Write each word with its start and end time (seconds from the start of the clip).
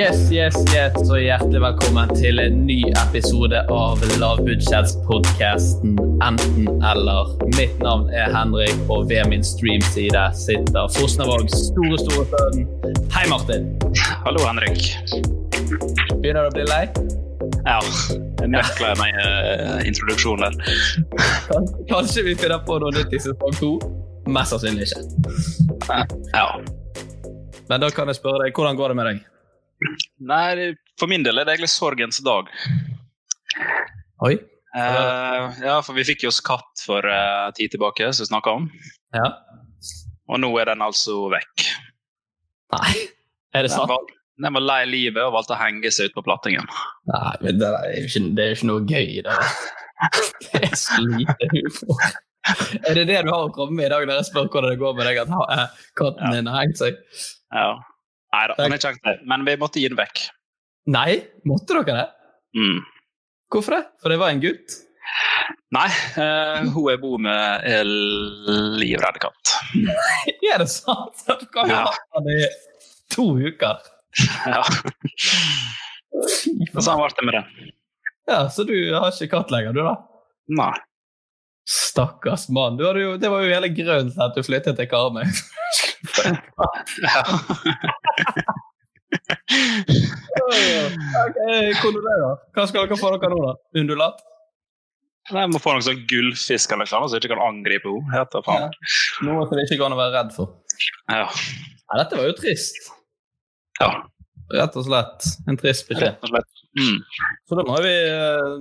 Yes, 0.00 0.32
yes, 0.32 0.56
yes, 0.72 0.94
og 1.12 1.18
hjertelig 1.20 1.60
velkommen 1.60 2.08
til 2.16 2.40
en 2.40 2.62
ny 2.64 2.78
episode 3.02 3.58
av 3.68 4.00
lavbudsjettspodkasten 4.22 5.98
Enten-eller. 6.24 7.34
Mitt 7.58 7.74
navn 7.84 8.06
er 8.08 8.32
Henrik, 8.32 8.72
og 8.88 9.10
ved 9.10 9.28
min 9.28 9.44
streamside 9.44 10.22
sitter 10.40 10.88
Fosnavågs 10.96 11.52
store, 11.66 12.00
store 12.00 12.24
sønn. 12.32 12.64
Hei, 13.12 13.26
Martin. 13.28 13.68
Hallo, 14.24 14.40
Henrik. 14.46 14.88
Begynner 16.22 16.46
du 16.46 16.48
å 16.48 16.54
bli 16.56 16.64
lei? 16.70 16.82
Ja, 17.68 17.76
jeg 18.40 18.54
nøkler 18.56 18.96
meg 19.02 19.20
uh, 19.20 19.84
introduksjon 19.84 20.46
der. 20.46 20.56
Kanskje 21.92 22.24
vi 22.30 22.38
finner 22.40 22.64
på 22.64 22.80
noe 22.80 22.96
nytt 22.96 23.12
i 23.12 23.20
sesong 23.20 23.52
to? 23.60 23.74
Mest 24.32 24.56
sannsynlig 24.56 24.88
ikke. 24.88 26.00
Ja. 26.32 26.46
Men 27.68 27.84
da 27.84 27.92
kan 27.92 28.08
jeg 28.08 28.16
spørre 28.16 28.46
deg, 28.46 28.56
hvordan 28.56 28.80
går 28.80 28.94
det 28.94 28.98
med 29.02 29.12
deg? 29.12 29.26
Nei, 30.30 30.72
for 31.00 31.10
min 31.10 31.24
del 31.24 31.40
er 31.40 31.48
det 31.48 31.56
egentlig 31.56 31.72
sorgens 31.72 32.20
dag. 32.24 32.50
Oi. 34.26 34.34
Uh, 34.70 35.50
ja, 35.64 35.80
for 35.82 35.96
vi 35.96 36.04
fikk 36.06 36.24
jo 36.26 36.30
oss 36.30 36.42
katt 36.46 36.84
for 36.84 37.06
uh, 37.06 37.48
tid 37.56 37.72
tilbake, 37.72 38.12
som 38.12 38.26
vi 38.26 38.30
snakka 38.30 38.54
om. 38.60 38.68
Ja. 39.16 39.32
Og 40.30 40.38
nå 40.42 40.50
er 40.62 40.70
den 40.70 40.84
altså 40.84 41.24
vekk. 41.32 41.66
Nei, 42.76 42.94
er 43.56 43.66
det 43.66 43.72
Den 43.74 43.90
var, 43.90 44.10
den 44.44 44.54
var 44.54 44.62
lei 44.62 44.80
livet 44.86 45.24
og 45.24 45.34
valgte 45.34 45.56
å 45.56 45.60
henge 45.60 45.90
seg 45.90 46.10
ut 46.10 46.18
på 46.20 46.26
plattingen. 46.28 46.68
Nei, 47.10 47.34
men 47.42 47.58
det 47.58 47.70
er 47.80 47.94
jo 47.96 48.06
ikke, 48.12 48.50
ikke 48.54 48.70
noe 48.70 48.86
gøy 48.86 49.14
i 49.18 49.22
det. 49.26 49.38
Det 50.40 50.62
er 50.64 50.76
så 50.80 51.02
lite 51.04 51.46
humor. 51.50 52.04
Er 52.88 52.96
det 52.96 53.02
det 53.10 53.18
du 53.26 53.28
har 53.28 53.42
å 53.44 53.50
komme 53.52 53.76
med 53.76 53.90
i 53.90 53.90
dag 53.92 54.06
når 54.08 54.20
jeg 54.20 54.28
spør 54.30 54.46
hvordan 54.48 54.72
det 54.72 54.80
går 54.80 54.94
med 54.96 55.08
deg? 55.10 55.18
At 55.20 55.52
eh, 55.52 55.82
katten 56.00 56.32
din 56.34 56.48
har 56.48 56.64
hengt 56.64 56.80
seg? 56.80 56.96
Ja. 57.52 57.74
Nei 58.30 58.44
da, 58.50 58.54
han 58.60 58.72
er 58.76 58.78
ikke 58.78 59.16
men 59.26 59.44
vi 59.48 59.56
måtte 59.58 59.80
gi 59.82 59.88
den 59.90 59.98
vekk. 59.98 60.20
Nei, 60.94 61.16
måtte 61.48 61.74
dere 61.80 61.96
det? 61.96 62.06
Mm. 62.60 62.78
Hvorfor 63.50 63.74
det? 63.76 63.82
For 64.02 64.12
det 64.12 64.18
var 64.22 64.30
en 64.34 64.42
gutt? 64.42 64.76
Nei, 65.74 65.86
uh, 66.18 66.66
hun 66.74 66.86
jeg 66.92 67.00
bor 67.02 67.18
med, 67.22 67.64
er 67.66 67.86
livredd 68.78 69.18
katt. 69.22 69.54
Er 70.50 70.62
det 70.62 70.68
sant? 70.70 71.24
Du 71.40 71.46
kan 71.54 71.70
jo 71.70 71.74
Ja. 71.78 71.84
ha 71.90 72.22
den 72.26 72.38
i 72.38 72.46
to 73.14 73.26
uker. 73.38 73.82
Ja. 74.50 74.62
Og 76.20 76.80
sånn 76.82 76.98
ble 76.98 77.10
det 77.14 77.26
med 77.28 77.36
det. 77.38 77.44
Ja, 78.30 78.40
Så 78.50 78.64
du 78.66 78.74
har 78.94 79.10
ikke 79.12 79.30
katt 79.36 79.52
lenger, 79.54 79.74
du 79.74 79.82
da? 79.86 79.92
Nei. 80.58 80.72
Stakkars 81.70 82.48
mann. 82.50 82.78
Jo, 82.82 83.16
det 83.20 83.30
var 83.30 83.44
jo 83.44 83.52
hele 83.54 83.70
grunnen 83.74 84.10
til 84.10 84.24
at 84.26 84.34
du 84.34 84.42
flyttet 84.46 84.78
til 84.78 84.90
Karmøy. 84.90 85.26
Ja. 86.20 87.22
Hva 92.54 92.66
skal 92.68 92.86
dere 92.86 92.98
få 92.98 93.10
dere 93.16 93.30
nå, 93.32 93.40
da? 93.46 93.54
Undulat? 93.80 94.20
Nei, 95.30 95.42
Jeg 95.44 95.52
må 95.52 95.60
få 95.62 95.74
noen 95.74 95.84
sånn 95.86 96.04
gullfisk 96.10 96.72
eller 96.74 96.88
noe 96.90 97.10
jeg 97.12 97.20
ikke 97.22 97.34
kan 97.34 97.42
angripe 97.44 97.90
henne. 97.90 98.14
Heter 98.14 98.44
faen. 98.46 98.72
Noe 99.26 99.44
som 99.46 99.58
det 99.58 99.66
ikke 99.68 99.78
går 99.82 99.90
an 99.90 99.96
å 99.96 100.00
være 100.00 100.14
redd 100.16 100.32
for. 100.36 100.54
Ja. 101.10 101.26
Nei, 101.26 101.98
dette 102.00 102.18
var 102.18 102.30
jo 102.30 102.38
trist. 102.38 102.80
ja. 103.82 103.92
Rett 104.50 104.74
og 104.74 104.82
slett. 104.82 105.26
En 105.46 105.54
trist 105.60 105.84
beskjed. 105.86 106.16
Rett 106.16 106.24
og 106.26 106.32
slett. 106.32 106.62
Mm. 106.74 106.96
Så 107.46 107.54
da 107.54 107.62
må 107.68 107.76
vi 107.84 107.92
eh, 107.94 108.54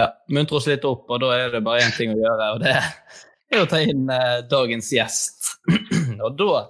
ja, 0.00 0.06
muntre 0.34 0.58
oss 0.58 0.66
litt 0.66 0.82
opp, 0.88 1.04
og 1.14 1.20
da 1.22 1.28
er 1.36 1.52
det 1.54 1.60
bare 1.62 1.84
én 1.84 1.94
ting 1.94 2.10
å 2.10 2.16
gjøre, 2.18 2.48
og 2.56 2.64
det 2.64 2.72
er 2.74 3.60
å 3.62 3.68
ta 3.70 3.78
inn 3.86 4.10
eh, 4.10 4.40
dagens 4.50 4.88
gjest. 4.96 5.52
og 6.26 6.34
da 6.40 6.64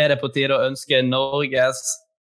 er 0.00 0.14
det 0.14 0.20
på 0.22 0.30
tide 0.34 0.56
å 0.56 0.68
ønske 0.68 1.02
Norges 1.06 1.82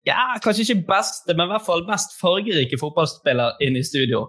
ja, 0.08 0.16
kanskje 0.42 0.64
ikke 0.66 0.88
beste, 0.88 1.36
men 1.36 1.46
i 1.46 1.52
hvert 1.52 1.66
fall 1.68 1.84
mest 1.86 2.16
fargerike 2.18 2.80
fotballspiller 2.82 3.60
inn 3.62 3.76
i 3.78 3.84
studio. 3.86 4.24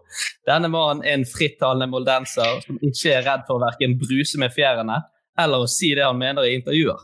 Denne 0.48 0.68
mannen 0.72 1.00
er 1.06 1.16
en 1.16 1.24
frittalende 1.24 1.88
moldenser 1.88 2.60
som 2.66 2.80
ikke 2.84 3.14
er 3.14 3.24
redd 3.24 3.46
for 3.46 3.56
å 3.56 3.62
verken 3.62 3.96
bruse 4.00 4.40
med 4.40 4.52
fjærene 4.52 5.00
eller 5.40 5.64
å 5.64 5.70
si 5.70 5.94
det 5.96 6.04
han 6.04 6.20
mener 6.20 6.44
i 6.44 6.58
intervjuer. 6.58 7.00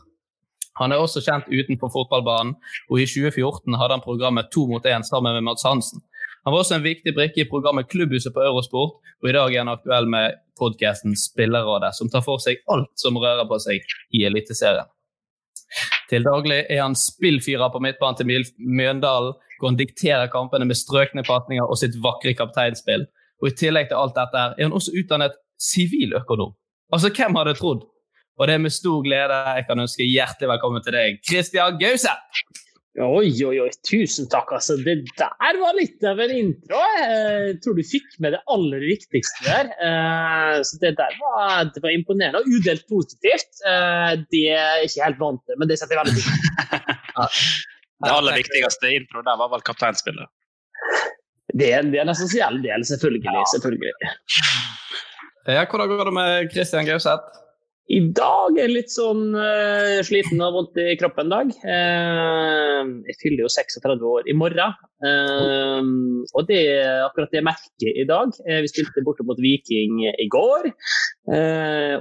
Han 0.79 0.93
er 0.93 1.01
også 1.01 1.23
kjent 1.25 1.49
utenfor 1.49 1.91
fotballbanen, 1.91 2.53
og 2.87 3.01
i 3.01 3.07
2014 3.09 3.75
hadde 3.81 3.97
han 3.97 4.05
programmet 4.05 4.51
To 4.53 4.67
mot 4.69 4.85
én 4.85 5.03
sammen 5.03 5.33
med 5.35 5.47
Mads 5.49 5.65
Hansen. 5.67 6.03
Han 6.45 6.53
var 6.53 6.61
også 6.61 6.77
en 6.77 6.85
viktig 6.85 7.15
brikke 7.17 7.43
i 7.43 7.49
programmet 7.49 7.89
Klubbhuset 7.89 8.31
på 8.35 8.45
Eurosport, 8.45 9.01
og 9.19 9.27
i 9.27 9.33
dag 9.35 9.51
er 9.51 9.65
han 9.65 9.73
aktuell 9.73 10.07
med 10.07 10.37
podkasten 10.61 11.17
Spillerrådet, 11.19 11.91
som 11.97 12.11
tar 12.13 12.23
for 12.23 12.39
seg 12.43 12.61
alt 12.71 12.93
som 13.01 13.17
rører 13.19 13.49
på 13.49 13.59
seg 13.65 13.83
i 14.15 14.23
Eliteserien. 14.29 14.87
Til 16.09 16.25
daglig 16.25 16.63
er 16.65 16.81
han 16.81 16.97
spillfyrer 16.97 17.69
på 17.69 17.81
midtbanen 17.85 18.17
til 18.17 18.29
Mjøndalen, 18.57 19.35
hvor 19.59 19.69
han 19.69 19.77
dikterer 19.77 20.31
kampene 20.33 20.65
med 20.65 20.79
strøkne 20.79 21.23
pasninger 21.27 21.67
og 21.67 21.77
sitt 21.77 21.97
vakre 22.01 22.33
kapteinspill. 22.37 23.05
Og 23.43 23.51
I 23.51 23.57
tillegg 23.59 23.91
til 23.91 23.99
alt 23.99 24.17
dette 24.17 24.41
er 24.57 24.65
han 24.65 24.75
også 24.75 24.95
utdannet 24.97 25.37
siviløkonom. 25.61 26.55
Altså, 26.93 27.11
hvem 27.13 27.37
hadde 27.37 27.55
trodd? 27.59 27.85
Og 28.39 28.47
det 28.47 28.55
er 28.55 28.63
med 28.63 28.73
stor 28.73 29.03
glede 29.03 29.35
jeg 29.35 29.67
kan 29.67 29.83
ønske 29.83 30.07
hjertelig 30.07 30.49
velkommen 30.53 30.83
til 30.83 30.95
deg, 30.95 31.19
Christian 31.27 31.77
Gauseth! 31.81 32.39
Oi, 32.97 33.29
oi, 33.45 33.59
oi. 33.61 33.69
Tusen 33.85 34.25
takk. 34.33 34.49
altså. 34.57 34.75
Det 34.83 34.95
der 35.19 35.59
var 35.61 35.75
litt 35.77 36.01
av 36.09 36.19
en 36.19 36.31
intro. 36.33 36.79
Jeg 36.97 37.59
tror 37.63 37.77
du 37.77 37.83
fikk 37.85 38.15
med 38.19 38.33
det 38.33 38.39
aller 38.49 38.81
viktigste 38.81 39.45
der. 39.45 39.69
Eh, 39.77 40.55
Så 40.65 40.79
Det 40.81 40.95
der 40.97 41.13
var, 41.21 41.69
det 41.69 41.83
var 41.83 41.93
imponerende 41.93 42.41
og 42.41 42.49
udelt 42.49 42.87
positivt. 42.89 43.61
Eh, 43.69 44.17
Det 44.33 44.43
er 44.49 44.81
jeg 44.81 44.89
ikke 44.89 45.05
helt 45.05 45.19
vant 45.21 45.41
til, 45.45 45.55
men 45.61 45.67
det 45.69 45.77
setter 45.79 45.95
jeg 45.95 46.05
veldig 46.05 46.15
pris 46.17 46.27
på. 46.27 47.29
Det 47.99 48.11
aller 48.15 48.35
viktigste 48.39 48.89
intro 48.95 49.21
der 49.27 49.35
var 49.37 49.49
vel 49.51 49.61
kapteinspillet. 49.67 50.27
Det 51.59 51.67
er, 51.73 51.81
det 51.83 51.97
er 51.99 52.05
en 52.05 52.11
essensiell 52.13 52.61
del, 52.63 52.85
selvfølgelig. 52.87 53.41
selvfølgelig. 53.53 53.91
Ja, 55.49 55.65
hvordan 55.65 55.89
går 55.89 56.05
det 56.07 56.13
med 56.15 56.51
Christian 56.53 56.85
Gauseth? 56.87 57.25
I 57.89 57.99
dag 58.13 58.53
er 58.53 58.67
jeg 58.67 58.73
litt 58.75 58.91
sånn 58.93 59.31
uh, 59.33 59.97
sliten 60.05 60.41
og 60.45 60.53
vondt 60.53 60.77
i 60.77 60.93
kroppen 60.99 61.25
en 61.25 61.31
dag. 61.33 61.53
Uh, 61.63 62.83
jeg 63.09 63.15
fyller 63.17 63.47
jo 63.47 63.49
36 63.49 64.03
år 64.05 64.29
i 64.29 64.35
morgen. 64.37 64.75
Uh, 65.01 66.21
og 66.37 66.45
det 66.51 66.59
er 66.69 67.07
akkurat 67.07 67.33
det 67.33 67.39
jeg 67.39 67.47
merker 67.47 67.97
i 68.03 68.05
dag. 68.05 68.35
vi 68.45 68.69
spilte 68.69 69.01
borte 69.07 69.25
mot 69.25 69.41
Viking 69.41 70.03
i 70.05 70.27
går. 70.29 70.69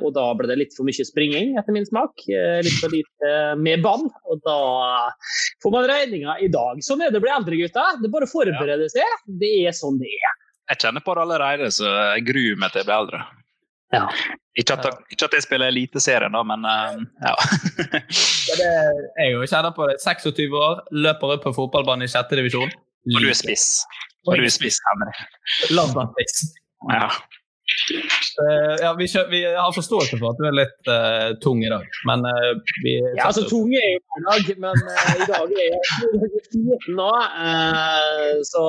og 0.02 0.10
da 0.16 0.26
ble 0.36 0.50
det 0.50 0.58
litt 0.58 0.76
for 0.76 0.88
mye 0.88 1.08
springing, 1.08 1.56
etter 1.56 1.72
min 1.72 1.88
smak. 1.88 2.26
litt 2.26 2.78
for 2.82 2.92
lite 2.92 3.32
med 3.56 3.80
ball. 3.86 4.04
Og 4.28 4.44
da 4.44 4.58
får 5.64 5.72
man 5.72 5.88
regninga 5.88 6.36
i 6.44 6.50
dag. 6.52 6.84
Sånn 6.84 7.00
er 7.00 7.14
det 7.14 7.22
å 7.22 7.24
bli 7.24 7.32
eldre, 7.32 7.62
gutta. 7.64 7.86
Det 7.96 8.10
er 8.10 8.16
bare 8.18 8.28
å 8.28 8.34
forberede 8.34 8.92
seg. 8.92 9.26
Det 9.40 9.54
er 9.64 9.76
sånn 9.76 9.96
det 10.02 10.12
er. 10.12 10.38
Jeg 10.68 10.84
kjenner 10.84 11.00
på 11.00 11.16
det 11.16 11.24
allerede, 11.24 11.72
så 11.72 11.88
jeg 12.12 12.28
gruer 12.28 12.60
meg 12.60 12.74
til 12.74 12.84
jeg 12.84 12.90
blir 12.90 13.00
eldre. 13.00 13.26
Ja. 13.94 14.04
Ikke, 14.58 14.74
at, 14.74 14.98
ikke 15.12 15.28
at 15.28 15.36
jeg 15.38 15.44
spiller 15.46 15.70
Eliteserien, 15.70 16.34
da, 16.34 16.42
men 16.44 16.66
uh, 16.66 16.98
ja. 17.24 17.34
det, 18.58 18.68
jeg 19.20 19.32
jo 19.32 19.46
kjenner 19.46 19.72
på 19.76 19.86
det. 19.88 19.96
26 20.02 20.58
år, 20.58 20.82
løper 21.06 21.36
opp 21.36 21.46
på 21.46 21.54
fotballbanen 21.56 22.04
i 22.04 22.10
sjette 22.10 22.36
divisjon. 22.36 22.72
Og 23.08 23.22
du 23.22 23.30
er 23.30 23.38
spiss. 23.38 23.68
Og 24.26 24.36
du 24.36 24.44
er 24.44 24.52
spiss, 24.52 24.80
Henrik. 24.90 25.22
Landbanespiss. 25.72 26.48
Ja. 26.90 27.08
Uh, 28.38 28.74
ja, 28.80 28.90
vi, 28.98 29.06
kjø, 29.08 29.22
vi, 29.30 29.40
har 29.44 29.72
forståelse 29.76 30.18
for 30.18 30.32
at 30.32 30.40
du 30.40 30.46
er 30.48 30.56
litt 30.56 30.90
uh, 30.90 31.30
tung 31.42 31.60
i 31.62 31.70
dag, 31.70 31.84
men 32.08 32.24
uh, 32.24 32.52
vi 32.84 32.96
Ja, 32.98 33.28
altså 33.28 33.44
tung 33.48 33.72
er 33.76 33.88
jo 33.92 34.00
i 34.00 34.24
dag, 34.26 34.50
men 34.64 34.84
i 35.14 35.28
dag 35.28 35.52
er 35.52 35.64
jeg 35.64 35.80
sliten 36.48 36.98
nå. 36.98 37.10
så 38.48 38.64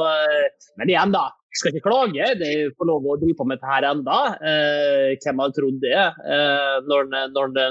Men 0.79 0.91
igjen, 0.91 1.15
da 1.15 1.29
skal 1.57 1.73
ikke 1.73 1.87
klage. 1.87 2.29
Det 2.39 2.51
får 2.77 2.89
lov 2.89 3.07
å 3.09 3.17
drive 3.19 3.37
på 3.39 3.47
med 3.47 3.59
dette 3.59 3.71
her 3.71 3.87
enda. 3.89 4.19
Eh, 4.37 5.17
hvem 5.23 5.43
hadde 5.43 5.57
trodd 5.57 5.79
det 5.83 5.97
eh, 5.97 6.75
når, 6.89 7.11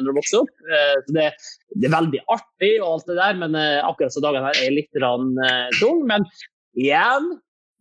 når 0.04 0.16
vokser 0.18 0.42
opp? 0.42 0.54
Eh, 0.66 0.94
det, 1.14 1.28
det, 1.74 1.88
er 1.88 1.94
veldig 1.94 2.22
artig 2.34 2.72
og 2.82 2.88
alt 2.92 3.10
det 3.12 3.18
der, 3.20 3.38
men 3.42 3.58
eh, 3.58 3.80
akkurat 3.84 4.14
så 4.14 4.24
dagene 4.24 4.50
her 4.50 4.62
er 4.66 4.74
litt 4.74 5.02
rann, 5.02 5.30
eh. 5.46 5.84
Men 6.08 6.26
igjen, 6.78 7.30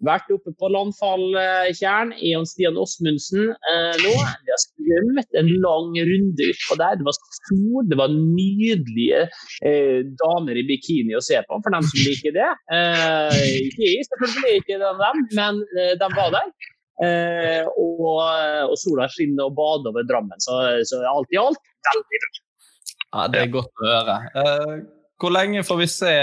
vært 0.06 0.30
oppe 0.34 0.54
på 0.60 0.70
Landfalltjern, 0.74 2.14
Eon 2.22 2.46
Stian 2.48 2.78
Åsmundsen 2.78 3.50
eh, 3.50 3.98
nå. 4.04 4.14
Vi 4.14 4.54
har 4.54 4.62
svømt 4.64 5.40
en 5.40 5.52
lang 5.64 5.98
runde 6.10 6.50
utpå 6.52 6.78
der. 6.80 7.00
Det 7.00 7.08
var 7.08 7.18
sol, 7.18 7.84
det 7.90 8.00
var 8.00 8.14
nydelige 8.14 9.26
eh, 9.66 10.00
damer 10.22 10.60
i 10.60 10.66
bikini 10.70 11.18
å 11.18 11.24
se 11.24 11.42
på, 11.48 11.60
for 11.64 11.74
dem 11.74 11.86
som 11.90 12.04
liker 12.06 12.36
det. 12.38 12.50
Eh, 12.78 13.46
ikke 13.68 13.86
jeg, 13.86 14.10
selvfølgelig 14.12 14.64
ikke 14.64 14.82
dem, 14.84 15.24
men 15.38 15.64
eh, 15.78 15.94
de 16.00 16.12
var 16.18 16.34
der. 16.36 16.52
Eh, 17.06 17.64
og, 17.78 18.06
og, 18.10 18.76
sola 18.82 19.06
skinner 19.14 19.52
og 19.52 19.58
bader 19.58 19.94
over 19.94 20.06
Drammen, 20.10 20.42
så, 20.42 20.60
så 20.90 21.04
alt 21.06 21.34
i 21.34 21.42
alt 21.42 21.62
veldig 21.90 22.22
bra. 22.26 22.36
Ja, 23.08 23.28
Det 23.32 23.44
er 23.44 23.52
godt 23.54 23.82
å 23.82 23.90
høre. 23.90 24.16
Hvor 25.18 25.34
lenge 25.34 25.64
får 25.66 25.78
vi 25.80 25.88
se 25.90 26.14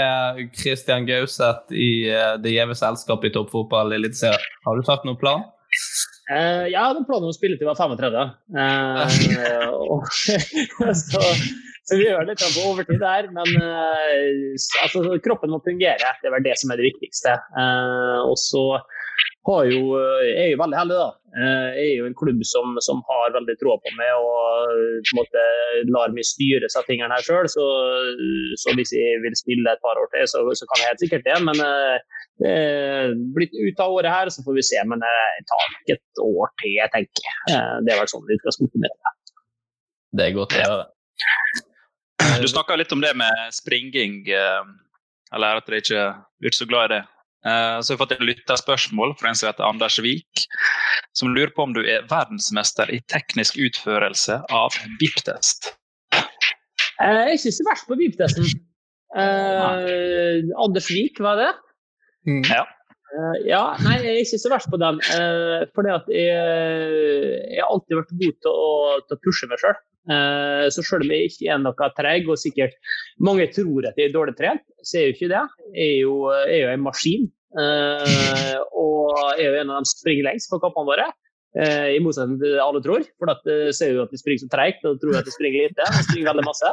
Christian 0.55 1.03
Gauseth 1.07 1.73
i 1.75 2.07
uh, 2.07 2.37
det 2.39 2.53
gjeve 2.55 2.77
selskapet 2.79 3.31
i 3.31 3.35
toppfotball 3.35 3.91
i 3.91 3.99
Eliteserien? 3.99 4.53
Har 4.63 4.79
du 4.79 4.87
tatt 4.87 5.03
noen 5.07 5.19
plan? 5.19 5.43
Uh, 6.31 6.65
ja, 6.71 6.87
hadde 6.87 7.03
planen 7.05 7.27
om 7.27 7.33
å 7.33 7.35
spille 7.35 7.57
til 7.59 7.67
jeg 7.67 7.69
var 7.69 7.77
35. 7.77 8.31
Uh, 8.55 9.67
og, 9.93 10.07
så, 11.03 11.21
så, 11.85 11.99
vi 11.99 12.07
gjør 12.07 12.25
litt 12.29 12.41
på 12.41 12.63
overtid 12.71 13.01
der. 13.03 13.29
Men 13.35 13.51
uh, 13.59 14.55
altså, 14.85 15.03
kroppen 15.25 15.53
må 15.53 15.61
fungere. 15.65 16.15
Det 16.21 16.31
er 16.31 16.35
vel 16.37 16.47
det 16.47 16.55
som 16.61 16.73
er 16.73 16.81
det 16.81 16.89
viktigste. 16.93 17.37
og 18.25 18.37
så 18.41 18.65
jo, 19.45 19.81
jeg 20.25 20.39
er 20.41 20.47
jo 20.55 20.61
veldig 20.63 20.77
heldig, 20.79 20.95
da. 21.03 21.09
Jeg 21.35 21.83
er 21.83 21.97
jo 21.99 22.05
en 22.07 22.15
klubb 22.15 22.39
som, 22.47 22.77
som 22.85 23.01
har 23.09 23.33
veldig 23.35 23.55
troa 23.59 23.75
på 23.83 23.91
meg 23.97 24.11
og 24.15 24.69
på 25.03 25.11
en 25.11 25.19
måte 25.19 25.41
lar 25.91 26.13
meg 26.15 26.23
styre 26.27 26.69
seg 26.71 26.87
tingene 26.87 27.11
her 27.11 27.25
sjøl. 27.25 27.49
Så, 27.51 27.65
så, 28.61 28.75
hvis 28.77 28.93
jeg 28.95 29.19
vil 29.25 29.35
spille 29.35 29.73
et 29.73 29.83
par 29.83 29.99
år 29.99 30.07
til, 30.13 30.23
så, 30.31 30.43
så 30.55 30.67
kan 30.69 30.79
jeg 30.79 30.93
helt 30.93 31.03
sikkert 31.03 31.27
det. 31.27 31.35
Men 31.43 31.59
det 32.39 32.53
er 32.53 33.15
blitt 33.35 33.55
ut 33.57 33.83
av 33.83 33.97
året 33.97 34.13
her, 34.13 34.31
så 34.31 34.45
får 34.47 34.55
vi 34.61 34.63
se. 34.69 34.79
Men 34.87 35.03
det 35.03 35.15
tar 35.51 35.65
nok 35.73 35.93
et 35.97 36.23
år 36.23 36.53
til, 36.63 36.71
jeg 36.77 36.93
tenker 36.95 37.33
Det 37.83 37.95
er 37.95 37.99
vel 37.99 38.11
sånn 38.13 38.35
utgangspunktet 38.37 38.85
mitt. 38.85 39.11
Det 40.15 40.29
er 40.29 40.37
godt 40.37 40.55
å 40.55 40.63
høre. 40.63 40.85
Du 42.39 42.47
snakka 42.47 42.79
litt 42.79 42.95
om 42.95 43.03
det 43.03 43.11
med 43.19 43.51
springing, 43.55 44.23
eller 44.31 45.59
at 45.59 45.67
du 45.67 45.75
ikke 45.75 46.07
er 46.15 46.55
så 46.55 46.67
glad 46.69 46.87
i 46.87 46.95
det. 46.95 47.03
Eh, 47.45 47.79
så 47.79 47.93
har 47.93 47.95
vi 47.95 48.01
fått 48.01 48.15
et 48.15 48.25
lytterspørsmål 48.25 49.15
fra 49.19 49.29
en 49.29 49.37
som 49.37 49.49
heter 49.51 49.67
Anders 49.67 49.99
Vik, 50.01 50.45
som 51.13 51.33
lurer 51.35 51.53
på 51.53 51.67
om 51.67 51.75
du 51.75 51.83
er 51.83 52.07
verdensmester 52.09 52.89
i 52.93 53.01
teknisk 53.11 53.59
utførelse 53.61 54.39
av 54.49 54.77
BIP-test. 55.01 55.75
Jeg 56.15 57.19
er 57.21 57.33
ikke 57.35 57.53
så 57.53 57.67
verst 57.67 57.89
på 57.89 57.97
BIP-testen. 57.99 58.49
Eh, 59.15 60.41
Anders 60.63 60.89
Vik, 60.89 61.21
var 61.21 61.37
det? 61.43 61.51
Mm. 62.25 62.41
Ja. 62.49 62.65
Uh, 63.15 63.35
ja, 63.47 63.61
nei, 63.85 63.95
jeg 64.03 64.11
er 64.11 64.23
ikke 64.25 64.39
så 64.41 64.51
verst 64.51 64.71
på 64.71 64.79
den. 64.81 64.99
Uh, 65.15 65.63
fordi 65.75 65.91
at 65.93 66.09
jeg, 66.11 67.59
har 67.61 67.69
alltid 67.69 67.99
vært 68.01 68.15
god 68.21 68.39
til 68.43 68.51
å, 68.51 68.71
til 69.05 69.15
å 69.15 69.21
pushe 69.23 69.49
meg 69.51 69.61
sjøl. 69.61 69.77
Uh, 70.05 70.65
så 70.73 70.83
selv 70.85 71.07
om 71.07 71.13
jeg 71.15 71.31
ikke 71.31 71.53
er 71.53 71.61
noe 71.63 71.89
treg, 71.97 72.27
og 72.29 72.41
sikkert 72.41 72.75
mange 73.23 73.47
tror 73.55 73.87
at 73.89 73.97
jeg 73.97 74.11
er 74.11 74.15
dårlig 74.15 74.35
trent, 74.37 74.65
så 74.83 74.99
er 74.99 75.05
jeg 75.05 75.13
jo 75.13 75.17
ikke 75.17 75.31
det. 75.31 75.43
Jeg 75.71 75.87
er 75.87 75.99
jo, 76.03 76.15
jeg 76.43 76.57
er 76.57 76.63
jo 76.65 76.73
en 76.73 76.85
maskin. 76.85 77.29
Uh, 77.55 78.57
og 78.75 79.13
er 79.37 79.45
jo 79.47 79.61
en 79.61 79.71
av 79.71 79.79
dem 79.79 79.87
som 79.87 80.01
springer 80.01 80.27
lengst 80.27 80.51
på 80.51 80.59
kampene 80.63 80.91
våre. 80.91 81.07
Uh, 81.55 81.87
I 81.95 82.01
motsetning 82.03 82.39
til 82.41 82.51
det 82.51 82.63
alle 82.63 82.81
tror. 82.83 83.05
For 83.21 83.31
at 83.31 83.45
uh, 83.47 83.69
ser 83.75 83.93
jo 83.95 84.03
at 84.03 84.11
de 84.11 84.19
springer 84.19 84.43
så 84.43 84.49
treigt 84.51 84.83
og 84.87 84.97
tror 84.99 85.21
at 85.21 85.27
de 85.27 85.33
springer 85.33 85.69
lite. 85.69 85.87
De 85.95 86.03
springer 86.03 86.27
veldig 86.31 86.45
masse. 86.47 86.71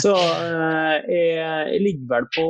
Så 0.00 0.12
jeg, 0.14 1.30
jeg, 1.34 1.78
ligger 1.82 2.04
vel 2.12 2.26
på 2.36 2.44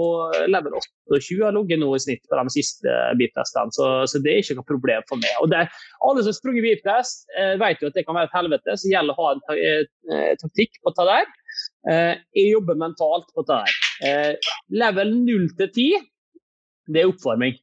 level 0.52 0.74
28 0.76 1.38
har 1.40 1.54
ligget 1.56 1.80
nå 1.80 1.88
i 1.96 2.00
snitt 2.04 2.20
på 2.28 2.36
de 2.36 2.52
siste 2.52 2.96
beep-testene, 3.16 3.72
så, 3.72 3.86
så, 4.04 4.20
det 4.20 4.34
er 4.34 4.42
ikke 4.42 4.58
noe 4.58 4.68
problem 4.68 5.06
for 5.08 5.22
meg. 5.22 5.32
Og 5.40 5.48
det, 5.48 5.62
Alle 6.04 6.20
som 6.20 6.28
har 6.28 6.36
sprunget 6.36 6.66
beep-test, 6.66 7.24
vet 7.62 7.80
jo 7.80 7.88
at 7.88 7.96
det 7.96 8.04
kan 8.04 8.18
være 8.18 8.28
et 8.28 8.36
helvete, 8.36 8.76
så 8.76 8.92
gjelder 8.92 9.16
å 9.16 9.24
ha 9.24 9.32
en 9.32 10.36
taktikk 10.44 10.76
på 10.84 10.92
ta 10.98 11.08
der. 11.08 11.32
jeg 12.36 12.52
jobber 12.52 12.76
mentalt 12.84 13.32
på 13.32 13.46
det 13.48 13.56
der. 14.04 14.52
level 14.84 15.16
0 15.24 15.48
til 15.56 15.72
10 15.72 15.88
det 16.92 17.02
er 17.02 17.10
oppvarming. 17.10 17.56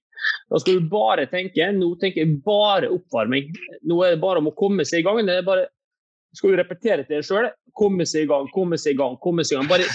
Da 0.47 0.59
skal 0.63 0.79
du 0.79 0.89
bare 0.91 1.27
tenke 1.27 1.65
Nå 1.75 1.93
tenker 2.01 2.23
jeg 2.23 2.37
bare 2.45 2.91
oppvarming. 2.93 3.49
Nå 3.87 3.99
er 4.05 4.15
det 4.15 4.21
bare 4.23 4.43
om 4.43 4.51
å 4.51 4.55
komme 4.57 4.85
seg 4.87 5.01
i 5.01 5.07
gang. 5.07 5.25
det 5.27 5.41
er 5.41 5.47
bare 5.47 5.67
skal 6.35 6.53
du 6.53 6.59
repetere 6.59 7.05
til 7.07 7.17
deg 7.17 7.25
sjøl. 7.25 7.49
Komme 7.77 8.05
seg 8.09 8.25
i 8.25 8.29
gang, 8.29 8.47
komme 8.53 8.77
seg 8.79 8.95
i 8.95 8.99
gang. 8.99 9.17
komme 9.23 9.45
seg 9.45 9.57
i 9.57 9.59
gang. 9.59 9.69
Bare 9.71 9.87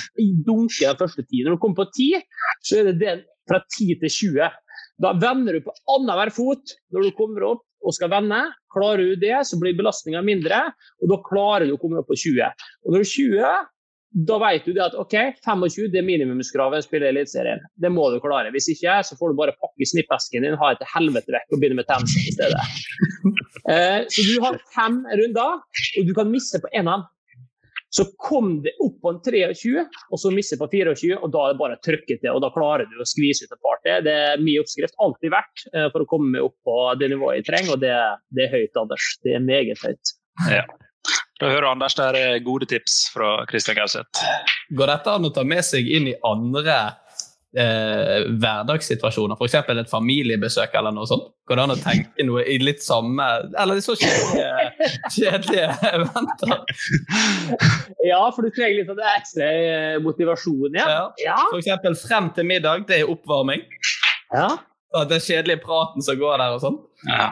dunke 0.46 0.84
den 0.84 0.98
første 1.00 1.24
ti. 1.28 1.42
Når 1.44 1.56
du 1.56 1.62
kommer 1.62 1.84
på 1.84 1.90
ti, 1.96 2.10
så 2.62 2.80
er 2.80 2.90
det 2.90 2.98
den 3.02 3.24
fra 3.48 3.60
10 3.62 3.98
til 4.02 4.14
20. 4.16 4.48
Da 5.02 5.12
vender 5.18 5.58
du 5.58 5.66
på 5.66 5.74
annenhver 5.96 6.32
fot 6.34 6.74
når 6.94 7.08
du 7.08 7.14
kommer 7.18 7.46
opp 7.54 7.64
og 7.82 7.94
skal 7.96 8.12
vende. 8.12 8.40
Klarer 8.72 9.12
du 9.12 9.20
det, 9.20 9.34
så 9.46 9.58
blir 9.60 9.76
belastninga 9.76 10.22
mindre, 10.24 10.64
og 11.02 11.10
da 11.10 11.18
klarer 11.26 11.66
du 11.66 11.74
å 11.74 11.80
komme 11.82 12.00
opp 12.00 12.10
på 12.12 12.18
20. 12.18 12.66
Og 12.86 12.94
når 12.94 13.02
du 13.02 13.06
er 13.06 13.10
20, 13.10 13.54
da 14.12 14.36
vet 14.42 14.66
du 14.66 14.74
det 14.76 14.82
at 14.84 14.96
OK, 15.00 15.14
25 15.44 15.88
det 15.92 16.02
er 16.02 16.04
minimumskravet 16.04 16.82
å 16.82 16.84
spille 16.84 17.08
i 17.08 17.14
Eliteserien. 17.14 17.62
Det 17.80 17.90
må 17.92 18.10
du 18.12 18.18
klare. 18.20 18.52
Hvis 18.52 18.68
ikke, 18.74 18.98
så 19.08 19.16
får 19.16 19.32
du 19.32 19.38
bare 19.38 19.54
pakke 19.56 19.88
snippesken 19.88 20.44
din, 20.44 20.58
ha 20.60 20.72
et 20.74 20.84
helvete 20.92 21.32
vekk 21.32 21.54
og 21.54 21.62
begynne 21.62 21.80
med 21.80 21.88
tennis 21.90 22.16
i 22.20 22.36
stedet. 22.36 22.68
Eh, 23.70 24.02
så 24.10 24.22
du 24.26 24.40
har 24.42 24.56
fem 24.74 24.96
runder, 25.06 25.60
og 25.62 26.08
du 26.08 26.10
kan 26.16 26.26
misse 26.32 26.58
på 26.58 26.66
én 26.74 26.88
av 26.90 27.04
dem. 27.04 27.04
Så 27.94 28.08
kom 28.18 28.56
det 28.64 28.72
opp 28.82 28.96
på 29.04 29.12
en 29.12 29.20
23, 29.22 29.84
og 29.84 30.18
så 30.18 30.32
misse 30.34 30.58
på 30.58 30.66
24, 30.72 31.20
og 31.20 31.30
da 31.30 31.44
er 31.44 31.52
det 31.52 31.60
bare 31.60 31.76
å 31.78 31.82
trykke 31.86 32.16
til. 32.16 32.30
og 32.32 32.40
Da 32.42 32.50
klarer 32.50 32.90
du 32.90 32.98
å 32.98 33.06
skvise 33.06 33.46
ut 33.46 33.54
et 33.54 33.62
par 33.62 33.78
til. 33.86 34.02
Det 34.02 34.16
er 34.32 34.42
mye 34.42 34.64
oppskrift, 34.64 34.98
alltid 35.06 35.30
verdt, 35.36 35.66
eh, 35.70 35.86
for 35.94 36.02
å 36.02 36.10
komme 36.10 36.42
opp 36.42 36.56
på 36.66 36.76
det 36.98 37.12
nivået 37.14 37.38
jeg 37.38 37.48
trenger, 37.52 37.76
og 37.76 37.84
det, 37.86 37.94
det 38.34 38.48
er 38.48 38.56
høyt, 38.56 38.82
Anders. 38.82 39.12
Det 39.22 39.36
er 39.38 39.46
meget 39.46 39.86
høyt. 39.86 40.16
Ja. 40.50 40.66
Da 41.42 41.50
hører 41.50 41.72
Anders 41.72 41.96
der 41.98 42.14
er 42.14 42.42
gode 42.46 42.68
tips 42.70 43.08
fra 43.10 43.40
Kristian 43.50 43.74
Gauseth. 43.74 44.22
Går 44.78 44.90
dette 44.92 45.10
an 45.10 45.26
å 45.26 45.32
ta 45.34 45.42
med 45.42 45.64
seg 45.66 45.88
inn 45.90 46.06
i 46.12 46.14
andre 46.22 46.76
eh, 47.58 48.28
hverdagssituasjoner, 48.30 49.34
f.eks. 49.34 49.56
et 49.74 49.90
familiebesøk 49.90 50.76
eller 50.78 50.94
noe 50.94 51.08
sånt? 51.10 51.32
Går 51.50 51.58
det 51.58 51.64
an 51.64 51.74
å 51.74 51.78
tenke 51.82 52.26
noe 52.28 52.44
i 52.46 52.60
litt 52.62 52.84
samme 52.84 53.24
Eller 53.58 53.80
så 53.82 53.96
kjedelige, 53.98 54.90
kjedelige 55.16 55.72
eventer? 55.90 56.54
Ja, 58.12 58.20
for 58.34 58.46
du 58.46 58.54
trenger 58.54 58.78
litt 58.78 58.92
av 58.94 59.00
det 59.00 59.08
ekstra 59.16 59.48
eh, 59.48 59.96
motivasjonen, 60.02 60.78
ja. 60.78 60.86
ja. 60.90 61.02
ja. 61.22 61.40
F.eks. 61.50 62.06
frem 62.06 62.30
til 62.36 62.46
middag, 62.46 62.86
det 62.86 63.00
er 63.00 63.10
oppvarming. 63.10 63.66
Ja. 64.30 64.46
Og 64.94 65.10
den 65.10 65.22
kjedelige 65.22 65.64
praten 65.66 66.06
som 66.06 66.18
går 66.22 66.38
der 66.38 66.54
og 66.54 66.62
sånn. 66.62 66.78
Ja. 67.10 67.28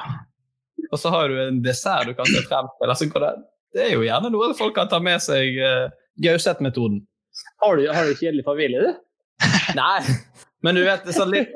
Og 0.90 0.98
så 0.98 1.14
har 1.14 1.30
du 1.30 1.38
en 1.42 1.62
dessert 1.62 2.10
du 2.10 2.14
kan 2.18 2.26
se 2.26 2.42
frem 2.48 2.70
til. 2.74 2.90
Altså, 2.90 3.06
det 3.06 3.32
er 3.78 3.92
jo 3.94 4.02
gjerne 4.02 4.32
noe 4.34 4.50
folk 4.58 4.74
kan 4.76 4.90
ta 4.90 4.98
med 5.02 5.22
seg 5.22 5.58
uh, 5.62 5.86
Gauseth-metoden. 6.22 7.04
Har 7.62 7.78
du, 7.78 7.86
har 7.92 8.08
du 8.08 8.18
kjedelig 8.18 8.44
familie, 8.46 8.82
du? 8.82 8.98
Nei, 9.78 10.00
men 10.64 10.76
du 10.76 10.82
vet, 10.84 11.06
sånn 11.16 11.30
litt, 11.32 11.54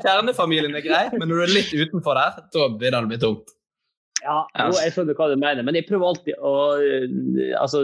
kjernefamilien 0.00 0.76
er 0.78 0.84
grei, 0.84 1.04
men 1.12 1.28
når 1.28 1.42
du 1.42 1.44
er 1.44 1.54
litt 1.58 1.72
utenfor 1.74 2.16
der, 2.16 2.38
da 2.54 2.68
begynner 2.72 3.04
det 3.04 3.08
å 3.08 3.12
bli 3.12 3.20
tungt. 3.26 3.54
Ja, 4.24 4.38
jo, 4.56 4.76
jeg 4.80 4.94
skjønner 4.94 5.16
hva 5.18 5.26
du 5.28 5.36
mener, 5.36 5.66
men 5.66 5.76
jeg 5.76 5.84
prøver 5.88 6.08
alltid 6.08 6.38
å 6.40 6.52
eh, 6.80 7.50
Altså, 7.60 7.82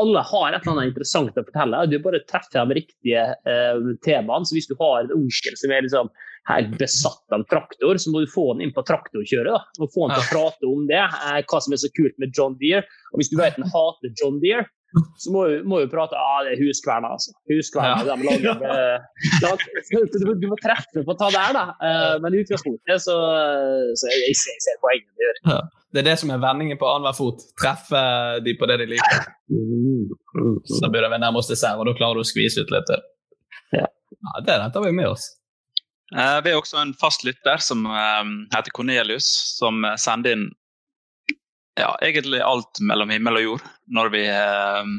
alle 0.00 0.22
har 0.24 0.54
et 0.54 0.64
eller 0.64 0.72
annet 0.72 0.92
interessant 0.92 1.36
å 1.36 1.44
fortelle. 1.44 1.82
Du 1.92 1.98
bare 2.02 2.22
treffer 2.30 2.64
de 2.64 2.78
riktige 2.78 3.26
eh, 3.44 3.90
temaene. 4.06 4.48
Så 4.48 4.56
hvis 4.56 4.70
du 4.70 4.74
har 4.80 5.04
en 5.04 5.12
onkel 5.14 5.58
som 5.60 5.74
er 5.74 5.84
liksom 5.84 6.08
helt 6.50 6.78
besatt 6.78 7.34
av 7.34 7.44
traktor, 7.48 7.98
så 8.00 8.12
må 8.12 8.24
du 8.24 8.30
få 8.30 8.50
han 8.52 8.62
inn 8.64 8.72
på 8.74 8.84
traktorkjøret. 8.86 9.50
da, 9.52 9.84
og 9.84 9.92
Få 9.94 10.06
han 10.06 10.16
til 10.16 10.24
å 10.24 10.30
prate 10.30 10.70
om 10.70 10.86
det, 10.90 11.00
eh, 11.00 11.42
hva 11.48 11.60
som 11.64 11.74
er 11.74 11.80
så 11.80 11.90
kult 11.96 12.16
med 12.20 12.36
John 12.36 12.56
Deere. 12.60 12.84
Og 13.12 13.20
hvis 13.20 13.32
du 13.32 13.38
vet 13.40 13.56
han 13.60 13.70
hater 13.72 14.12
John 14.20 14.40
Deere, 14.42 14.66
så 15.18 15.32
må 15.34 15.46
du, 15.50 15.54
må 15.66 15.80
du 15.82 15.88
prate 15.90 16.14
ah, 16.14 16.42
det 16.46 16.52
er 16.54 16.60
Huskverna, 16.62 17.16
altså. 17.16 17.32
Huskverna, 17.50 18.04
ja. 18.06 18.14
de 18.14 18.28
lager, 18.28 18.60
uh, 18.62 19.56
du, 19.90 20.34
du, 20.38 20.46
må 20.46 20.58
treffe 20.62 21.02
på 21.02 21.16
å 21.16 21.18
ta 21.18 21.32
der, 21.34 21.56
da. 21.56 21.64
Uh, 21.80 22.12
men 22.22 22.36
i 22.36 22.44
utgangspunktet 22.44 23.02
så, 23.02 23.16
så 23.98 24.12
jeg, 24.12 24.20
jeg, 24.28 24.36
ser, 24.38 24.54
jeg 24.54 24.66
ser 24.68 24.78
poenget 24.84 25.24
gjør. 25.24 25.40
Ja. 25.48 25.58
Det 25.94 26.02
er 26.02 26.08
det 26.08 26.14
som 26.18 26.30
er 26.34 26.42
vendingen 26.42 26.78
på 26.78 26.86
annenhver 26.90 27.14
fot. 27.14 27.42
Treffe 27.58 28.00
de 28.42 28.56
på 28.58 28.66
det 28.66 28.80
de 28.82 28.88
liker. 28.90 29.26
Så 30.66 30.90
begynner 30.90 31.12
vi 31.12 31.20
nærme 31.22 31.38
oss 31.38 31.50
dessert, 31.50 31.78
og 31.78 31.86
da 31.86 31.94
klarer 31.94 32.18
du 32.18 32.24
å 32.24 32.26
skvise 32.26 32.64
ut 32.66 32.72
litt 32.74 32.88
til. 32.90 33.04
Ja. 33.78 33.86
ja 33.86 34.42
det 34.46 34.56
tar 34.74 34.82
vi 34.82 34.90
med 34.94 35.12
oss. 35.12 35.28
Uh, 36.12 36.38
vi 36.44 36.52
har 36.52 36.60
også 36.60 36.82
en 36.82 36.92
fast 37.00 37.24
lytter 37.24 37.62
som 37.64 37.86
heter 38.52 38.74
Cornelius, 38.76 39.28
som 39.56 39.80
sender 39.98 40.36
inn 40.36 40.44
ja, 41.80 41.98
egentlig 42.02 42.40
alt 42.40 42.80
mellom 42.80 43.10
himmel 43.10 43.38
og 43.38 43.44
jord 43.44 43.68
når 43.94 44.10
vi 44.14 44.22
eh, 44.30 44.90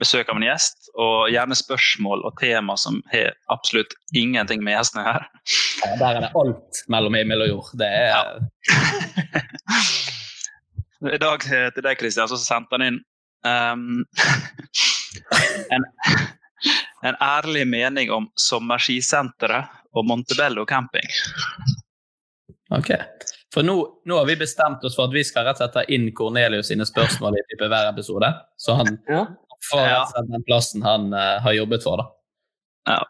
besøker 0.00 0.34
en 0.34 0.46
gjest. 0.46 0.90
Og 0.94 1.30
gjerne 1.32 1.56
spørsmål 1.58 2.24
og 2.26 2.38
tema 2.40 2.76
som 2.80 3.00
har 3.12 3.34
absolutt 3.52 3.94
ingenting 4.16 4.64
med 4.64 4.76
gjestene 4.78 5.06
her. 5.06 5.28
Ja, 5.84 5.92
der 6.00 6.10
er 6.10 6.26
det 6.26 6.32
alt 6.40 6.84
mellom 6.90 7.18
himmel 7.18 7.46
og 7.46 7.52
jord. 7.52 7.72
Det 7.80 7.90
er 7.90 8.08
ja. 8.10 8.22
I 11.14 11.20
dag 11.20 11.46
eh, 11.52 11.68
til 11.74 11.84
deg, 11.84 11.98
Kristian, 12.00 12.30
så 12.30 12.40
sendte 12.40 12.78
han 12.78 12.86
inn 12.86 13.00
um, 13.44 14.04
en, 15.74 15.84
en 17.04 17.18
ærlig 17.20 17.66
mening 17.68 18.12
om 18.14 18.30
sommerskisenteret 18.40 19.82
og 19.94 20.06
Montebello 20.08 20.66
camping. 20.68 21.08
Ok. 22.74 22.90
For 23.54 23.62
nå, 23.66 23.76
nå, 24.04 24.18
har 24.18 24.26
vi 24.26 24.36
bestemt 24.40 24.84
oss 24.84 24.96
for 24.98 25.06
at 25.06 25.14
vi 25.14 25.22
skal 25.26 25.46
rett 25.46 25.60
og 25.60 25.64
slett 25.64 25.76
ta 25.76 25.84
inn 25.94 26.08
Cornelius 26.16 26.72
sine 26.72 26.86
spørsmål 26.88 27.38
i 27.38 27.44
type 27.52 27.68
hver 27.70 27.90
episode. 27.92 28.30
Så 28.58 28.74
han 28.80 28.96
ja. 29.06 29.24
får 29.70 29.84
rett 29.84 30.00
og 30.00 30.14
slett 30.14 30.32
den 30.32 30.46
plassen 30.48 30.86
han 30.86 31.12
uh, 31.14 31.38
har 31.44 31.54
jobbet 31.60 31.86
for. 31.86 32.02
da. 32.02 32.10
Ja. 32.94 33.02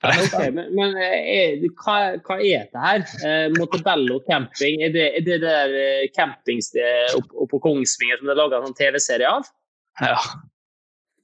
Okay, 0.00 0.48
men, 0.52 0.70
men 0.76 0.94
er, 0.96 1.58
hva, 1.82 1.96
hva, 2.24 2.36
er 2.40 2.68
det 2.72 2.80
her? 2.80 3.02
Eh, 3.20 3.46
Montebello 3.52 4.20
camping, 4.24 4.80
er 4.86 4.94
det, 4.94 5.06
er 5.18 5.24
det 5.26 5.36
der 5.42 5.74
eh, 5.76 6.06
campingstedet 6.16 7.18
oppe 7.18 7.36
opp 7.44 7.50
på 7.52 7.60
Kongsvinger 7.66 8.20
som 8.20 8.30
det 8.30 8.32
er 8.32 8.40
laga 8.40 8.62
en 8.64 8.76
TV-serie 8.76 9.28
av? 9.28 9.50
Ja. 10.00 10.16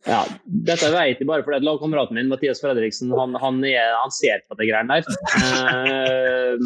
Ja. 0.07 0.23
Dette 0.45 0.91
vet 0.95 1.21
jeg 1.21 1.29
bare 1.29 1.45
fordi 1.47 1.67
lagkameraten 1.67 2.19
min 2.19 2.31
Mathias 2.31 2.63
Fredriksen 2.63 3.13
han, 3.17 3.37
han, 3.43 3.63
er, 3.67 3.95
han 4.01 4.15
ser 4.15 4.43
på 4.47 4.59
de 4.59 4.69
greiene 4.71 4.99
der. 4.99 5.05
Uh, 5.37 6.57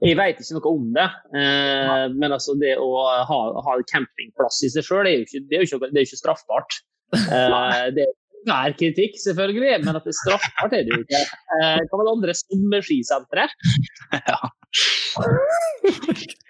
jeg 0.00 0.16
vet 0.16 0.40
ikke 0.40 0.56
noe 0.56 0.72
om 0.74 0.86
det, 0.96 1.08
uh, 1.36 2.06
men 2.16 2.30
altså 2.32 2.56
det 2.60 2.76
å 2.80 2.88
ha, 3.28 3.40
ha 3.66 3.76
campingplass 3.92 4.62
i 4.66 4.72
seg 4.72 4.86
sjøl 4.86 5.08
er, 5.10 5.26
det 5.26 5.58
er 5.58 5.66
jo 5.66 5.76
ikke, 5.76 5.90
det 5.92 6.02
er 6.02 6.08
ikke 6.08 6.22
straffbart. 6.22 6.80
Uh, 7.14 7.90
det 7.94 8.06
er 8.48 8.74
kritikk, 8.78 9.18
selvfølgelig, 9.20 9.72
men 9.84 9.96
at 9.96 10.06
det 10.06 10.14
er 10.14 10.18
straffbart 10.22 10.76
er 10.76 10.84
det 10.86 10.94
jo 10.94 11.00
ikke. 11.04 11.20
Eh, 11.56 11.80
hva 11.90 11.98
med 11.98 12.06
det 12.06 12.14
andre 12.16 12.36
sommerskisenteret? 12.40 13.56
Ja. 14.16 14.38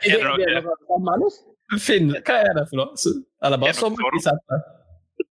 er 0.06 0.22
det, 0.22 0.34
det, 0.38 0.50
det 0.54 0.74
samme, 0.86 1.30
Finn, 1.82 2.12
hva 2.14 2.36
er 2.44 2.54
det 2.58 2.66
for 2.70 2.82
noe? 2.82 3.16
Eller 3.46 3.62
bare 3.62 3.78
sommerskisenter? 3.78 4.62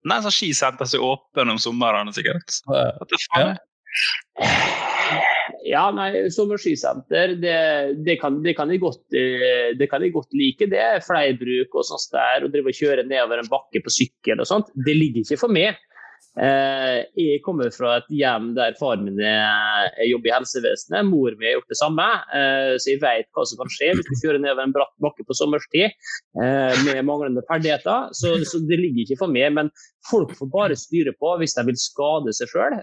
Nei, 0.04 0.20
sånn 0.25 0.34
skisenter 0.34 0.88
som 0.88 1.00
er 1.00 1.12
åpne 1.14 1.54
om 1.54 1.61
sommeren, 1.62 2.12
sikkert. 2.12 2.58
Ja. 2.68 3.54
Ja, 5.64 5.87
nei, 5.94 6.11
sommerskisenter, 6.32 7.34
det, 7.40 7.56
det, 8.04 8.18
kan, 8.20 8.37
det, 8.44 8.52
kan 8.58 8.68
jeg 8.73 8.82
godt, 8.82 9.02
eh, 9.16 9.73
det 9.78 9.88
kan 9.88 10.04
jeg 10.04 10.12
godt 10.12 10.37
like. 10.37 10.68
Det 10.68 10.80
er 10.80 11.04
fleibruk 11.04 11.73
og 11.73 11.87
sånt 11.88 12.12
der, 12.12 12.44
å 12.44 12.50
drive 12.52 12.73
og 12.73 12.76
kjøre 12.76 13.06
nedover 13.08 13.40
en 13.40 13.49
bakke 13.49 13.80
på 13.84 13.92
sykkel 13.92 14.42
og 14.44 14.49
sånt. 14.50 14.68
Det 14.87 14.96
ligger 14.96 15.25
ikke 15.25 15.40
for 15.40 15.54
meg. 15.54 15.80
Eh, 16.35 17.05
jeg 17.14 17.43
kommer 17.45 17.71
fra 17.71 17.93
et 18.00 18.09
hjem 18.11 18.49
der 18.57 18.75
far 18.81 18.99
min 18.99 19.21
jobber 20.09 20.31
i 20.31 20.35
helsevesenet. 20.35 21.07
Mor 21.07 21.37
mi 21.38 21.47
har 21.47 21.59
gjort 21.59 21.71
det 21.71 21.79
samme, 21.79 22.07
eh, 22.35 22.75
så 22.83 22.91
jeg 22.91 23.03
vet 23.05 23.31
hva 23.31 23.45
som 23.47 23.61
kan 23.61 23.71
skje 23.71 23.93
hvis 23.95 24.09
du 24.09 24.14
kjører 24.23 24.43
nedover 24.43 24.67
en 24.67 24.75
bratt 24.75 24.95
bakke 25.05 25.26
på 25.29 25.38
sommerstid 25.38 25.87
eh, 25.87 26.75
med 26.88 27.05
manglende 27.07 27.45
ferdigheter. 27.50 28.11
Så, 28.19 28.35
så, 28.50 28.62
det 28.67 28.81
ligger 28.83 29.05
ikke 29.05 29.23
for 29.23 29.35
meg. 29.37 29.53
Men 29.55 29.71
folk 30.11 30.35
får 30.38 30.50
bare 30.55 30.79
styre 30.79 31.14
på 31.21 31.37
hvis 31.41 31.57
de 31.59 31.67
vil 31.71 31.81
skade 31.81 32.35
seg 32.37 32.50
sjøl. 32.50 32.81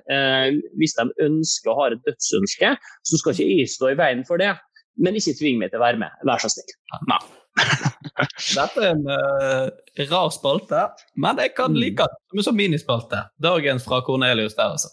Hvis 0.80 0.96
de 0.98 1.10
ønsker 1.26 1.74
og 1.74 1.80
har 1.84 1.96
et 1.96 2.08
dødsønske, 2.08 2.76
så 2.80 3.20
skal 3.20 3.36
ikke 3.36 3.52
jeg 3.52 3.76
stå 3.76 3.92
i 3.92 4.00
veien 4.00 4.26
for 4.28 4.42
det. 4.42 4.54
Men 5.02 5.18
ikke 5.18 5.38
tving 5.40 5.60
meg 5.60 5.72
til 5.72 5.82
å 5.82 5.86
være 5.86 6.02
med, 6.02 6.24
vær 6.28 6.42
så 6.42 6.52
snill. 6.52 6.76
Nei. 7.10 7.22
Dette 8.56 8.82
er 8.82 8.92
en 8.92 9.04
uh, 9.08 9.68
rar 10.12 10.32
spalte, 10.34 10.86
men 11.20 11.42
jeg 11.42 11.56
kan 11.58 11.74
mm. 11.74 11.80
like 11.84 12.08
den 12.32 12.46
som 12.46 12.58
minispalte. 12.58 13.26
Dagens 13.44 13.86
fra 13.88 14.02
Cornelius 14.06 14.56
der, 14.58 14.76
altså. 14.78 14.92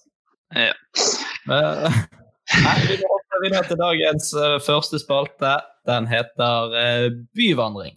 Ja. 0.54 0.74
Uh, 1.48 2.00
nei, 2.64 2.76
vi 2.90 2.98
går 3.02 3.44
videre 3.44 3.64
til 3.68 3.80
dagens 3.80 4.32
uh, 4.36 4.58
første 4.64 5.00
spalte. 5.02 5.58
Den 5.88 6.08
heter 6.10 6.74
Byvandring. 7.36 7.94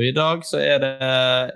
Og 0.00 0.06
I 0.06 0.14
dag 0.16 0.44
så 0.48 0.56
er 0.64 0.78
det 0.80 1.08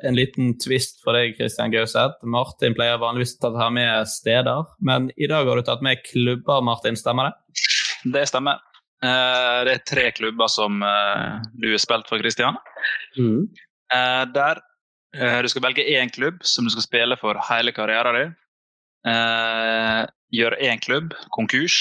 en 0.04 0.16
liten 0.18 0.50
twist 0.60 0.98
for 1.00 1.16
deg, 1.16 1.32
Christian 1.38 1.72
Gauseth. 1.72 2.18
Martin 2.28 2.74
pleier 2.76 2.98
vanligvis 3.00 3.38
å 3.40 3.54
ta 3.54 3.70
med 3.72 4.10
steder, 4.10 4.66
men 4.84 5.06
i 5.16 5.30
dag 5.30 5.48
har 5.48 5.56
du 5.56 5.64
tatt 5.64 5.84
med 5.86 6.02
klubber, 6.04 6.60
Martin. 6.66 6.98
Stemmer 7.00 7.30
det? 7.30 7.64
Det 8.04 8.26
stemmer. 8.28 8.60
Eh, 9.04 9.58
det 9.66 9.74
er 9.74 9.82
tre 9.88 10.04
klubber 10.16 10.48
som 10.52 10.82
eh, 10.84 11.42
du 11.60 11.70
har 11.72 11.82
spilt 11.82 12.08
for, 12.10 12.22
Christian. 12.22 12.56
Mm. 13.18 13.48
Eh, 13.94 14.22
der 14.34 14.62
du 15.14 15.46
skal 15.46 15.62
velge 15.62 15.84
én 15.94 16.10
klubb 16.10 16.40
som 16.42 16.66
du 16.66 16.72
skal 16.74 16.82
spille 16.82 17.16
for 17.20 17.38
hele 17.46 17.70
karrieren 17.70 18.16
din. 18.18 18.32
Gjøre 20.34 20.58
én 20.58 20.80
klubb 20.82 21.12
konkurs. 21.36 21.76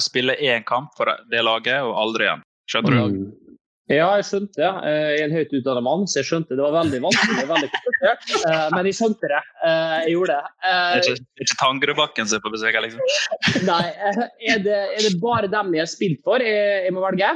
Spille 0.00 0.38
én 0.40 0.64
kamp 0.64 0.94
for 0.96 1.12
det 1.28 1.42
laget 1.44 1.84
og 1.84 1.92
aldri 2.00 2.24
igjen. 2.24 2.46
Skjønner 2.72 2.96
du? 2.96 3.18
Mm. 3.18 3.47
Ja, 3.88 4.08
jeg 4.18 4.24
skjønte 4.28 4.60
det. 4.60 4.68
Jeg 4.84 5.12
er 5.16 5.22
en 5.24 5.32
høyt 5.32 5.52
utdannet 5.56 5.84
mann, 5.86 6.02
så 6.10 6.18
jeg 6.20 6.26
skjønte 6.28 6.56
det 6.58 6.60
var 6.60 6.74
veldig 6.74 6.98
vanskelig 7.06 7.44
veldig 7.48 7.68
komplisert. 7.72 8.26
Eh, 8.36 8.64
men 8.74 8.88
jeg 8.90 8.96
skjønte 8.98 9.30
det. 9.32 9.40
Eh, 9.64 9.94
jeg 10.04 10.12
gjorde 10.12 10.36
det. 10.36 10.72
Ikke, 10.98 11.14
ikke 11.44 11.56
Tangerudbakken 11.62 12.28
som 12.28 12.36
er 12.36 12.42
på 12.44 12.52
besøk 12.52 12.76
her, 12.76 12.84
liksom? 12.84 13.00
Nei. 13.70 13.84
Eh, 13.88 14.20
er 14.52 14.60
det, 14.66 14.80
er 14.92 15.06
det, 15.06 15.14
bare 15.22 15.48
dem 15.54 15.72
jeg 15.72 15.86
har 15.86 15.90
spilt 15.90 16.20
for 16.26 16.44
jeg, 16.44 16.84
jeg 16.84 16.92
må 16.96 17.04
velge? 17.06 17.32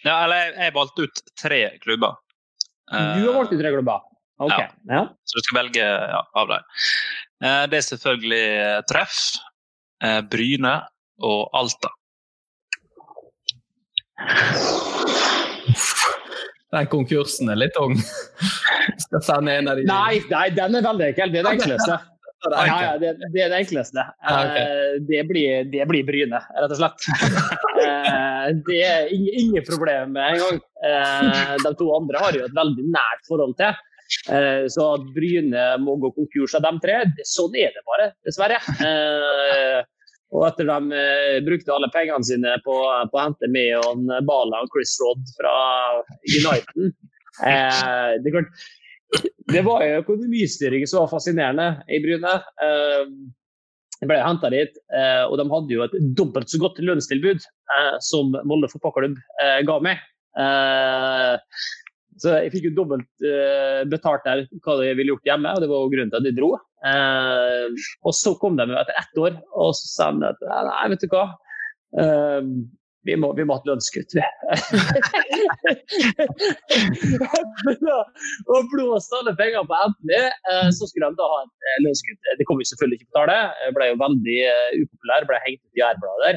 Ja, 0.00 0.14
eller 0.14 0.46
jeg, 0.46 0.54
jeg 0.64 0.76
valgte 0.78 1.04
ut 1.04 1.22
tre 1.42 1.60
klubber. 1.84 2.16
Du 2.90 3.26
har 3.28 3.36
valgt 3.36 3.52
ut 3.52 3.60
tre 3.60 3.74
klubber? 3.76 4.06
Ok. 4.40 4.56
Ja. 4.56 4.68
ja. 4.88 5.02
Så 5.28 5.36
du 5.36 5.44
skal 5.44 5.60
velge 5.60 5.84
ja, 5.84 6.22
av 6.40 6.54
dem. 6.54 6.70
Det 7.68 7.76
er 7.76 7.84
selvfølgelig 7.84 8.44
Treff, 8.88 9.18
Bryne 10.32 10.78
og 11.28 11.52
Alta. 11.60 11.92
Den 16.70 16.86
konkursen 16.90 17.50
er 17.50 17.58
litt 17.58 17.74
tung. 17.74 17.96
Skal 19.06 19.24
sende 19.26 19.56
en 19.58 19.70
av 19.70 19.78
de 19.78 19.86
Nei, 19.88 20.20
nei, 20.30 20.46
den 20.54 20.78
er 20.78 20.86
veldig 20.86 21.10
enkel. 21.10 21.32
Det 21.32 21.42
er 21.42 21.48
det 21.48 21.58
enkleste. 21.58 21.98
Ja, 22.40 22.64
ja, 22.64 22.92
det, 22.96 23.10
det, 23.34 23.42
er 23.44 23.50
det 23.52 23.56
enkleste. 23.58 24.00
Uh, 24.24 24.94
det, 25.04 25.18
blir, 25.28 25.66
det, 25.68 25.82
blir, 25.90 26.06
Bryne, 26.08 26.38
rett 26.56 26.72
og 26.72 26.78
slett. 26.78 27.04
Uh, 27.76 28.46
det 28.70 28.78
er 28.80 29.10
ingen, 29.12 29.34
ingen 29.42 29.66
problem 29.66 30.14
med 30.16 30.24
en 30.24 30.40
gang. 30.40 30.60
Uh, 30.80 31.58
de 31.60 31.74
to 31.76 31.90
andre 31.98 32.22
har 32.24 32.38
jo 32.38 32.46
et 32.46 32.56
veldig 32.56 32.86
nært 32.96 33.28
forhold 33.28 33.52
til. 33.60 33.76
så 34.72 34.86
at 34.96 35.04
Bryne 35.14 35.66
må 35.84 35.98
gå 36.00 36.14
konkurs 36.16 36.56
av 36.56 36.64
dem 36.64 36.80
tre, 36.82 36.96
sånn 37.28 37.60
er 37.60 37.76
det 37.76 37.84
bare, 37.92 38.08
dessverre. 38.24 38.56
Og 40.30 40.44
etter 40.46 40.68
de 40.68 40.98
eh, 40.98 41.38
brukte 41.46 41.74
alle 41.74 41.90
pengene 41.94 42.26
sine 42.26 42.54
på, 42.64 42.76
på 43.10 43.18
å 43.18 43.24
hente 43.24 43.50
med 43.50 44.12
Bala 44.28 44.62
og 44.62 44.70
Chris 44.74 44.94
Rodd 45.02 45.24
fra 45.38 45.54
Uniten 46.22 46.92
eh, 47.48 48.12
det, 48.22 48.44
det, 49.50 49.64
var 49.66 49.82
jo 49.84 50.00
økonomistyring 50.04 50.86
som 50.86 51.04
var 51.04 51.12
fascinerende 51.16 51.68
i 51.90 51.98
Bryne. 52.04 52.36
Eh, 52.62 53.10
jeg 54.00 54.08
ble 54.08 54.20
henta 54.22 54.48
dit, 54.52 54.78
eh, 54.96 55.24
og 55.26 55.36
de 55.36 55.44
hadde 55.50 55.74
jo 55.74 55.84
et 55.84 55.96
dobbelt 56.16 56.48
så 56.48 56.60
godt 56.62 56.78
lønnstilbud 56.80 57.42
eh, 57.42 57.96
som 58.04 58.32
Molde 58.48 58.70
fotballklubb 58.72 59.18
eh, 59.44 59.58
ga 59.68 59.76
meg. 59.84 60.06
Så 62.20 62.34
jeg 62.36 62.52
fikk 62.52 62.66
jo 62.68 62.74
dobbelt 62.76 63.08
uh, 63.24 63.82
betalt 63.88 64.26
der 64.26 64.42
hva 64.64 64.76
jeg 64.84 64.98
ville 64.98 65.14
gjort 65.14 65.30
hjemme, 65.30 65.54
og 65.54 65.62
det 65.62 65.70
var 65.70 65.84
jo 65.84 65.92
grunnen 65.92 66.12
til 66.12 66.20
at 66.20 66.28
jeg 66.28 66.36
dro. 66.36 66.50
Uh, 66.84 67.86
og 68.04 68.16
så 68.16 68.34
kom 68.40 68.58
de 68.60 68.66
etter 68.68 69.00
ett 69.00 69.22
år, 69.22 69.38
og 69.56 69.72
så 69.78 69.88
sa 69.94 70.10
de 70.16 70.28
at 70.28 70.44
nei, 70.68 70.84
vet 70.92 71.06
du 71.06 71.08
hva. 71.14 71.24
Uh, 71.96 72.52
vi 73.08 73.14
må, 73.16 73.30
vi 73.36 73.44
må 73.48 73.56
ha 73.56 73.60
et 73.62 73.68
lønnskutt, 73.70 74.12
vi. 74.12 74.24
og 78.52 78.68
blåste 78.74 79.16
alle 79.20 79.32
pengene 79.38 79.64
på 79.68 79.78
Anthony. 79.86 80.22
Så 80.76 80.88
skulle 80.90 81.08
de 81.08 81.16
da 81.20 81.28
ha 81.32 81.38
et 81.46 81.84
lønnskutt. 81.86 82.20
Det 82.36 82.46
kom 82.48 82.60
vi 82.60 82.68
selvfølgelig 82.68 83.00
ikke 83.00 83.10
betale. 83.14 83.38
Jeg 83.64 83.76
ble 83.78 83.84
jo 83.90 84.00
veldig 84.02 84.38
upopulær, 84.82 85.28
ble 85.30 85.38
hengt 85.46 85.62
ut 85.64 85.80
i 85.80 85.86
ærblader. 85.88 86.34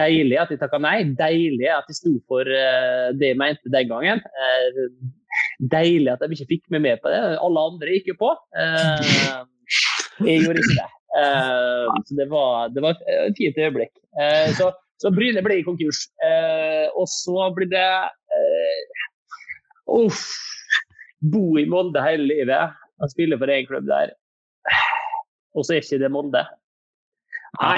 Deilig 0.00 0.38
at 0.40 0.54
de 0.54 0.60
takka 0.62 0.80
nei. 0.80 0.98
Deilig 1.18 1.68
at 1.74 1.88
de 1.90 1.94
sto 1.98 2.12
for 2.30 2.44
det 2.48 3.32
jeg 3.34 3.40
mente 3.40 3.74
den 3.74 3.92
gangen. 3.92 4.24
Deilig 5.72 6.10
at 6.14 6.24
de 6.24 6.32
ikke 6.38 6.52
fikk 6.56 6.64
meg 6.72 6.80
med 6.88 6.96
på 7.04 7.12
det. 7.12 7.20
Alle 7.36 7.68
andre 7.68 7.98
gikk 7.98 8.14
jo 8.14 8.20
på. 8.24 8.30
Jeg 10.24 10.40
gjorde 10.46 10.60
ikke 10.64 10.78
det. 10.80 10.90
Så 12.08 12.16
det 12.16 12.28
var, 12.32 12.72
det 12.72 12.80
var 12.80 12.96
et 12.96 13.36
fint 13.36 13.58
øyeblikk. 13.60 13.92
Så 14.56 14.72
så 15.02 15.10
Bryne 15.14 15.42
ble 15.42 15.58
i 15.58 15.66
konkurs. 15.66 16.04
Eh, 16.22 16.86
og 16.94 17.08
så 17.10 17.48
blir 17.56 17.70
det 17.72 17.88
eh, 18.38 19.02
Uff. 19.92 20.22
Bo 21.22 21.58
i 21.58 21.66
Molde 21.70 22.02
hele 22.02 22.26
livet. 22.26 22.78
Jeg 23.02 23.14
spiller 23.14 23.38
for 23.38 23.50
én 23.50 23.66
klubb 23.68 23.86
der. 23.86 24.14
Og 25.58 25.66
så 25.66 25.76
er 25.76 25.82
ikke 25.82 26.00
det 26.02 26.10
Molde. 26.10 26.42
Nei, 27.60 27.76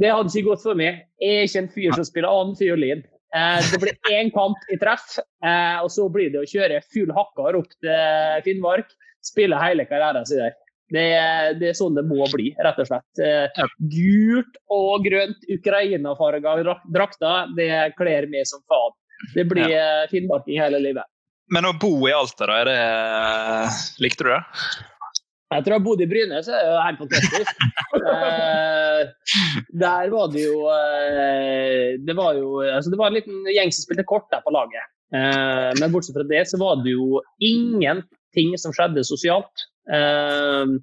det 0.00 0.12
hadde 0.12 0.30
ikke 0.30 0.52
gått 0.52 0.64
for 0.64 0.78
meg. 0.78 1.02
Jeg 1.20 1.40
er 1.40 1.48
ikke 1.48 1.62
en 1.64 1.72
fyr 1.74 1.96
som 1.96 2.06
spiller 2.08 2.30
annen 2.30 2.56
fiolin. 2.58 3.02
Eh, 3.34 3.60
det 3.72 3.80
blir 3.82 4.12
én 4.14 4.30
kamp 4.34 4.68
i 4.70 4.78
treff, 4.80 5.16
eh, 5.18 5.78
og 5.82 5.90
så 5.90 6.06
blir 6.12 6.30
det 6.32 6.44
å 6.44 6.48
kjøre 6.48 6.84
full 6.94 7.10
hakkar 7.16 7.58
opp 7.58 7.72
til 7.82 8.44
Finnmark. 8.46 8.92
Spille 9.24 9.58
hele 9.58 9.88
karrieren 9.88 10.28
sin 10.28 10.42
der. 10.44 10.54
Det, 10.92 11.04
det, 11.60 11.70
er 11.70 11.76
sånn 11.78 11.96
det 11.96 12.04
må 12.06 12.26
bli, 12.32 12.50
rett 12.60 12.80
og 12.82 12.88
slett. 12.90 13.22
Eh, 13.24 13.64
gult 13.90 14.58
og 14.74 15.06
grønt 15.06 15.46
Ukraina-farga 15.50 16.58
drakter, 16.92 17.54
det 17.56 17.70
kler 17.98 18.28
meg 18.30 18.48
som 18.50 18.62
faen. 18.68 18.96
Det 19.34 19.46
blir 19.48 19.70
ja. 19.72 19.84
Eh, 20.04 20.08
finnmarking 20.12 20.60
hele 20.60 20.82
livet. 20.82 21.08
Men 21.52 21.68
å 21.68 21.74
bo 21.76 21.92
i 22.08 22.12
Alta, 22.14 22.48
da? 22.48 22.60
Det, 22.68 22.80
likte 24.04 24.26
du 24.26 24.32
det? 24.32 24.42
Jeg 25.54 25.62
tror 25.62 25.74
jeg 25.74 25.78
har 25.78 25.84
bodd 25.84 26.02
i 26.02 26.08
Bryne, 26.10 26.40
så 26.42 26.54
er 26.56 26.64
det 26.66 26.84
helt 26.86 27.02
fantastisk. 27.02 27.64
eh, 28.12 29.02
der 29.84 30.10
var 30.10 30.32
det 30.32 30.46
jo 30.46 30.56
eh, 30.72 32.00
Det 32.02 32.16
var 32.16 32.38
jo 32.38 32.56
altså 32.64 32.90
det 32.90 32.98
var 32.98 33.12
en 33.12 33.18
liten 33.18 33.44
gjeng 33.52 33.70
som 33.74 33.86
spilte 33.86 34.06
kort 34.08 34.26
der 34.32 34.42
på 34.44 34.54
laget. 34.54 34.88
Eh, 35.14 35.70
men 35.78 35.92
bortsett 35.92 36.16
fra 36.16 36.26
det 36.26 36.42
så 36.50 36.58
var 36.60 36.80
det 36.82 36.96
jo 36.96 37.20
ingenting 38.36 38.60
som 38.60 38.74
skjedde 38.76 39.04
sosialt. 39.06 39.66
Ehm, 39.92 40.78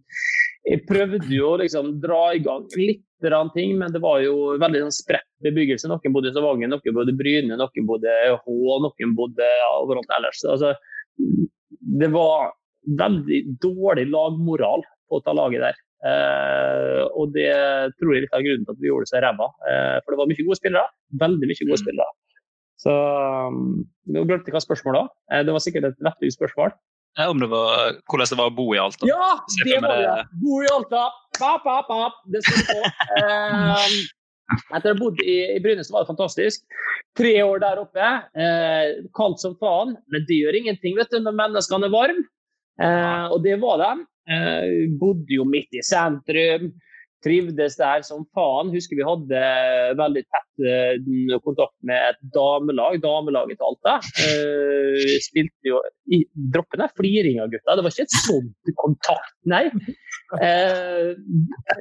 jeg 0.68 0.84
prøvde 0.90 1.26
jo 1.34 1.54
å 1.54 1.60
liksom 1.62 1.96
dra 2.04 2.32
i 2.36 2.42
gang 2.44 2.68
litt 2.78 3.06
ting, 3.54 3.76
men 3.78 3.94
det 3.94 4.02
var 4.02 4.22
jo 4.24 4.58
veldig 4.62 4.86
sånn 4.86 4.96
spredt 4.96 5.28
bebyggelse. 5.46 5.90
Noen 5.90 6.14
bodde 6.14 6.32
i 6.32 6.34
Stavanger, 6.34 6.72
noen 6.72 6.96
bodde 6.96 7.14
i 7.14 7.18
Bryne, 7.18 7.58
noen 7.58 7.86
bodde 7.88 8.10
i 8.10 8.32
Hå, 8.34 8.80
noen 8.82 9.14
bodde 9.18 9.50
overalt 9.78 10.16
ellers. 10.18 10.42
Altså, 10.50 10.74
det 12.02 12.10
var 12.14 12.54
veldig 12.98 13.44
dårlig 13.62 14.08
lagmoral 14.10 14.86
på 15.10 15.20
å 15.20 15.24
ta 15.26 15.36
laget 15.38 15.68
der. 15.68 15.80
Eh, 16.02 17.04
og 17.14 17.30
det 17.36 17.54
tror 18.00 18.16
jeg 18.16 18.26
litt 18.26 18.34
av 18.34 18.42
grunnen 18.46 18.66
til 18.66 18.74
at 18.74 18.82
vi 18.82 18.90
gjorde 18.90 19.06
det 19.06 19.12
så 19.12 19.22
ræva. 19.22 19.50
Eh, 19.70 19.98
for 20.02 20.14
det 20.14 20.22
var 20.22 20.32
mye 20.32 20.46
gode 20.48 20.58
spillere. 20.58 20.86
Veldig 21.22 21.50
mye 21.52 21.68
gode 21.68 21.82
spillere. 21.84 22.12
Så 22.82 22.94
Nå 24.12 24.24
glemte 24.26 24.50
jeg 24.50 24.56
hva 24.56 24.64
spørsmålet 24.64 25.04
var. 25.04 25.12
Eh, 25.30 25.44
det 25.46 25.54
var 25.54 25.64
sikkert 25.64 25.92
et 25.92 26.02
lettvint 26.08 26.38
spørsmål. 26.38 26.74
Ja, 27.20 27.28
om 27.30 27.42
det 27.42 27.50
var, 27.52 27.98
hvordan 28.08 28.30
det 28.30 28.38
var 28.40 28.50
å 28.52 28.56
bo 28.56 28.70
i 28.76 28.80
Alta. 28.80 29.08
Ja, 29.10 29.34
det 29.68 29.82
var 29.84 30.00
det! 30.00 30.26
Bo 30.40 30.62
i 30.64 30.70
Alta! 30.72 31.10
Pap, 31.40 31.64
pap, 31.66 31.90
pap. 31.90 32.20
Det 32.32 32.44
står 32.46 32.62
på. 32.70 32.92
Um, 33.20 33.96
etter 34.76 34.92
å 34.92 34.94
ha 34.94 35.00
bodd 35.00 35.20
i, 35.24 35.38
i 35.56 35.60
Bryne, 35.64 35.84
så 35.84 35.96
var 35.96 36.06
det 36.06 36.12
fantastisk. 36.12 36.64
Tre 37.18 37.34
år 37.44 37.62
der 37.64 37.82
oppe. 37.82 38.12
Eh, 38.36 39.02
kaldt 39.18 39.44
som 39.44 39.58
faen, 39.60 39.96
men 40.12 40.26
det 40.28 40.40
gjør 40.40 40.60
ingenting 40.62 40.96
vet 41.00 41.12
du, 41.12 41.20
når 41.24 41.38
menneskene 41.40 41.88
er 41.88 41.94
varme. 41.94 42.26
Eh, 42.82 43.26
og 43.32 43.44
det 43.46 43.58
var 43.64 43.82
de. 43.82 43.92
Eh, 44.32 44.68
bodde 45.02 45.36
jo 45.36 45.48
midt 45.48 45.76
i 45.76 45.84
sentrum 45.86 46.72
trivdes 47.24 47.78
der 47.80 48.04
som 48.06 48.24
faen. 48.36 48.72
Husker 48.74 48.98
vi 48.98 49.06
hadde 49.06 49.42
veldig 50.00 50.24
tett 50.26 50.66
uh, 50.66 51.38
kontakt 51.46 51.76
med 51.88 52.12
et 52.12 52.22
damelag, 52.36 53.00
damelaget 53.04 53.60
til 53.60 53.68
Alta. 53.70 53.98
Uh, 54.22 55.18
spilte 55.26 55.72
jo 55.72 55.82
i 56.12 56.24
droppene. 56.54 56.90
Fliring 56.98 57.42
av 57.44 57.52
gutta. 57.54 57.78
Det 57.78 57.86
var 57.86 57.96
ikke 57.96 58.08
et 58.08 58.18
sånt 58.26 58.74
kontakt, 58.82 59.36
nei. 59.50 59.66
Uh, 60.32 61.12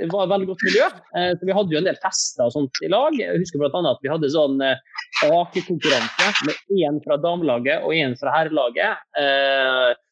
det 0.01 0.11
var 0.11 0.27
et 0.27 0.35
veldig 0.35 0.51
godt 0.51 0.67
miljø. 0.69 0.91
Uh, 1.14 1.33
vi 1.45 1.57
hadde 1.57 1.77
jo 1.77 1.81
en 1.81 1.88
del 1.88 2.01
fester 2.03 2.49
og 2.49 2.55
sånt 2.57 2.83
i 2.85 2.93
lag. 2.93 3.17
Jeg 3.19 3.41
husker 3.41 3.62
bl.a. 3.62 3.83
at 3.95 4.05
vi 4.05 4.12
hadde 4.12 4.33
sånn 4.35 4.61
akekonkurranse 4.61 6.49
med 6.49 6.77
én 6.81 7.01
fra 7.05 7.19
damelaget 7.21 7.87
og 7.87 7.97
én 7.97 8.17
fra 8.21 8.35
herrelaget. 8.38 9.09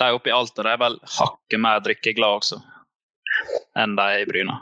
De 0.00 0.08
oppe 0.16 0.30
i 0.30 0.32
Alta 0.32 0.64
de 0.64 0.72
er 0.72 0.80
vel 0.80 0.98
hakket 1.18 1.60
mer 1.60 1.80
drikkeglade 1.84 2.40
også 2.42 2.60
enn 3.78 3.96
de 3.96 4.06
i 4.20 4.26
Bryna. 4.28 4.58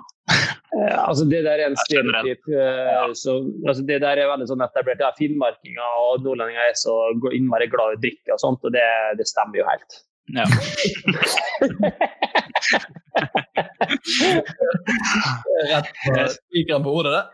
Ja, 0.76 1.06
altså 1.08 1.24
Det 1.24 1.40
der 1.46 1.62
er 1.62 1.70
en 1.70 1.78
stereotyp. 1.80 2.50
Ja. 2.52 2.58
Eh, 2.60 2.98
altså 3.02 3.82
det 3.88 4.00
der 4.04 4.20
er 4.20 4.30
veldig 4.30 4.46
sånn 4.50 4.62
etablert. 4.62 5.00
Ja, 5.02 5.10
Finnmarkinger 5.18 6.02
og 6.04 6.22
nordlendinger 6.26 6.68
er 6.68 6.76
så 6.78 6.94
innmari 7.34 7.70
glad 7.72 7.96
i 7.96 7.98
å 7.98 8.02
drikke, 8.04 8.36
og 8.36 8.42
sånt, 8.42 8.66
og 8.68 8.74
det, 8.76 8.84
det 9.18 9.26
stemmer 9.30 9.62
jo 9.62 9.66
helt. 9.66 10.00
Ja. 10.36 10.44
Rett 15.68 15.88
på 16.04 16.12
spikeren 16.34 16.82
på 16.84 16.90
hodet, 16.94 17.12
det. 17.12 17.24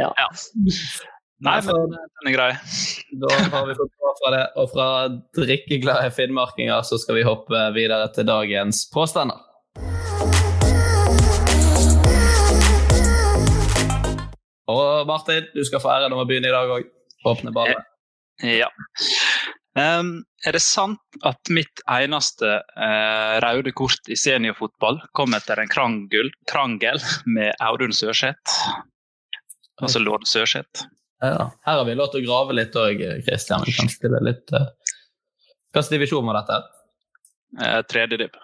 Ja. 0.00 0.08
ja. 0.16 0.28
Nei, 1.44 1.58
men 1.66 1.76
den 1.92 2.28
er 2.30 2.32
grei. 2.32 2.52
Da 3.20 3.28
har 3.52 3.66
vi 3.68 3.74
fått 3.76 3.92
bra 4.00 4.10
fra 4.20 4.28
det. 4.32 4.44
Og 4.56 4.66
fra 4.72 4.88
drikkeglade 5.36 6.08
finnmarkinger 6.16 6.80
så 6.88 6.96
skal 7.00 7.14
vi 7.18 7.28
hoppe 7.28 7.58
videre 7.76 8.08
til 8.16 8.24
dagens 8.28 8.76
påstander. 8.94 9.38
Og 14.66 15.06
Martin, 15.06 15.44
du 15.54 15.62
skal 15.64 15.80
få 15.82 15.88
æren 15.92 16.12
om 16.16 16.24
å 16.24 16.28
begynne 16.28 16.48
i 16.48 16.56
dag 16.56 16.66
òg. 16.78 16.84
Åpne 17.26 17.52
ballet. 17.54 17.84
Ja. 18.44 18.68
Um, 19.76 20.22
er 20.48 20.56
det 20.56 20.62
sant 20.64 21.18
at 21.28 21.50
mitt 21.52 21.82
eneste 21.92 22.48
uh, 22.64 23.34
røde 23.44 23.74
kort 23.76 24.08
i 24.08 24.16
seniorfotball 24.16 25.02
kom 25.16 25.36
etter 25.36 25.60
en 25.60 25.68
krangel, 25.68 26.30
krangel 26.48 27.02
med 27.28 27.52
Audun 27.60 27.92
Sørseth? 27.92 28.54
Altså 29.82 30.00
lord 30.00 30.24
Sørseth. 30.24 30.86
Ja, 31.20 31.50
her 31.66 31.80
har 31.80 31.84
vi 31.88 31.96
lov 31.96 32.08
til 32.12 32.24
å 32.24 32.28
grave 32.28 32.56
litt 32.56 32.76
òg, 32.76 33.02
Kristian. 33.26 33.64
Vi 33.68 33.76
kan 33.76 33.92
stille 33.92 34.22
litt 34.24 34.52
uh... 34.56 34.70
Hvilken 35.76 35.92
divisjon 35.92 36.24
var 36.28 36.40
dette? 36.40 36.58
Uh, 37.60 37.80
tredje 37.88 38.20
div. 38.22 38.40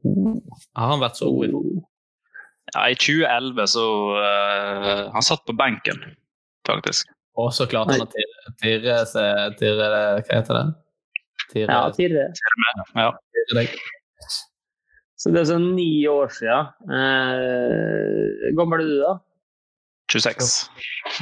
Uh, 0.00 0.36
har 0.80 0.94
han 0.94 1.04
vært 1.04 1.20
så 1.20 1.28
god? 1.28 1.84
Ja, 2.72 2.88
I 2.88 2.96
2011 2.96 3.68
så 3.72 3.86
uh, 4.16 5.04
Han 5.12 5.24
satt 5.24 5.44
på 5.48 5.56
benken, 5.56 6.00
faktisk. 6.68 7.12
Og 7.40 7.52
så 7.56 7.68
klarte 7.70 7.96
han 7.96 8.08
å 8.08 8.10
tirre 8.62 8.98
Tirre 9.58 9.88
Hva 9.92 10.34
heter 10.34 10.58
det? 10.58 10.66
Tirre, 11.48 11.72
ja, 11.72 11.90
tirre. 11.96 12.24
Ja. 12.98 13.10
tirre 13.32 13.60
deg. 13.62 13.76
Så 15.18 15.32
det 15.34 15.40
er 15.42 15.48
sånn 15.48 15.72
ni 15.74 15.90
år 16.06 16.30
siden. 16.30 16.68
Eh, 16.94 18.50
gammel 18.58 18.84
er 18.84 18.90
du, 18.90 18.98
da? 19.02 19.14
26. 20.12 20.50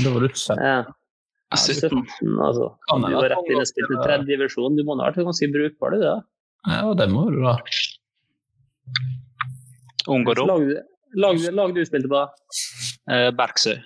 Da 0.05 0.13
var 0.13 0.27
du 0.27 0.29
17. 0.29 0.61
Ja. 0.61 0.79
Ja, 1.47 1.59
17. 1.63 2.03
17, 2.19 2.35
altså. 2.43 2.67
Du 2.91 3.07
var 3.15 3.31
rett 3.31 3.53
inn 3.53 3.63
og 3.63 3.69
spilte 3.71 4.01
tredje 4.03 4.27
divisjon. 4.33 4.77
Du 4.77 4.83
må 4.85 4.99
ha 4.99 5.07
vært 5.09 5.23
ganske 5.29 5.49
brukbar, 5.55 5.95
du, 5.95 6.03
da. 6.03 6.17
Ja, 6.67 6.91
det 6.99 7.07
må 7.13 7.29
du 7.31 7.39
da. 7.45 7.55
Ung 10.11 10.27
og. 10.27 10.43
Lag, 10.51 10.67
lag, 11.23 11.47
lag 11.55 11.75
du 11.75 11.81
spilte 11.87 12.11
på? 12.11 12.25
Eh, 13.15 13.31
Bergsøy. 13.39 13.79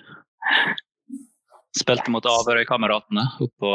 Spilte 1.77 2.11
mot 2.11 2.25
Averøy-kameratene 2.27 3.23
oppå 3.45 3.73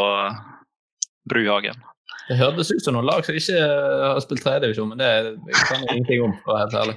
Bruhagen. 1.31 1.79
Det 2.27 2.37
hørtes 2.41 2.73
ut 2.75 2.83
som 2.83 2.97
noen 2.97 3.07
lag 3.07 3.23
som 3.27 3.37
ikke 3.39 3.61
har 3.63 4.19
spilt 4.25 4.43
tredjedivisjon, 4.43 4.91
men 4.93 4.99
det 5.01 5.11
kan 5.69 5.83
jeg 5.85 5.95
ingenting 5.95 6.25
om, 6.27 6.35
for 6.43 6.53
å 6.53 6.57
være 6.57 6.67
helt 6.67 6.79
ærlig. 6.83 6.97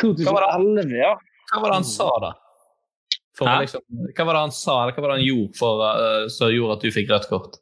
2011, 0.00 0.96
ja. 0.96 1.12
Hva 1.52 1.62
var 1.62 1.72
det 1.72 1.78
han 1.78 1.88
sa, 1.88 2.08
da? 2.24 2.32
For, 3.36 3.52
liksom, 3.60 3.84
hva 4.16 4.24
var 4.24 4.38
det 4.38 4.42
han 4.46 4.56
sa, 4.56 4.74
eller 4.82 4.96
hva 4.96 5.04
var 5.04 5.12
det 5.12 5.18
han 5.18 5.26
gjorde 5.28 5.58
for, 5.58 5.84
uh, 5.84 6.24
som 6.32 6.52
gjorde 6.52 6.78
at 6.78 6.86
du 6.86 6.94
fikk 6.94 7.12
rødt 7.12 7.28
kort? 7.32 7.60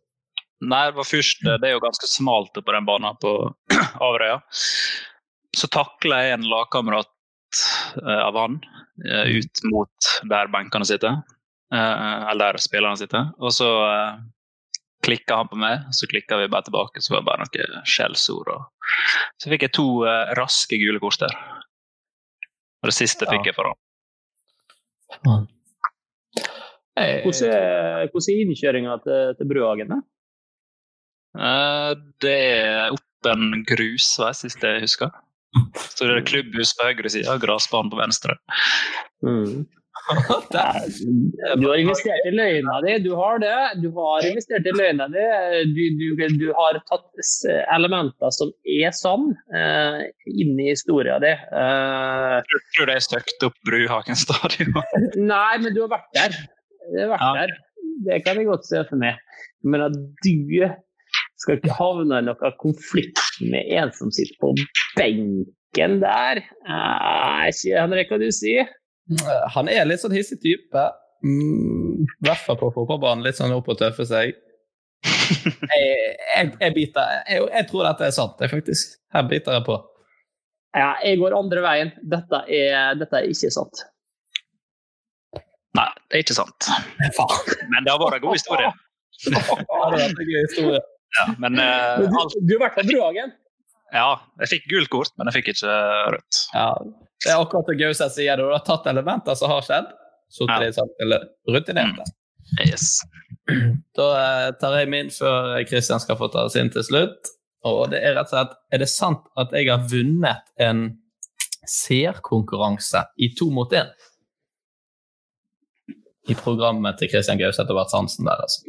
Nei, 0.65 0.85
det 0.89 0.97
var 0.97 1.07
først 1.09 1.43
Det 1.45 1.67
er 1.67 1.75
jo 1.75 1.83
ganske 1.83 2.09
smalt 2.09 2.55
på 2.55 2.73
den 2.77 2.87
banen 2.87 3.19
på 3.21 3.33
Averøya. 4.07 4.39
Så 5.55 5.71
takla 5.75 6.23
jeg 6.23 6.39
en 6.39 6.47
lagkamerat 6.51 7.11
uh, 8.03 8.23
av 8.29 8.39
han 8.39 8.61
eh, 8.63 8.84
ut 9.03 9.65
mot 9.73 10.11
der 10.31 10.51
benkene 10.53 10.87
sitter. 10.89 11.23
Eh, 11.75 12.31
eller 12.31 12.55
der 12.55 12.63
spillerne 12.63 12.99
sitter. 13.01 13.33
Og 13.43 13.53
så 13.55 13.69
uh, 13.83 14.21
klikka 15.05 15.41
han 15.41 15.51
på 15.51 15.59
meg, 15.61 15.89
så 15.97 16.09
klikka 16.11 16.39
vi 16.41 16.51
bare 16.53 16.69
tilbake. 16.69 17.03
Så 17.03 17.15
var 17.15 17.23
det 17.23 17.31
bare 17.31 17.45
noen 17.45 17.89
skjellsord. 17.89 18.53
Og... 18.55 18.93
Så 19.41 19.51
fikk 19.53 19.67
jeg 19.67 19.77
to 19.77 19.89
eh, 20.09 20.33
raske 20.39 20.79
gule 20.81 21.03
kort 21.03 21.21
der. 21.25 21.35
Og 22.85 22.91
det 22.91 22.97
siste 22.97 23.29
fikk 23.29 23.49
jeg 23.49 23.57
for 23.57 23.71
ham. 23.71 23.81
Hvordan 25.25 25.47
er, 27.01 28.09
innkjøringa 28.45 28.99
til, 29.05 29.35
til 29.39 29.51
Bruhagen? 29.51 29.97
Eh, 31.35 31.91
det 32.23 32.39
er 32.55 32.95
opp 32.95 33.31
en 33.33 33.65
grusvei, 33.67 34.33
sist 34.37 34.63
jeg 34.63 34.85
husker. 34.85 35.11
Så 35.95 36.07
det 36.09 36.17
er 36.19 36.27
klubbhus 36.27 36.75
på 36.79 36.88
høyre 36.90 37.11
side 37.12 37.31
og 37.31 37.43
gressbanen 37.45 37.90
på 37.93 38.01
venstre. 38.01 38.37
Mm. 39.25 39.64
Du 41.57 41.64
har 41.71 41.77
investert 41.81 42.27
i 42.29 42.33
løgna 42.35 42.75
di, 42.85 42.97
du 43.05 43.12
har 43.17 43.38
det. 43.40 43.55
Du 43.81 43.87
har 43.97 44.27
investert 44.27 44.67
i 44.69 44.73
løgna 44.77 45.07
di. 45.12 45.23
Du, 45.71 45.83
du, 46.01 46.25
du 46.40 46.47
har 46.59 46.77
tatt 46.90 47.23
elementer 47.73 48.35
som 48.35 48.51
er 48.69 48.93
sann, 48.97 49.31
uh, 49.55 50.03
inn 50.29 50.59
i 50.61 50.67
historien 50.73 51.23
di. 51.25 51.31
Eh, 51.33 52.35
Jeg 52.43 52.64
tror 52.77 52.90
de 52.93 52.99
søkte 53.07 53.49
opp 53.49 53.57
Bruhaken 53.71 54.19
stadion. 54.19 54.75
nei, 55.33 55.53
men 55.62 55.73
du 55.77 55.85
har 55.87 55.95
vært 55.95 56.11
der. 56.19 56.37
Du 56.90 56.99
har 57.07 57.14
vært 57.14 57.25
Ja. 57.25 57.33
der. 57.47 57.57
Det 58.11 58.21
kan 58.27 58.40
jeg 58.43 58.51
godt 58.51 58.67
se 58.69 58.83
for 58.90 59.01
meg. 59.01 59.17
Men 59.64 59.87
at 59.87 59.95
du 60.27 60.67
skal 61.40 61.59
ikke 61.59 61.77
havne 61.77 62.20
i 62.20 62.27
noen 62.29 62.59
konflikt 62.61 63.23
med 63.42 63.70
en 63.75 63.92
som 63.97 64.12
sitter 64.14 64.37
på 64.42 64.53
benken 64.99 65.99
der 66.03 66.40
eh, 66.40 67.40
ikke, 67.51 67.81
Henrik, 67.81 68.12
hva 68.12 68.20
du 68.23 68.29
sier 68.31 68.68
Han 69.57 69.68
er 69.68 69.88
litt 69.88 70.01
sånn 70.01 70.14
hissig 70.14 70.38
type. 70.40 70.85
Mm, 71.25 72.05
I 72.05 72.25
hvert 72.25 72.40
fall 72.47 72.57
på 72.57 72.70
fotballbanen. 72.73 73.25
Litt 73.27 73.37
sånn 73.37 73.53
opp 73.53 73.68
og 73.68 73.77
tøffe 73.81 74.07
seg. 74.09 74.37
Jeg, 75.75 76.14
jeg, 76.37 76.49
jeg 76.61 76.73
biter 76.73 77.11
jeg, 77.29 77.42
jeg 77.53 77.66
tror 77.68 77.85
dette 77.85 78.07
er 78.07 78.12
sant, 78.16 78.40
jeg, 78.40 78.51
faktisk. 78.53 78.94
Her 79.12 79.27
biter 79.29 79.57
jeg 79.57 79.64
på. 79.66 79.77
Ja, 80.77 80.94
jeg 81.05 81.20
går 81.20 81.37
andre 81.37 81.62
veien. 81.64 81.92
Dette 82.12 82.40
er, 82.49 82.97
dette 82.99 83.20
er 83.20 83.29
ikke 83.29 83.51
sant. 83.53 83.85
Nei, 85.77 85.87
det 86.09 86.18
er 86.18 86.25
ikke 86.25 86.37
sant. 86.37 86.70
Men 87.70 87.87
det 87.87 87.92
har 87.92 88.01
vært 88.01 88.18
en 88.18 88.25
god 88.27 88.38
historie. 88.38 88.73
Det 89.25 89.40
har 89.40 89.94
vært 89.94 90.18
en 90.18 90.29
gøy 90.29 90.40
historie. 90.42 90.81
Ja, 91.18 91.27
men 91.38 91.59
eh, 91.59 91.98
Men 92.03 92.16
alt, 92.20 92.35
du, 92.40 92.53
er 92.55 92.57
i 92.57 92.62
hvert 92.64 92.79
fall 92.79 92.88
Bruhagen? 92.90 93.33
ja, 93.94 94.09
jeg 94.42 94.48
fikk 94.57 94.64
gult 94.72 94.90
kort, 94.90 95.12
men 95.18 95.29
jeg 95.31 95.37
fikk 95.38 95.53
ikke 95.55 95.74
rødt. 96.16 96.38
Ja, 96.55 96.66
det 97.24 97.31
er 97.31 97.38
akkurat 97.44 97.68
det 97.70 97.77
Gauseth 97.79 98.16
sier. 98.16 98.40
Du 98.40 98.48
har 98.50 98.64
tatt 98.66 98.88
elementer 98.90 99.37
som 99.38 99.53
har 99.53 99.62
skjedd, 99.62 99.92
så 100.35 100.48
Ja. 100.50 100.59
til 100.74 101.14
rutinerte. 101.55 102.07
Yes. 102.66 103.00
Da 103.94 104.05
eh, 104.18 104.50
tar 104.59 104.74
jeg 104.81 104.88
min 104.90 105.11
før 105.12 105.59
Kristian 105.68 106.00
skal 106.00 106.16
få 106.18 106.31
ta 106.33 106.46
sin 106.50 106.70
til 106.74 106.83
slutt. 106.83 107.31
Og 107.64 107.90
det 107.92 108.00
er 108.05 108.14
rett 108.16 108.29
og 108.29 108.35
slett 108.35 108.57
Er 108.72 108.79
det 108.83 108.88
sant 108.92 109.22
at 109.40 109.53
jeg 109.57 109.68
har 109.70 109.85
vunnet 109.88 110.42
en 110.61 110.83
seerkonkurranse 111.68 113.05
i 113.20 113.31
to 113.38 113.50
mot 113.55 113.70
én? 113.72 113.88
I 116.31 116.35
programmet 116.39 116.97
til 117.01 117.11
Kristian 117.13 117.37
Gauseth 117.41 117.69
og 117.69 117.77
Bert 117.79 117.93
Hansen 117.93 118.25
der, 118.29 118.41
altså. 118.41 118.63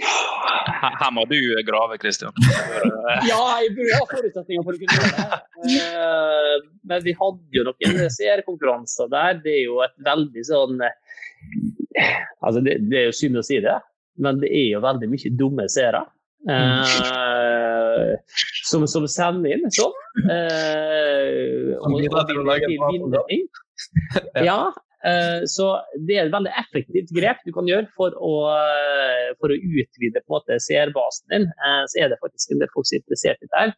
Her, 0.65 0.95
her 0.99 1.11
må 1.13 1.23
du 1.29 1.37
grave, 1.67 1.97
Kristian. 2.01 2.33
Ja, 3.29 3.37
jeg 3.61 3.69
burde 3.77 3.95
ha 3.99 4.05
forutsetninger 4.09 4.63
for 4.65 4.75
å 4.75 4.79
kunne 4.81 4.95
gjøre 4.97 5.11
det. 5.15 5.39
Eh, 5.77 6.55
Men 6.89 7.03
vi 7.05 7.13
hadde 7.19 7.53
jo 7.59 7.63
noen 7.67 8.09
seerkonkurranser 8.11 9.07
der. 9.13 9.37
Det 9.45 9.53
er 9.59 9.63
jo 9.69 9.77
et 9.85 9.93
veldig 10.07 10.43
sånn 10.47 10.81
eh, 10.83 12.17
Altså, 12.41 12.59
det, 12.65 12.79
det 12.89 12.97
er 12.99 13.05
jo 13.11 13.15
synd 13.15 13.39
å 13.39 13.45
si 13.45 13.61
det, 13.63 13.77
men 14.25 14.41
det 14.41 14.49
er 14.51 14.67
jo 14.73 14.81
veldig 14.83 15.07
mye 15.13 15.31
dumme 15.39 15.67
seere. 15.71 16.01
Uh, 16.45 18.11
som, 18.69 18.83
som 18.89 19.05
sender 19.09 19.55
inn 19.55 19.63
sånn. 19.73 19.95
Uh, 20.27 21.71
Som 21.81 21.95
og- 21.95 22.03
og, 22.03 22.19
og 22.19 22.33
og, 22.35 22.43
bra 22.45 22.57
vinne 22.67 22.99
program. 22.99 23.29
ting. 23.31 23.47
Ja, 24.49 24.59
så 25.45 25.65
det 26.07 26.15
er 26.17 26.25
et 26.25 26.33
veldig 26.33 26.51
effektivt 26.57 27.11
grep 27.13 27.43
du 27.45 27.51
kan 27.53 27.67
gjøre 27.69 27.87
for 27.93 28.15
å, 28.17 28.33
eh, 28.55 29.33
for 29.39 29.53
å 29.53 29.57
utvide 29.57 30.21
på 30.23 30.29
en 30.31 30.35
måte 30.37 30.57
seerbasen 30.65 31.27
din. 31.33 31.45
Eh, 31.45 31.81
Så 31.91 32.01
er 32.01 32.09
det 32.09 32.17
faktisk 32.23 32.51
en 32.55 32.59
del 32.63 32.71
folk 32.73 32.87
som 32.89 32.97
er 32.97 33.03
interessert 33.03 33.43
i 33.43 33.49
det 33.51 33.59
her. 33.59 33.73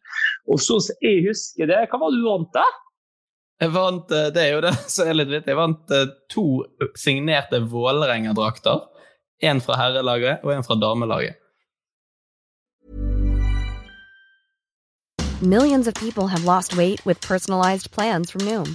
Og 0.48 0.62
så 0.64 0.78
jeg 1.04 1.24
husker 1.26 1.66
det, 1.68 1.82
hva 1.90 2.00
var 2.00 2.14
det 2.14 2.22
du 2.22 2.28
vant 2.28 2.52
da? 2.56 2.64
Jeg 3.60 3.74
vant, 3.74 4.12
eh, 4.12 4.30
det 4.30 4.42
er 4.44 4.52
jo 4.54 4.60
det 4.64 4.74
som 4.94 5.08
er 5.08 5.18
litt 5.18 5.28
vittig. 5.32 5.52
Jeg 5.52 5.58
vant 5.58 5.90
eh, 5.90 6.06
to 6.30 6.46
signerte 6.96 7.60
Vålerenga-drakter. 7.68 8.86
En 9.42 9.60
fra 9.60 9.76
herrelaget 9.78 10.42
og 10.44 10.52
en 10.54 10.64
fra 10.66 10.74
damelaget. 10.78 11.36
Millions 15.40 15.86
of 15.86 15.94
people 15.94 16.26
have 16.26 16.44
lost 16.44 16.76
weight 16.76 17.04
with 17.06 17.20
personalized 17.20 17.92
plans 17.92 18.32
from 18.32 18.40
Noom, 18.44 18.74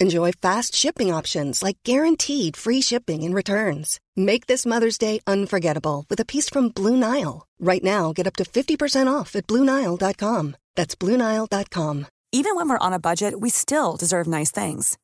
Enjoy 0.00 0.32
fast 0.32 0.74
shipping 0.74 1.12
options 1.12 1.62
like 1.62 1.76
guaranteed 1.84 2.56
free 2.56 2.80
shipping 2.80 3.22
and 3.22 3.34
returns. 3.34 4.00
Make 4.16 4.46
this 4.46 4.64
Mother's 4.64 4.96
Day 4.96 5.20
unforgettable 5.26 6.06
with 6.08 6.18
a 6.20 6.24
piece 6.24 6.48
from 6.48 6.70
Blue 6.70 6.96
Nile. 6.96 7.46
Right 7.60 7.84
now, 7.84 8.14
get 8.14 8.26
up 8.26 8.36
to 8.36 8.44
50% 8.44 9.12
off 9.12 9.36
at 9.36 9.46
BlueNile.com. 9.46 10.56
That's 10.74 10.94
BlueNile.com. 10.94 12.06
Even 12.32 12.56
when 12.56 12.70
we're 12.70 12.86
on 12.86 12.94
a 12.94 12.98
budget, 12.98 13.40
we 13.40 13.50
still 13.50 13.96
deserve 13.96 14.26
nice 14.26 14.50
things. 14.50 14.96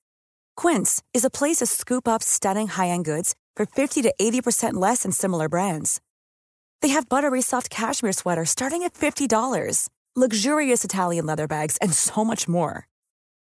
Quince 0.57 1.03
is 1.13 1.27
a 1.27 1.37
place 1.39 1.57
to 1.57 1.67
scoop 1.67 2.09
up 2.09 2.23
stunning 2.23 2.69
high 2.69 2.89
end 2.89 3.05
goods 3.05 3.35
for 3.55 3.67
50 3.67 4.01
to 4.01 4.15
80% 4.19 4.75
less 4.75 5.03
than 5.03 5.13
similar 5.13 5.51
brands. 5.51 6.01
They 6.81 6.89
have 6.89 7.11
buttery 7.11 7.43
soft 7.43 7.69
cashmere 7.69 8.13
sweaters 8.13 8.49
starting 8.49 8.83
at 8.85 8.95
$50, 8.95 9.91
luxurious 10.17 10.85
Italian 10.85 11.27
leather 11.27 11.47
bags, 11.47 11.77
and 11.83 11.93
so 11.93 12.25
much 12.25 12.49
more. 12.49 12.87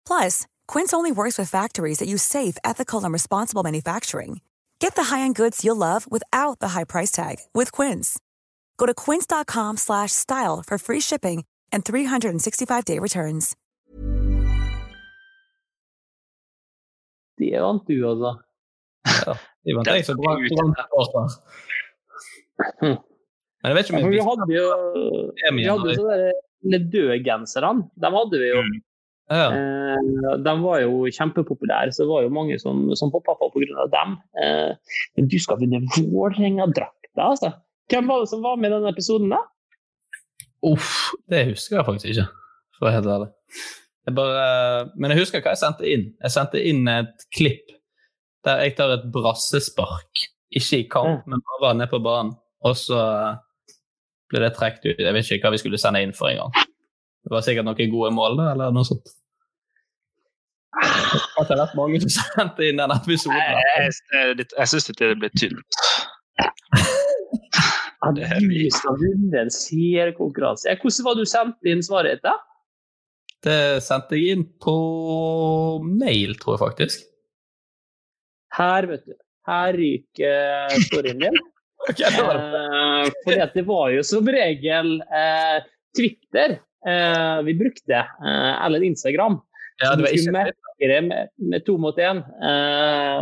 Plus, 0.06 0.46
Quince 0.74 0.94
only 0.94 1.12
works 1.12 1.38
with 1.38 1.50
factories 1.50 2.00
that 2.00 2.08
use 2.08 2.24
safe, 2.24 2.58
ethical, 2.64 3.04
and 3.04 3.12
responsible 3.12 3.62
manufacturing. 3.62 4.40
Get 4.80 4.96
the 4.96 5.04
high-end 5.12 5.36
goods 5.36 5.66
you'll 5.66 5.76
love 5.76 6.10
without 6.10 6.60
the 6.60 6.70
high 6.70 6.86
price 6.86 7.12
tag 7.12 7.36
with 7.54 7.74
Quince. 7.74 8.20
Go 8.78 8.86
to 8.86 8.94
quince.com/style 8.94 10.64
for 10.68 10.78
free 10.78 11.02
shipping 11.02 11.44
and 11.74 11.84
365-day 11.84 13.00
returns. 13.00 13.56
Det 17.38 17.60
vant 17.60 17.88
du, 17.88 18.08
altså. 18.08 18.32
Ja, 19.26 19.34
det 19.66 19.76
vant 19.76 19.88
jeg 19.88 20.06
som 20.06 20.16
brant 20.24 20.40
brant 20.56 21.36
Men 22.82 23.68
jeg 23.72 23.76
vet 23.76 23.90
ikke 23.90 24.04
om 24.04 24.10
vi 24.16 24.24
hadde 24.30 24.48
jo 24.56 24.66
er 25.36 25.52
vi 25.58 25.68
hadde 25.68 25.90
jo 25.90 25.96
sånne 26.00 26.80
dødgenserne. 26.96 27.90
Dem 28.06 28.18
hadde 28.22 28.40
vi 28.40 28.54
jo. 28.54 28.64
Mm. 28.64 28.80
Ja. 29.32 29.48
Eh, 29.56 30.38
de 30.44 30.54
var 30.62 30.82
jo 30.84 31.06
kjempepopulære, 31.08 31.94
så 31.96 32.04
det 32.04 32.12
var 32.12 32.26
jo 32.26 32.34
mange 32.36 32.58
som, 32.60 32.90
som 33.00 33.12
hoppa 33.14 33.38
på 33.40 33.52
pga. 33.54 33.88
dem. 33.94 34.18
Eh, 34.44 34.98
men 35.16 35.30
du 35.32 35.38
skal 35.40 35.60
vinne 35.62 35.84
Vålerenga-drakta, 35.88 37.22
altså. 37.30 37.54
Hvem 37.92 38.08
var 38.12 38.24
det 38.24 38.32
som 38.32 38.44
var 38.44 38.60
med 38.60 38.72
i 38.72 38.76
denne 38.76 38.92
episoden, 38.92 39.32
da? 39.34 39.40
Uff, 40.68 41.14
det 41.32 41.46
husker 41.50 41.80
jeg 41.80 41.88
faktisk 41.88 42.12
ikke, 42.14 42.28
for 42.76 42.84
å 42.84 42.90
være 42.90 42.98
helt 43.00 43.14
ærlig. 43.16 43.30
Jeg 44.08 44.18
bare, 44.18 44.46
men 44.98 45.14
jeg 45.14 45.22
husker 45.22 45.44
hva 45.44 45.54
jeg 45.54 45.62
sendte 45.62 45.88
inn. 45.90 46.08
Jeg 46.24 46.34
sendte 46.34 46.62
inn 46.66 46.88
et 46.90 47.26
klipp 47.36 47.72
der 48.46 48.64
jeg 48.66 48.76
tar 48.78 48.96
et 48.96 49.08
brassespark. 49.14 50.26
Ikke 50.58 50.82
i 50.82 50.88
kamp, 50.92 51.28
men 51.30 51.44
bare 51.62 51.78
ned 51.78 51.92
på 51.92 52.02
banen. 52.04 52.34
Og 52.66 52.76
så 52.78 53.00
ble 54.32 54.42
det 54.44 54.54
trukket 54.58 54.88
ut. 54.90 55.04
Jeg 55.06 55.14
vet 55.16 55.32
ikke 55.32 55.48
hva 55.48 55.54
vi 55.56 55.62
skulle 55.62 55.80
sende 55.82 56.02
inn 56.04 56.16
for 56.18 56.32
en 56.32 56.42
gang. 56.42 56.66
Det 57.22 57.34
var 57.34 57.46
sikkert 57.46 57.68
noen 57.68 57.94
gode 57.94 58.12
mål 58.18 58.40
da, 58.40 58.48
eller 58.56 58.74
noe 58.74 58.88
sånt. 58.88 59.14
At 60.72 61.50
det 61.50 61.56
har 61.56 61.66
vært 61.66 61.76
mange 61.76 62.00
som 62.04 62.14
sendte 62.16 62.70
inn 62.70 62.80
den 62.80 62.94
episoden. 62.96 63.38
Jeg, 63.38 63.96
jeg, 64.16 64.48
jeg 64.48 64.72
syns 64.72 64.88
det 64.92 65.12
blir 65.20 65.34
tynt. 65.36 65.82
Ja, 68.02 68.10
du 68.16 68.22
skal 68.74 68.96
vinne 68.98 69.44
en 69.44 69.52
seerkonkurranse. 69.54 70.74
Hvordan 70.82 71.06
var 71.06 71.18
det 71.18 71.26
du 71.26 71.30
sendte 71.30 71.74
inn 71.74 71.84
svaret 71.86 72.18
ditt? 72.18 72.26
da? 72.26 72.38
Det 73.42 73.82
sendte 73.86 74.18
jeg 74.18 74.38
inn 74.38 74.48
på 74.62 74.76
mail, 75.86 76.34
tror 76.42 76.56
jeg 76.56 76.64
faktisk. 76.64 77.06
Her, 78.58 78.88
vet 78.90 79.06
du. 79.06 79.16
Her 79.50 79.78
ryker 79.78 80.82
storyen 80.88 81.22
din. 81.24 81.38
okay, 81.90 82.10
det 82.10 82.26
det. 82.26 82.42
Eh, 82.62 83.14
for 83.24 83.46
det 83.56 83.64
var 83.70 83.88
jo 83.96 84.04
som 84.06 84.34
regel 84.34 84.92
eh, 85.02 85.62
Twitter 85.98 86.58
eh, 86.58 87.40
vi 87.48 87.56
brukte, 87.58 88.02
eh, 88.02 88.52
eller 88.66 88.86
Instagram. 88.86 89.40
Ja, 89.82 89.96
det 89.98 90.06
var 90.06 90.14
ikke 90.16 90.34
merke 90.36 90.88
det 90.92 91.00
med, 91.06 91.32
med, 91.38 91.64
to 91.66 91.78
mot 91.82 91.98
én. 92.02 92.22
Eh, 92.50 93.20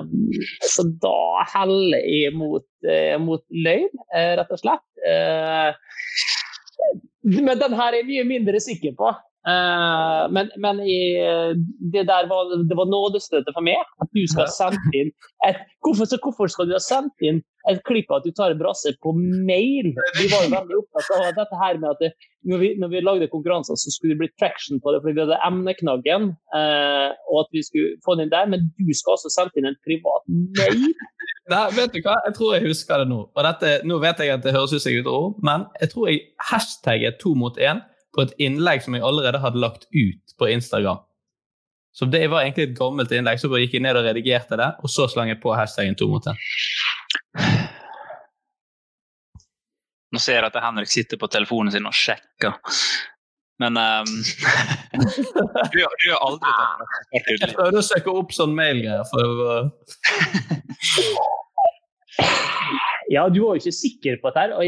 så 0.67 0.86
da 1.04 1.45
heller 1.54 2.04
jeg 2.04 2.34
mot, 2.36 2.67
eh, 2.88 3.15
mot 3.22 3.43
løgn, 3.52 3.89
eh, 4.15 4.34
rett 4.39 4.52
og 4.56 4.62
slett. 4.62 4.86
men 7.24 7.60
den 7.60 7.74
her 7.76 7.93
er 7.93 8.00
jeg 8.02 8.10
mye 8.10 8.28
mindre 8.28 8.60
sikker 8.63 8.95
på. 9.00 9.12
Uh, 9.47 10.28
men, 10.36 10.49
men 10.60 10.82
i, 10.84 10.99
det 11.93 12.04
der 12.10 12.28
var, 12.28 12.49
det 12.69 12.75
var 12.75 12.89
nådestøtet 12.91 13.56
for 13.56 13.65
meg. 13.65 13.80
At 14.04 14.12
du 14.15 14.25
skal 14.28 14.49
sende 14.52 14.91
inn 14.97 15.13
et, 15.47 15.62
hvorfor, 15.86 16.10
hvorfor, 16.23 16.52
skal 16.52 16.67
du 16.67 16.75
ha 16.75 16.82
sendt 16.84 17.23
inn 17.23 17.39
et 17.69 17.80
klipp 17.88 18.10
av 18.12 18.19
at 18.19 18.28
du 18.28 18.36
tar 18.36 18.54
en 18.54 18.60
brasse 18.60 18.91
på 19.04 19.13
mail? 19.15 19.93
Vi 20.17 20.28
var 20.32 20.43
jo 20.45 20.52
veldig 20.56 20.80
opptatt 20.82 21.12
av 21.15 21.30
dette 21.38 21.62
her 21.62 21.80
med 21.80 21.89
at 21.93 22.04
det, 22.04 22.12
når, 22.49 22.63
vi, 22.63 22.71
når 22.82 22.91
vi 22.93 23.04
lagde 23.06 23.32
konkurranser, 23.32 23.80
så 23.80 23.93
skulle 23.93 24.15
det 24.15 24.23
bli 24.23 24.32
traction 24.39 24.82
på 24.84 24.93
det 24.93 25.02
fordi 25.04 25.15
vi 25.17 25.23
hadde 25.25 25.39
emneknaggen. 25.47 26.32
Eh, 26.60 27.08
og 27.32 27.43
at 27.43 27.56
vi 27.56 27.63
skulle 27.67 27.95
få 28.06 28.17
den 28.17 28.28
inn 28.28 28.34
der, 28.34 28.52
Men 28.52 28.67
du 28.75 28.91
skal 28.95 29.15
også 29.15 29.32
sende 29.34 29.60
inn 29.60 29.69
en 29.71 29.80
privat 29.88 30.28
mail? 30.28 30.89
Nei, 31.54 31.63
vet 31.73 31.95
du 31.95 32.04
hva? 32.06 32.19
Jeg 32.28 32.36
tror 32.38 32.56
jeg 32.56 32.67
husker 32.67 33.02
det 33.02 33.10
nå. 33.10 33.23
Og 33.34 33.45
dette, 33.45 33.71
nå 33.89 33.97
vet 34.04 34.19
jeg 34.21 34.36
at 34.36 34.43
det 34.45 34.54
høres 34.54 34.75
ut 34.75 34.84
som 34.84 34.93
jeg 34.93 35.08
ord, 35.10 35.39
men 35.45 35.65
jeg 35.82 35.93
tror 35.93 36.12
jeg 36.12 36.28
hashtagget 36.52 37.17
to 37.23 37.34
mot 37.38 37.58
én 37.58 37.82
på 38.15 38.26
et 38.26 38.34
innlegg 38.41 38.84
som 38.86 38.95
jeg 38.95 39.06
allerede 39.06 39.41
hadde 39.43 39.62
lagt 39.62 39.86
ut 39.93 40.36
på 40.39 40.50
Instagram. 40.50 41.02
Så 41.91 42.06
det 42.06 42.28
var 42.32 42.45
egentlig 42.45 42.69
et 42.69 42.78
gammelt 42.78 43.12
innlegg, 43.12 43.39
så 43.41 43.50
bare 43.52 43.65
gikk 43.65 43.76
jeg 43.78 43.84
ned 43.86 43.98
og 44.00 44.06
redigerte 44.06 44.58
det, 44.60 44.69
og 44.80 44.91
så 44.93 45.08
slang 45.12 45.32
jeg 45.32 45.41
på 45.43 45.54
hashtaggen 45.58 45.98
to 46.00 46.08
mot 46.12 46.26
én. 46.30 46.38
Nå 50.10 50.22
ser 50.22 50.39
jeg 50.39 50.48
at 50.48 50.62
Henrik 50.63 50.89
sitter 50.89 51.17
på 51.22 51.30
telefonen 51.30 51.72
sin 51.74 51.86
og 51.86 51.93
sjekker. 51.93 52.54
Men 53.60 53.76
um, 53.78 54.13
du, 55.74 55.80
du 55.82 55.82
har 55.84 56.22
aldri 56.24 56.50
tatt. 56.50 56.80
Jeg 57.13 57.52
prøvde 57.52 57.82
å 57.82 57.86
søke 57.86 58.10
opp 58.22 58.32
sånn 58.34 58.56
mailgreier 58.58 59.06
for 59.12 59.28
Ja, 63.10 63.26
du 63.30 63.39
var 63.41 63.58
jo 63.58 63.63
ikke 63.63 63.74
sikker 63.74 64.19
på 64.22 64.32
dette. 64.36 64.56
og 64.56 64.62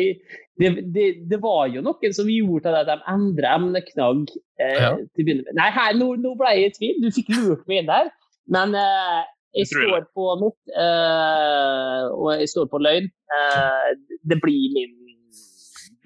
det, 0.62 0.69
det, 0.93 1.06
det, 1.30 1.39
var 1.41 1.67
jo 1.73 1.82
noen 1.86 2.13
som 2.13 2.30
gjorde 2.30 2.73
at 2.73 2.89
de 2.89 2.97
endret 3.10 3.49
emneknagg 3.56 4.34
eh, 4.62 4.77
ja. 4.77 4.95
til 4.97 5.23
å 5.23 5.27
begynne 5.27 5.45
med. 5.45 5.58
Nei, 5.58 5.69
her, 5.75 5.93
nå, 5.97 6.08
nå, 6.21 6.34
ble 6.39 6.56
jeg 6.58 6.71
i 6.71 6.73
tvil. 6.77 6.97
Du 7.04 7.10
fikk 7.15 7.32
lurt 7.36 7.63
meg 7.69 7.84
inn 7.84 7.91
der. 7.91 8.10
Men 8.51 8.75
eh, 8.77 9.21
jeg 9.58 9.69
står 9.71 10.06
på 10.17 10.27
mitt, 10.41 10.60
eh, 10.73 12.04
og 12.15 12.34
jeg 12.39 12.49
står 12.54 12.69
på 12.71 12.82
løgn. 12.82 13.10
Eh, 13.38 13.88
det, 14.30 14.38
blir 14.43 14.75
min, 14.77 14.97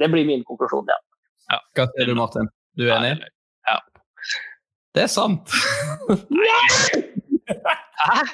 det 0.02 0.12
blir 0.12 0.28
min 0.28 0.46
konklusjon, 0.48 0.88
ja. 0.92 1.00
ja. 1.54 1.60
Hva 1.78 1.88
sier 1.94 2.12
du, 2.12 2.16
Martin? 2.20 2.52
Du 2.76 2.88
er 2.88 2.98
enig? 3.00 3.32
Ja. 3.70 3.80
Det 4.96 5.08
er 5.08 5.12
sant. 5.12 5.56
Hæ? 8.06 8.20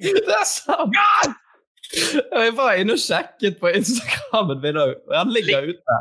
Det 0.00 0.32
er 0.32 0.46
sant! 0.48 0.96
Jeg 1.90 2.54
var 2.56 2.78
inne 2.78 2.94
og 2.94 3.02
sjekket 3.02 3.58
på 3.60 3.72
Instagrammen 3.74 4.60
min 4.62 4.78
òg, 4.78 4.96
og 5.08 5.14
han 5.16 5.32
ligger 5.34 5.70
ute. 5.72 6.00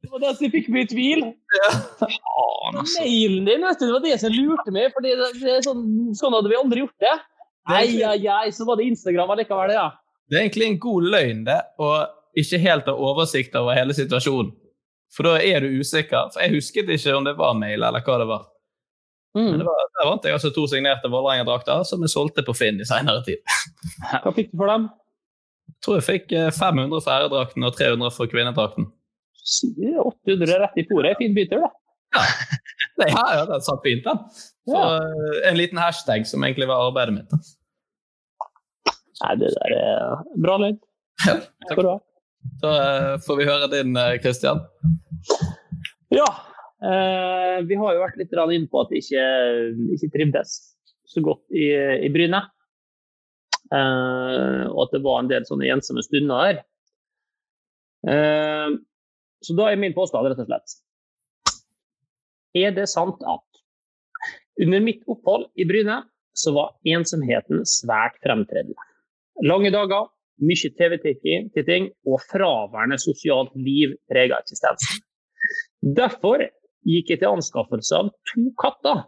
Det 0.00 0.08
var 0.10 0.22
det 0.22 0.30
som 0.38 0.52
fikk 0.52 0.70
meg 0.72 0.86
i 0.86 0.90
tvil. 0.94 1.26
Ja. 1.58 1.72
Faen, 2.00 2.78
altså. 2.80 3.02
Mailen 3.04 3.48
din, 3.48 3.66
vet 3.66 3.82
du, 3.82 3.84
det 3.86 3.94
var 3.94 4.06
det 4.06 4.20
som 4.22 4.32
lurte 4.32 4.74
meg. 4.74 4.94
for 4.94 5.04
det, 5.04 5.12
det 5.42 5.58
sånn, 5.66 5.82
sånn, 6.16 6.36
hadde 6.38 6.52
vi 6.52 6.58
aldri 6.58 6.84
gjort 6.84 7.04
det. 7.04 7.16
Nei, 7.70 7.82
ja, 8.00 8.14
ja, 8.16 8.38
så 8.54 8.64
var 8.66 8.80
det 8.80 8.88
Instagram 8.88 9.34
allikevel, 9.36 9.74
ja. 9.76 9.90
Det 10.30 10.38
er 10.38 10.46
egentlig 10.46 10.66
en 10.70 10.80
god 10.80 11.10
løgn, 11.12 11.44
det, 11.46 11.58
og 11.82 12.40
ikke 12.40 12.62
helt 12.62 12.88
ha 12.88 12.94
oversikt 13.10 13.56
over 13.58 13.76
hele 13.76 13.94
situasjonen. 13.96 14.54
For 15.10 15.26
da 15.26 15.40
er 15.42 15.64
du 15.64 15.80
usikker. 15.80 16.30
For 16.32 16.42
jeg 16.44 16.54
husket 16.54 16.90
ikke 16.94 17.16
om 17.18 17.26
det 17.26 17.34
var 17.38 17.56
mail, 17.58 17.82
eller 17.82 18.04
hva 18.06 18.18
det 18.22 18.28
var. 18.30 18.46
Mm. 19.36 19.44
Men 19.46 19.60
det 19.62 19.66
var, 19.66 19.82
der 19.98 20.08
vant 20.08 20.24
jeg 20.26 20.34
altså 20.34 20.50
to 20.54 20.64
signerte 20.70 21.10
Vålerenga-drakter, 21.10 21.84
som 21.86 22.02
jeg 22.02 22.14
solgte 22.14 22.42
på 22.46 22.54
Finn 22.56 22.80
i 22.82 22.86
seinere 22.86 23.22
tid. 23.26 23.42
Hva 24.24 24.32
fikk 24.34 24.50
du 24.54 24.58
for 24.62 24.70
dem? 24.70 24.88
Tror 25.84 25.96
jeg 25.98 26.06
fikk 26.06 26.32
500 26.56 27.00
for 27.00 27.12
æredrakten 27.14 27.64
og 27.64 27.76
300 27.76 28.12
for 28.12 28.30
kvinnedrakten. 28.30 28.90
800 29.40 30.58
rett 30.60 30.76
i 30.80 30.84
fòret. 30.88 31.16
Fin 31.20 31.36
bytur, 31.36 31.64
da. 31.64 31.70
Ja, 32.10 32.22
det, 32.98 33.08
ja, 33.12 33.24
ja, 33.38 33.46
det 33.46 33.60
satt 33.64 33.82
fint, 33.86 34.04
den. 34.04 34.18
Så, 34.68 34.80
eh, 34.80 35.48
En 35.50 35.58
liten 35.58 35.78
hashtag 35.78 36.26
som 36.26 36.44
egentlig 36.44 36.68
var 36.68 36.88
arbeidet 36.88 37.14
mitt. 37.14 37.30
da. 37.30 37.40
Nei, 39.20 39.34
det 39.40 39.50
der 39.56 39.74
er 39.76 40.22
bra 40.40 40.56
lyd. 40.60 40.78
Ja, 41.26 41.36
Takk. 41.68 41.82
Da 42.62 42.70
eh, 42.82 43.16
får 43.24 43.36
vi 43.36 43.48
høre 43.48 43.68
din, 43.72 43.96
Kristian. 44.24 44.62
Ja, 46.10 46.28
eh, 46.82 47.60
vi 47.68 47.76
har 47.76 47.94
jo 47.94 48.02
vært 48.02 48.16
litt 48.18 48.32
inne 48.32 48.68
på 48.72 48.80
at 48.80 48.90
vi 48.90 49.02
ikke, 49.04 49.26
ikke 49.96 50.12
trivdes 50.16 50.56
så 51.10 51.22
godt 51.22 51.44
i, 51.52 51.68
i 52.06 52.08
Bryne. 52.12 52.40
Eh, 53.70 54.64
og 54.66 54.80
at 54.86 54.94
det 54.96 55.02
var 55.04 55.20
en 55.20 55.30
del 55.30 55.46
sånne 55.46 55.68
ensomme 55.70 56.02
stunder 56.02 56.46
der. 56.46 56.62
Eh, 58.10 58.78
så 59.44 59.56
da 59.58 59.70
er 59.70 59.80
min 59.80 59.96
påstand 59.96 60.26
rett 60.28 60.40
og 60.40 60.48
slett 60.48 60.72
Er 62.56 62.72
det 62.76 62.86
sant 62.90 63.20
at 63.28 63.60
under 64.60 64.82
mitt 64.84 65.04
opphold 65.08 65.46
i 65.60 65.66
Bryne 65.68 66.00
så 66.36 66.52
var 66.56 66.74
ensomheten 66.88 67.62
svært 67.68 68.18
fremtredende? 68.24 68.76
Lange 69.46 69.70
dager, 69.72 70.10
mye 70.40 70.70
TV-titting 70.76 71.88
og 72.08 72.20
fraværende 72.28 72.98
sosialt 73.00 73.54
liv 73.56 73.94
preget 74.10 74.36
eksistensen. 74.42 75.00
Derfor 75.80 76.44
gikk 76.88 77.12
jeg 77.12 77.22
til 77.22 77.36
anskaffelse 77.36 77.96
av 77.96 78.10
to 78.32 78.50
katter, 78.60 79.04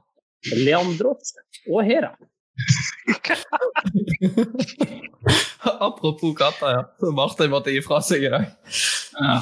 Leandros 0.64 1.34
og 1.68 1.82
Hera. 1.88 2.14
Apropos 5.80 6.34
katter, 6.38 6.70
ja. 6.70 6.94
Så 7.00 7.10
Martin 7.16 7.50
måtte 7.50 7.70
gi 7.72 7.80
fra 7.84 8.00
seg 8.04 8.24
i 8.26 8.30
dag. 8.32 8.44
Ja. 9.18 9.36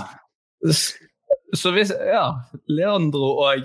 Så 1.56 1.72
hvis 1.74 1.90
Ja, 1.90 2.26
Leandro 2.70 3.32
og 3.42 3.64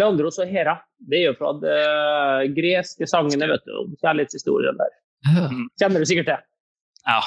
Leandro 0.00 0.26
og 0.32 0.48
Hera. 0.50 0.74
Det 0.98 1.16
er 1.20 1.24
jo 1.28 1.36
fra 1.38 1.52
de 1.60 1.74
greske 2.56 3.06
sangene, 3.06 3.46
vet 3.52 3.64
du. 3.68 3.72
om 3.82 3.92
Kjærlighetshistorien 4.02 4.76
der. 4.80 4.92
Kjenner 5.80 5.98
du 6.02 6.06
sikkert 6.08 6.28
til. 6.32 6.40
Ja. 7.06 7.20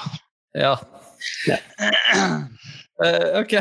Ja. 0.58 0.74
Uh, 2.98 3.28
ok. 3.42 3.54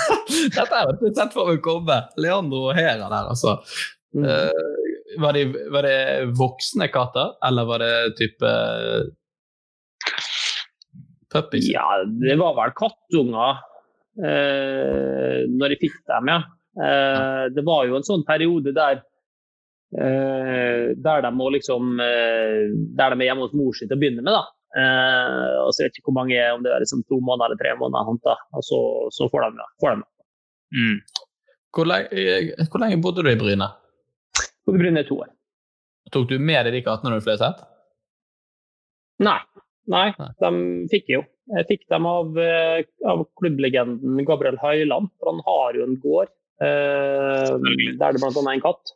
Dette 0.56 0.74
har 0.74 0.84
jeg 0.90 0.96
ikke 0.98 1.14
sett 1.16 1.32
for 1.36 1.44
meg 1.50 1.62
komme. 1.64 1.98
Leandro 2.20 2.60
og 2.70 2.76
Hera 2.78 3.06
der, 3.06 3.24
altså. 3.32 3.52
Mm. 4.12 4.26
Eh, 5.10 5.22
var, 5.22 5.32
de, 5.32 5.44
var 5.70 5.82
det 5.82 6.32
voksne 6.38 6.88
katter, 6.88 7.34
eller 7.46 7.64
var 7.64 7.78
det 7.78 7.94
type 8.18 8.52
puppies? 11.32 11.68
Ja, 11.70 12.04
det 12.04 12.36
var 12.40 12.56
vel 12.58 12.74
kattunger 12.76 13.60
eh, 14.18 15.46
når 15.50 15.74
jeg 15.74 15.82
fikk 15.86 16.00
dem, 16.10 16.32
ja. 16.32 16.40
Eh, 16.80 17.44
det 17.54 17.64
var 17.66 17.86
jo 17.88 17.98
en 17.98 18.06
sånn 18.06 18.22
periode 18.26 18.72
der 18.74 19.00
eh, 19.98 20.92
der 20.94 21.24
de 21.24 21.32
må 21.34 21.48
liksom 21.50 21.98
eh, 21.98 22.70
Der 22.94 23.10
de 23.10 23.24
er 23.24 23.26
hjemme 23.26 23.48
hos 23.48 23.56
mor 23.58 23.74
si 23.74 23.88
til 23.88 23.98
å 23.98 24.00
begynne 24.00 24.22
med, 24.22 24.34
da. 24.36 24.44
Eh, 24.78 25.56
og 25.64 25.72
så 25.74 25.82
vet 25.82 25.96
jeg 25.96 26.04
ikke 26.04 26.12
hvor 26.12 26.20
mange, 26.20 26.38
om 26.54 26.62
det 26.62 26.70
er 26.70 26.84
liksom 26.84 27.02
to 27.10 27.18
måneder 27.18 27.50
eller 27.50 27.62
tre 27.62 27.74
måneder, 27.78 28.06
sånt 28.06 28.24
da. 28.26 28.36
og 28.54 28.66
så, 28.66 28.80
så 29.14 29.30
får 29.32 29.48
de 29.48 29.58
det. 29.58 29.68
Får 29.82 29.94
de 29.94 30.04
det. 30.04 30.08
Mm. 30.70 30.98
Hvor, 31.74 31.86
lenge, 31.90 32.66
hvor 32.70 32.82
lenge 32.82 33.02
bodde 33.02 33.26
du 33.26 33.30
i 33.32 33.38
Bryne? 33.38 33.66
Og 34.70 34.76
det 34.76 34.84
bryner 34.84 35.06
to 35.08 35.18
år. 35.24 35.32
Tok 36.14 36.28
du 36.30 36.38
med 36.38 36.62
deg 36.66 36.78
de 36.78 36.84
kattene 36.86 37.18
du 37.18 37.24
fløy 37.26 37.36
sett? 37.40 37.58
Nei. 39.20 39.40
Nei, 39.90 40.08
de 40.14 40.50
fikk 40.92 41.08
jeg 41.10 41.16
jo. 41.18 41.22
Jeg 41.50 41.66
fikk 41.66 41.80
dem 41.90 42.06
av, 42.06 42.36
eh, 42.38 42.84
av 43.10 43.24
klubblegenden 43.40 44.20
Gabriel 44.28 44.60
Høiland. 44.62 45.10
For 45.18 45.32
han 45.32 45.40
har 45.48 45.78
jo 45.78 45.88
en 45.88 45.98
gård 46.02 46.36
Uh, 46.60 47.56
der 47.96 48.12
det 48.12 48.20
bl.a. 48.20 48.28
er 48.28 48.48
en 48.52 48.60
katt. 48.60 48.90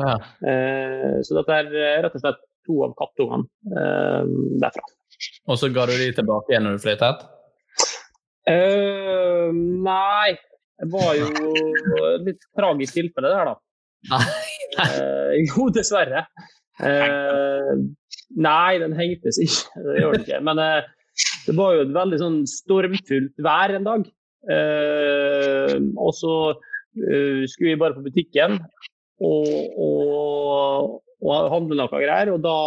Ja. 0.00 0.14
Uh, 0.40 1.18
så 1.20 1.36
dette 1.36 1.58
er 1.58 1.66
rett 2.06 2.14
og 2.16 2.22
slett 2.22 2.38
to 2.64 2.78
av 2.86 2.94
kattungene 2.96 3.44
uh, 3.68 4.22
derfra. 4.62 4.80
Og 5.44 5.60
så 5.60 5.68
ga 5.74 5.84
du 5.90 5.92
de 5.92 6.06
tilbake 6.16 6.54
igjen 6.54 6.64
når 6.64 6.78
du 6.78 6.84
fløy 6.86 6.96
tett? 7.02 7.26
Eh, 8.46 9.50
nei, 9.52 10.36
det 10.78 10.88
var 10.92 11.14
jo 11.18 11.28
et 12.14 12.26
litt 12.28 12.44
tragisk 12.56 12.94
tilfelle 12.94 13.32
der, 13.32 13.52
da. 13.52 14.20
Jo, 15.46 15.68
dessverre. 15.74 16.26
Uh, 16.76 17.72
nei, 18.36 18.76
den 18.82 18.96
hengtes 18.96 19.40
ikke. 19.42 19.82
Det 19.86 19.98
gjør 20.00 20.16
den 20.16 20.26
ikke. 20.26 20.42
Men 20.44 20.60
uh, 20.60 20.92
det 21.46 21.54
var 21.56 21.76
jo 21.76 21.84
et 21.86 21.94
veldig 21.96 22.20
sånn 22.20 22.40
stormfullt 22.50 23.44
vær 23.44 23.72
en 23.72 23.86
dag. 23.86 24.08
Og 24.46 26.10
så 26.12 26.34
skulle 26.92 27.70
vi 27.70 27.78
bare 27.80 27.96
på 27.96 28.04
butikken 28.04 28.58
og, 29.24 29.48
og, 29.80 30.92
og 31.24 31.48
handle 31.54 31.78
noe 31.80 31.88
greier. 32.02 32.34
Og 32.34 32.44
da 32.44 32.58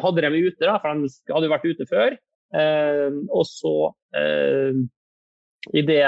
hadde 0.00 0.24
de 0.24 0.32
meg 0.32 0.48
ute, 0.48 0.64
da, 0.64 0.78
for 0.80 1.04
de 1.04 1.34
hadde 1.34 1.50
jo 1.50 1.52
vært 1.52 1.68
ute 1.68 1.88
før. 1.90 2.16
Og 3.28 3.44
så, 3.50 3.74
uh, 4.16 4.80
i 5.76 5.84
det 5.84 6.06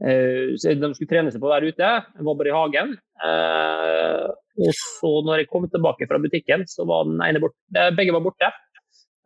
så 0.00 0.72
De 0.80 0.88
skulle 0.96 1.10
trene 1.10 1.28
seg 1.28 1.42
på 1.42 1.48
å 1.50 1.50
være 1.50 1.74
ute, 1.74 1.88
jeg 2.14 2.24
var 2.24 2.36
bare 2.38 2.48
i 2.48 2.54
hagen. 2.54 2.94
Eh, 3.20 4.28
og 4.60 4.72
så 4.76 5.10
når 5.26 5.42
jeg 5.42 5.50
kom 5.50 5.66
tilbake 5.70 6.08
fra 6.10 6.20
butikken, 6.22 6.66
så 6.68 6.84
var 6.88 7.06
den 7.08 7.20
ene 7.24 7.42
borte. 7.42 7.56
eh, 7.76 7.92
Begge 7.96 8.14
var 8.16 8.24
borte. 8.24 8.50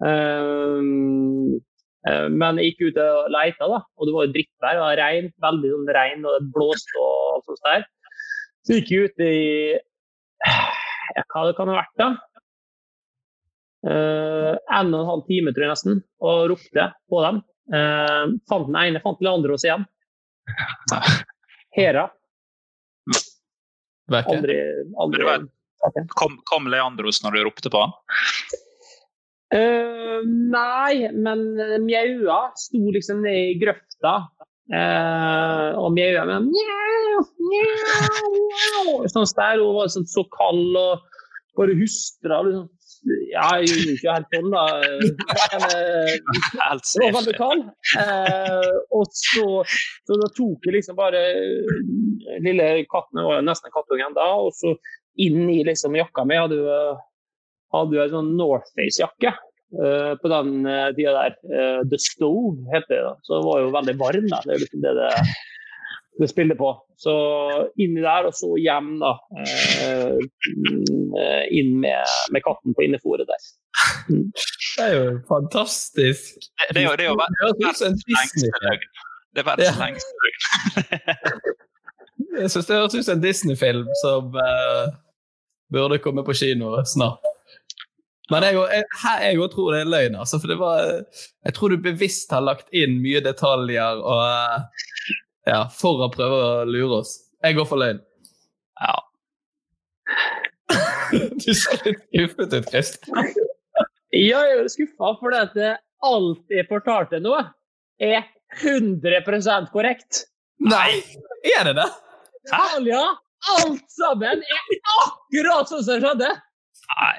Eh, 0.04 0.82
eh, 2.10 2.28
men 2.30 2.60
jeg 2.60 2.74
gikk 2.74 2.84
ut 2.88 3.00
og 3.04 3.32
leita, 3.34 3.70
da, 3.70 3.80
og 3.82 4.08
det 4.08 4.14
var 4.14 4.28
jo 4.28 4.34
drittvær. 4.36 4.76
Det 4.78 4.84
var 4.84 5.00
regn, 5.02 5.32
veldig 5.46 5.72
sånn 5.74 5.90
regn, 5.98 6.28
og 6.28 6.38
det 6.38 6.52
blåste 6.54 7.02
og 7.02 7.16
alt 7.32 7.50
sånt 7.50 7.66
der. 7.70 7.88
Så 8.64 8.78
gikk 8.78 8.94
jeg 8.94 9.10
ut 9.10 9.26
i 9.26 9.34
ja, 10.44 11.24
hva 11.32 11.48
det 11.48 11.56
kan 11.58 11.72
ha 11.72 11.80
vært, 11.80 11.98
da. 12.00 12.12
Uh, 13.84 14.54
en 14.72 14.94
og 14.96 15.02
en 15.02 15.08
halv 15.10 15.24
time, 15.28 15.52
tror 15.52 15.66
jeg 15.66 15.74
nesten, 15.74 15.98
og 16.24 16.46
ropte 16.54 16.86
på 17.12 17.20
dem. 17.26 17.42
Uh, 17.68 18.32
fant 18.48 18.70
den 18.70 18.78
ene, 18.80 19.02
fant 19.04 19.20
den 19.20 19.28
andre 19.28 19.56
hos 19.56 19.66
igjen. 19.66 19.84
Hera. 21.76 22.06
Vekke. 24.12 24.36
Aldri, 24.36 24.58
aldri 25.00 25.28
Kom, 26.16 26.38
kom 26.48 26.68
Leandros 26.72 27.20
når 27.24 27.36
du 27.36 27.42
ropte 27.44 27.72
på 27.72 27.82
han? 27.82 27.92
Uh, 29.54 30.24
nei, 30.24 31.10
men 31.12 31.44
mjaua 31.84 32.38
sto 32.58 32.80
liksom 32.94 33.20
nede 33.24 33.52
i 33.52 33.58
grøfta. 33.60 34.16
Uh, 34.72 35.76
og 35.76 35.92
mjaua 35.92 36.24
med 36.30 36.48
mjau, 36.48 37.24
mjau, 37.50 38.30
mjau. 38.32 38.94
Sånn 39.12 39.28
der, 39.36 39.60
hun 39.60 39.76
var 39.76 39.92
sånn, 39.92 40.08
så 40.08 40.24
kald 40.32 40.78
og 40.80 41.04
bare 41.58 41.76
hustra. 41.78 42.40
Liksom. 42.46 42.70
Ja, 43.30 43.48
jeg 43.60 43.68
gjorde 43.70 43.94
ikke 43.94 44.14
helt 44.16 44.36
sånn, 44.36 44.52
da. 44.54 44.64
Men, 45.52 45.64
eh, 45.68 46.12
Helt 46.64 46.86
det 46.88 47.02
var 47.04 47.16
veldig 47.18 47.34
kald. 47.38 47.64
Eh, 48.00 48.68
og 48.96 49.16
så, 49.20 49.46
så 50.08 50.18
da 50.20 50.28
tok 50.36 50.68
jeg 50.68 50.78
liksom 50.78 50.96
bare 50.98 51.24
Lille 52.44 52.68
katten 52.90 53.24
var 53.26 53.42
nesten 53.44 53.68
en 53.68 53.74
kattunge 53.74 54.06
ennå. 54.08 54.28
Og 54.46 54.54
så 54.56 54.72
inn 55.20 55.50
i 55.52 55.60
liksom 55.66 55.98
jakka 55.98 56.24
mi 56.26 56.38
hadde 56.40 56.62
jo 56.62 56.78
hadde 57.74 57.98
jo 57.98 58.04
en 58.04 58.14
sånn 58.18 58.32
Northface-jakke. 58.38 59.34
Uh, 59.74 60.14
på 60.22 60.30
den 60.30 60.62
uh, 60.68 60.92
tida 60.94 61.14
der. 61.16 61.32
Uh, 61.50 61.80
The 61.90 61.98
Stove 61.98 62.62
heter 62.70 62.92
det. 62.94 63.02
da. 63.02 63.14
Så 63.26 63.40
det 63.40 63.46
var 63.48 63.62
jo 63.64 63.72
veldig 63.74 63.94
varm. 63.98 64.28
da. 64.30 64.38
Det 64.46 64.54
er 64.54 64.62
liksom 64.62 64.84
det 64.84 64.92
det, 65.00 65.08
det 66.20 66.28
spiller 66.30 66.54
på. 66.54 66.70
Så 66.98 67.12
inni 67.78 68.00
der, 68.00 68.28
og 68.28 68.34
så 68.34 68.54
hjem, 68.60 68.92
da. 69.02 69.12
eh, 69.40 70.14
mm, 70.14 71.14
eh, 71.20 71.44
inn 71.58 71.74
med, 71.82 72.14
med 72.32 72.44
katten 72.46 72.76
på 72.76 72.86
innefòret 72.86 73.26
der. 73.30 73.48
Det 74.08 74.84
er 74.84 74.94
jo 74.94 75.18
fantastisk. 75.28 76.38
Det, 76.38 76.74
det 76.74 76.82
er 76.82 76.86
jo, 76.86 76.94
det 76.98 77.04
er 77.06 77.10
jo 77.10 77.18
verdens 77.18 77.82
lengste 78.14 78.52
løgn. 78.66 78.88
Det 79.34 79.42
er 79.42 79.48
verdens 79.50 79.82
lengste 79.82 80.12
løgn. 80.22 80.40
Jeg 82.38 82.50
syns 82.50 82.66
det 82.66 82.76
høres 82.76 82.94
ut 82.94 83.06
som 83.06 83.16
en 83.16 83.22
Disney-film 83.22 83.86
som 84.02 84.36
uh, 84.38 84.86
burde 85.74 85.98
komme 86.02 86.22
på 86.26 86.34
kino 86.38 86.76
snart. 86.86 87.22
Men 88.32 88.46
jeg, 88.46 88.56
jeg, 88.56 88.84
her 89.02 89.24
jeg 89.26 89.50
tror 89.52 89.74
det 89.74 89.80
er 89.82 89.90
løgn. 89.90 90.16
Altså, 90.16 90.38
for 90.40 90.50
det 90.50 90.56
var, 90.58 90.86
jeg 91.44 91.54
tror 91.54 91.74
du 91.74 91.82
bevisst 91.84 92.32
har 92.32 92.44
lagt 92.46 92.70
inn 92.72 92.96
mye 93.04 93.20
detaljer 93.24 94.00
og, 94.00 94.22
eh, 94.24 95.18
ja, 95.48 95.64
for 95.72 96.04
å 96.04 96.10
prøve 96.12 96.36
å 96.40 96.52
lure 96.68 97.00
oss. 97.02 97.16
Jeg 97.44 97.58
går 97.58 97.66
for 97.68 97.80
løgn. 97.80 98.00
Ja. 98.80 98.94
du 101.44 101.50
ser 101.52 101.82
litt 101.84 102.04
skuffet 102.06 102.54
ut, 102.54 102.70
Kristian. 102.70 103.34
Ja, 104.14 104.44
jeg 104.46 104.62
er 104.62 104.70
skuffa 104.70 105.10
fordi 105.18 105.42
at 105.42 105.58
eh, 105.58 105.82
alt 106.06 106.54
jeg 106.54 106.68
fortalte 106.70 107.20
nå, 107.22 107.34
er 108.02 108.24
100 108.62 109.68
korrekt. 109.72 110.24
Nei! 110.62 111.02
Er 111.56 111.68
det 111.68 111.76
det? 111.80 111.90
Hæ? 112.52 112.64
Ja, 112.86 113.04
alt 113.58 113.84
sammen 113.92 114.42
er 114.42 114.74
akkurat 115.02 115.70
sånn 115.70 115.84
som 115.84 115.98
det 115.98 116.02
skjedde. 116.06 116.32
Nei. 116.94 117.16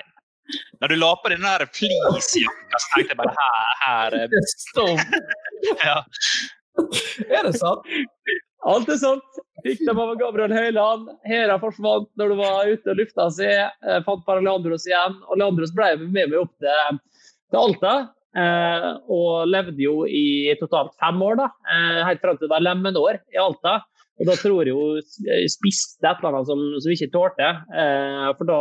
Når 0.82 0.92
du 0.92 0.96
la 1.00 1.12
på 1.22 1.32
den 1.34 1.46
der 1.46 1.66
fleecejakka, 1.74 2.80
så 2.80 2.92
tenkte 2.94 3.16
jeg 3.16 3.20
bare 3.20 3.34
her, 3.38 3.72
her 3.82 4.18
er 4.20 4.28
Det 4.30 4.42
ja. 5.90 5.96
Er 7.36 7.48
det 7.48 7.56
sant? 7.58 7.88
Alt 8.66 8.90
er 8.90 9.00
sant. 9.00 9.42
Fikk 9.66 9.84
dem 9.88 10.00
av 10.02 10.12
Gabriel 10.20 10.54
Høyland. 10.54 11.08
Hera 11.26 11.58
forsvant 11.62 12.10
når 12.20 12.32
du 12.32 12.38
var 12.40 12.70
ute 12.70 12.92
og 12.92 13.00
lufta 13.00 13.28
seg. 13.34 13.56
Eh, 13.86 14.02
fant 14.06 14.26
bare 14.28 14.44
Leandros 14.46 14.88
igjen. 14.90 15.18
Og 15.30 15.40
Leandros 15.40 15.74
ble 15.76 15.92
med 16.04 16.32
meg 16.32 16.38
opp 16.42 16.54
til, 16.62 17.00
til 17.54 17.62
Alta. 17.62 17.96
Eh, 18.36 18.88
og 19.16 19.48
levde 19.48 19.80
jo 19.80 20.00
i 20.10 20.54
totalt 20.60 20.96
fem 21.02 21.22
år, 21.24 21.38
da. 21.44 21.50
Eh, 21.72 22.00
helt 22.10 22.24
fram 22.26 22.40
til 22.40 22.50
det 22.50 22.56
var 22.56 22.66
lemenår 22.66 23.22
i 23.34 23.42
Alta. 23.42 23.80
Og 24.16 24.30
da 24.30 24.36
tror 24.40 24.68
jeg 24.70 24.76
hun 24.76 25.50
spiste 25.52 26.08
et 26.08 26.22
eller 26.22 26.38
annet 26.38 26.48
som, 26.48 26.62
som 26.80 26.92
ikke 26.94 27.10
tålte. 27.12 27.50
For 28.40 28.48
da 28.48 28.60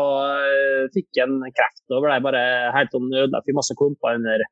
fikk 0.91 1.21
han 1.21 1.37
kreft 1.55 1.95
og 1.95 2.03
ble 2.03 2.17
bare 2.25 2.41
helt 2.75 2.91
sånn 2.91 3.07
ødelagt. 3.13 3.47
Fikk 3.47 3.61
masse 3.61 3.77
klumper 3.79 4.19
under. 4.19 4.43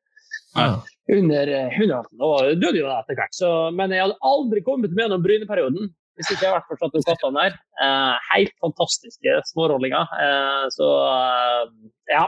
Under 1.13 1.49
hundehalsen 1.73 2.23
og 2.23 2.61
døde 2.61 2.79
jo 2.79 2.87
etter 2.93 3.17
hvert. 3.17 3.35
Så, 3.35 3.49
men 3.75 3.91
jeg 3.91 4.05
hadde 4.05 4.21
aldri 4.29 4.63
kommet 4.65 4.93
med 4.93 5.05
gjennom 5.05 5.25
bryneperioden 5.25 5.91
hvis 6.17 6.29
ikke 6.29 6.45
jeg 6.45 6.51
hadde 6.51 6.59
vært 6.59 6.69
forstått 6.69 6.95
de 6.95 7.01
kattene 7.07 7.41
der. 7.41 7.55
Eh, 7.81 8.29
helt 8.29 8.53
fantastiske 8.61 9.35
smårollinger. 9.49 10.13
Eh, 10.25 10.65
så 10.75 10.89
eh, 11.09 11.63
ja. 12.13 12.27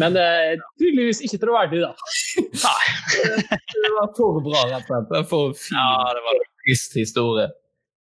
Men 0.00 0.16
eh, 0.16 0.54
tydeligvis 0.80 1.20
ikke 1.26 1.40
troverdig, 1.42 1.82
da. 1.84 1.92
Nei. 2.40 2.84
det 3.84 3.92
var 3.96 4.12
for 4.16 4.40
bra, 4.44 4.66
rett 4.70 4.88
og 4.88 5.08
slett. 5.08 5.28
For 5.32 5.56
fin, 5.56 5.76
ja, 5.76 6.12
det 6.16 6.24
var 6.26 6.38
en 6.38 6.48
trist 6.64 6.96
historie. 6.96 7.48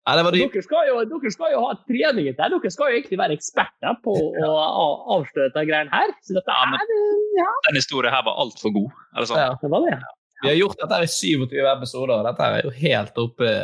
Ja, 0.05 0.19
dere, 0.21 0.61
skal 0.61 0.89
jo, 0.91 0.99
dere, 1.09 1.31
skal 1.33 1.55
jo, 1.55 1.61
ha 1.65 1.77
trening 1.89 2.27
til. 2.29 2.37
Dere 2.37 2.71
skal 2.73 2.91
jo 2.91 2.97
egentlig 2.99 3.17
være 3.17 3.37
eksperter 3.39 3.95
på 4.05 4.13
å 4.45 4.89
avsløre 5.17 5.49
dette 5.49 5.63
greiene 5.65 5.93
her. 5.95 6.13
Så 6.21 6.37
dette 6.37 6.53
ja, 6.53 6.67
men, 6.69 6.93
ja. 7.39 7.53
Den 7.71 7.79
historien 7.81 8.13
her 8.13 8.27
var 8.27 8.37
altfor 8.45 8.75
god. 8.75 8.91
Er 9.15 9.25
det 9.25 9.31
sånn? 9.31 9.41
Ja, 9.41 9.55
det 9.63 9.71
var 9.73 9.87
det. 9.87 9.97
Vi 10.43 10.51
har 10.51 10.59
gjort 10.59 10.83
dette 10.83 10.99
i 11.07 11.09
27 11.09 11.55
episoder, 11.71 12.19
og 12.19 12.29
dette 12.29 12.51
er 12.51 12.67
jo 12.67 12.75
helt 12.83 13.23
oppe, 13.23 13.55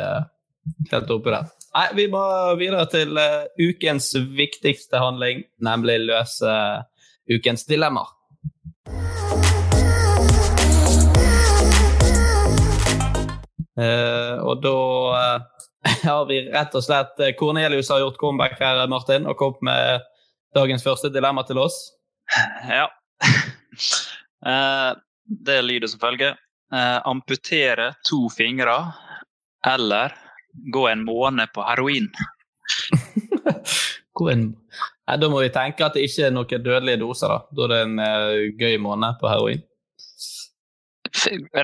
helt 0.89 1.13
oppe 1.13 1.35
der. 1.35 1.53
Nei, 1.77 1.85
vi 1.99 2.07
må 2.09 2.23
videre 2.57 2.87
til 2.89 3.21
uh, 3.21 3.45
ukens 3.61 4.09
viktigste 4.33 4.97
handling, 4.97 5.45
nemlig 5.61 5.99
løse 6.07 6.49
uh, 6.49 7.05
ukens 7.29 7.69
dilemmaer. 7.69 8.17
Uh, 13.77 14.41
og 14.41 14.57
da 14.65 14.75
har 16.03 16.25
vi 16.29 16.41
rett 16.51 16.75
og 16.77 16.83
slett 16.85 17.21
Kornelius 17.39 17.89
har 17.89 17.99
gjort 18.03 18.19
comeback 18.21 18.59
her, 18.61 18.87
Martin, 18.87 19.27
og 19.29 19.37
kommet 19.39 19.61
med 19.65 20.07
dagens 20.55 20.83
første 20.85 21.09
dilemma 21.13 21.45
til 21.47 21.61
oss. 21.61 21.79
Ja. 22.69 22.87
det 25.45 25.57
lyder 25.61 25.87
som 25.91 25.99
følger 25.99 26.31
eh, 26.73 26.99
amputere 27.05 27.91
to 28.07 28.29
fingre 28.33 28.77
eller 29.67 30.15
gå 30.73 30.87
en 30.87 31.03
måned 31.05 31.51
på 31.53 31.65
heroin? 31.65 32.07
Nei, 34.21 35.17
da 35.17 35.29
må 35.29 35.41
vi 35.41 35.51
tenke 35.53 35.85
at 35.85 35.97
det 35.97 36.05
ikke 36.07 36.29
er 36.29 36.33
noen 36.35 36.63
dødelige 36.63 37.01
doser. 37.03 37.35
Da 37.51 37.67
Da 37.67 37.67
er 37.67 37.73
det 37.73 37.81
en 37.83 38.57
gøy 38.59 38.77
måned 38.81 39.19
på 39.21 39.29
heroin. 39.29 39.61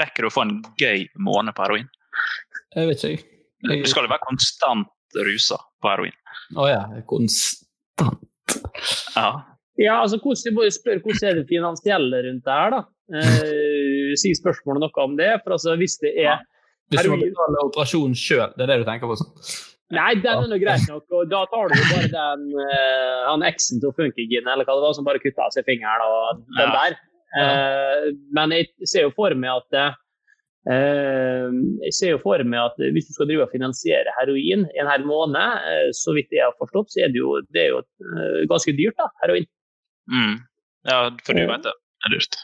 Rekker 0.02 0.26
du 0.26 0.30
å 0.30 0.34
få 0.34 0.46
en 0.46 0.56
gøy 0.80 1.08
måned 1.16 1.56
på 1.56 1.66
heroin? 1.66 1.90
Jeg 2.76 2.92
vet 2.92 3.04
ikke. 3.04 3.24
Jeg... 3.24 3.37
Du 3.68 3.90
skal 3.90 4.08
jo 4.08 4.12
være 4.12 4.26
konstant 4.26 5.22
rusa 5.28 5.60
på 5.84 5.92
heroin. 5.92 6.16
Å 6.56 6.64
oh, 6.64 6.68
ja. 6.70 6.82
Konstant. 7.10 8.24
Ja. 9.18 9.30
ja, 9.82 9.96
altså 10.00 10.20
hvordan, 10.22 10.56
må 10.56 10.68
spørre 10.72 11.02
hvordan 11.04 11.30
er 11.30 11.40
det 11.42 11.48
finansielle 11.50 12.22
rundt 12.28 12.46
det 12.46 12.60
her, 12.60 12.76
da? 12.76 12.84
Eh, 13.08 14.14
si 14.20 14.34
spørsmålet 14.36 14.84
noe 14.84 15.04
om 15.04 15.16
det? 15.20 15.32
For 15.44 15.56
altså, 15.56 15.76
hvis 15.80 15.98
det 16.04 16.14
er 16.20 16.44
Hvis 16.92 17.04
du 17.04 17.12
må 17.12 17.20
betale 17.22 17.64
operasjonen 17.68 18.16
sjøl, 18.16 18.54
det 18.56 18.66
er 18.66 18.74
det 18.74 18.80
du 18.84 18.88
tenker 18.88 19.12
på? 19.12 19.18
sånn? 19.20 19.34
Nei, 19.96 20.18
den 20.20 20.44
er 20.44 20.50
nå 20.52 20.58
greit 20.60 20.88
nok. 20.92 21.06
og 21.16 21.30
Da 21.32 21.46
tar 21.52 21.70
du 21.72 21.78
jo 21.80 21.86
bare 21.94 22.10
den 22.12 22.48
uh, 22.60 23.28
han 23.30 23.46
eksen 23.48 23.80
til 23.84 23.94
Funkygin 23.96 24.48
eller 24.48 24.68
hva 24.68 24.76
det 24.76 24.84
var, 24.84 24.96
som 24.98 25.08
bare 25.08 25.22
kutta 25.24 25.46
av 25.46 25.54
seg 25.56 25.68
fingeren 25.68 26.04
og 26.04 26.42
den 26.58 26.66
ja. 26.68 26.74
der. 26.76 26.98
Uh, 27.38 28.10
men 28.36 28.56
jeg 28.56 28.68
ser 28.88 29.08
jo 29.08 29.14
for 29.16 29.36
meg 29.40 29.62
at 29.62 29.80
uh, 29.80 29.96
jeg 30.68 31.94
ser 31.96 32.10
jo 32.12 32.20
for 32.20 32.42
meg 32.44 32.60
at 32.60 32.82
hvis 32.92 33.08
du 33.08 33.14
skal 33.16 33.30
drive 33.30 33.46
og 33.46 33.54
finansiere 33.54 34.12
heroin 34.18 34.66
i 34.68 34.82
en 34.82 34.90
hel 34.92 35.06
måned, 35.08 35.70
så 35.96 36.16
vidt 36.18 36.34
jeg 36.36 36.44
har 36.44 36.58
forstått, 36.60 36.92
så 36.92 37.06
er 37.06 37.14
det 37.14 37.22
jo, 37.22 37.38
det 37.56 37.64
er 37.64 37.72
jo 37.72 37.82
ganske 38.52 38.76
dyrt, 38.76 38.98
da, 39.00 39.08
heroin. 39.24 39.48
Mm. 40.12 40.36
Ja, 40.92 41.00
for 41.24 41.40
du 41.40 41.48
vet 41.48 41.66
det. 41.68 41.76
Det 41.98 42.10
er 42.10 42.16
dyrt. 42.18 42.40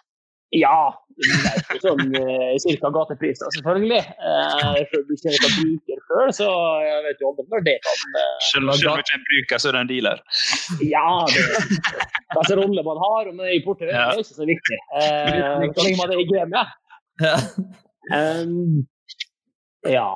Ja, 0.54 0.94
det 1.18 1.30
er 1.74 1.80
sånn 1.82 2.14
eh, 2.18 2.76
ca. 2.82 2.90
gatepris, 2.94 3.40
da, 3.42 3.50
selvfølgelig. 3.56 4.02
Eh, 4.02 4.50
selv 4.62 5.00
om 5.00 5.08
du 5.08 5.14
ikke 5.16 5.32
er 5.34 5.56
bruker 5.56 6.04
sjøl, 6.08 6.34
så 6.38 6.50
jeg 6.84 7.00
vet 7.08 7.24
jo 7.24 7.32
aldri 7.32 7.46
når 7.54 7.64
det 7.66 7.76
kan 7.86 8.20
eh, 8.20 8.36
Selv 8.52 8.74
om 8.74 8.78
du 8.78 8.90
ikke 8.92 9.18
er 9.18 9.24
bruker, 9.30 9.64
så 9.64 9.72
er 9.72 9.78
det 9.78 9.82
en 9.82 9.92
dealer? 9.94 10.22
Ja, 10.86 11.08
det 11.34 11.48
hvilken 12.34 12.62
rolle 12.62 12.86
man 12.86 13.02
har, 13.06 13.32
om 13.32 13.42
det 13.42 13.50
er 13.50 13.56
i 13.58 13.64
porter, 13.66 13.90
ja. 13.90 14.12
er 14.12 14.22
ikke 14.22 14.38
så 14.42 14.50
viktig. 14.50 14.80
Eh, 15.00 15.66
så 15.74 15.88
lenge 15.88 15.98
man 16.04 16.14
er 16.14 16.22
i 16.22 16.30
gamet. 16.30 16.78
Ja. 17.24 17.36
Um, 18.12 18.84
ja. 19.88 20.10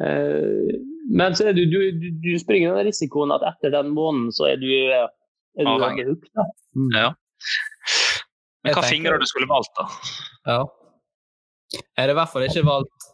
Uh, 0.00 0.72
men 1.12 1.36
så 1.36 1.50
er 1.50 1.56
du, 1.56 1.64
du, 1.70 1.78
du 2.22 2.30
springer 2.40 2.74
den 2.74 2.88
risikoen 2.88 3.34
at 3.34 3.44
etter 3.46 3.74
den 3.74 3.92
måneden 3.94 4.32
så 4.34 4.48
er 4.52 4.60
du, 4.62 4.70
er 4.70 5.66
du 5.66 5.72
veldig 5.82 6.06
hooked. 6.08 6.30
Mm. 6.78 6.92
Ja. 6.96 7.10
Men 8.62 8.76
hva 8.78 8.86
fingre 8.86 9.18
du 9.18 9.26
skulle 9.26 9.50
valgt, 9.50 9.74
da? 9.78 9.88
Ja. 10.46 10.60
Jeg 11.72 12.02
hadde 12.02 12.14
i 12.14 12.18
hvert 12.20 12.32
fall 12.32 12.46
ikke 12.46 12.64
valgt 12.68 13.08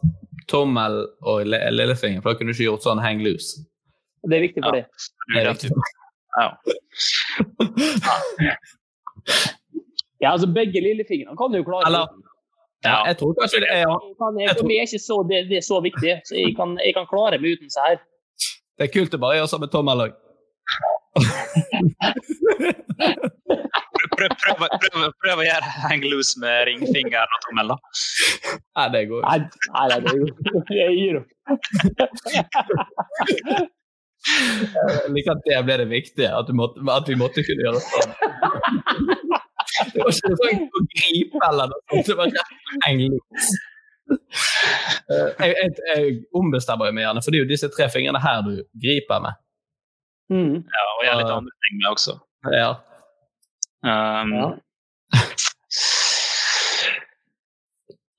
tommel 0.49 1.01
og 1.29 1.45
lillefinger, 1.47 2.21
for 2.21 2.31
da 2.31 2.39
kunne 2.39 2.53
du 2.53 2.57
ikke 2.57 2.69
gjort 2.69 2.85
sånn 2.85 3.01
hang 3.03 3.21
loose. 3.25 3.63
Det 4.27 4.35
er 4.37 4.43
viktig 4.43 4.63
for 4.65 4.75
ja. 4.75 4.83
det. 4.83 5.09
det 5.33 5.41
er 5.41 5.45
viktig. 5.53 5.69
Ja. 6.39 6.47
ja, 10.23 10.31
altså 10.33 10.49
begge 10.53 10.81
lillefingrene 10.83 11.37
kan 11.39 11.53
du 11.53 11.61
jo 11.61 11.67
klare. 11.67 11.87
Eller, 11.87 12.03
ja, 12.85 12.99
jeg 13.09 13.17
tror 13.19 13.33
kanskje 13.39 13.59
det 13.65 13.71
er 13.75 13.83
For 13.89 14.67
meg 14.67 14.77
er 14.79 14.87
ikke 14.87 15.01
så, 15.03 15.17
det, 15.27 15.37
det, 15.49 15.57
er 15.59 15.65
så 15.65 15.81
viktig, 15.83 16.13
så 16.29 16.33
jeg 16.39 16.55
kan, 16.59 16.77
jeg 16.79 16.95
kan 16.95 17.07
klare 17.09 17.39
meg 17.41 17.57
uten 17.57 17.69
så 17.73 17.79
her. 17.87 17.97
Det 18.79 18.87
er 18.87 18.93
kult 18.93 19.15
å 19.15 19.19
bare 19.19 19.39
gjøre 19.39 19.51
samme 19.51 19.67
med 19.67 19.73
tommel 19.75 20.05
òg. 20.05 20.13
prøv, 24.19 24.31
prøv, 24.39 24.55
prøv, 24.59 25.11
prøv, 25.23 25.41
å 25.41 25.47
gjøre 25.47 25.73
hang 25.83 26.03
loose 26.07 26.39
med 26.43 26.55
ringfingeren 26.69 27.35
og 27.35 27.39
tommel, 27.47 27.73
da. 27.73 27.77
Nei, 28.79 28.87
det 28.95 29.03
går 29.09 29.19
ikke. 29.19 29.33
Nei, 29.33 29.39
nei, 29.75 29.99
det 30.05 30.13
går 30.21 30.29
Jeg 30.77 30.91
gir 30.99 31.19
opp. 31.19 31.29
Jeg 34.29 35.11
liker 35.15 35.31
at 35.35 35.43
det 35.45 35.59
ble 35.65 35.75
det 35.81 35.89
viktige, 35.91 36.31
at, 36.35 36.49
måtte, 36.55 36.83
at, 36.91 37.07
vi 37.07 37.15
måtte 37.19 37.43
kunne 37.47 37.63
gjøre 37.65 37.77
det 37.79 37.85
sånn. 37.87 38.11
Det 39.93 40.03
var 40.03 40.13
ikke 40.13 40.37
sånn 40.43 40.63
å 40.67 40.85
gripe 40.93 41.43
eller 41.49 41.71
noe 41.71 41.81
sånt. 41.89 42.07
Det 42.09 42.17
var 42.19 42.31
rett 42.35 42.71
hang 42.85 43.03
loose. 43.05 43.57
Jeg, 44.09 45.51
jeg, 45.53 45.73
jeg 45.89 46.13
ombestemmer 46.37 46.93
meg 46.95 47.05
gjerne, 47.05 47.21
for 47.23 47.31
det 47.31 47.39
er 47.39 47.45
jo 47.45 47.51
disse 47.51 47.69
tre 47.73 47.89
fingrene 47.93 48.21
her 48.23 48.41
du 48.45 48.53
griper 48.81 49.21
med. 49.25 49.39
Mm. 50.33 50.55
Ja, 50.61 50.85
og 50.95 51.05
gjør 51.05 51.19
litt 51.21 51.35
andre 51.35 51.53
ting 51.65 51.79
med 51.81 51.89
også. 51.91 52.15
Ja. 52.53 52.71
Um, 53.79 54.33
ja. 54.35 54.47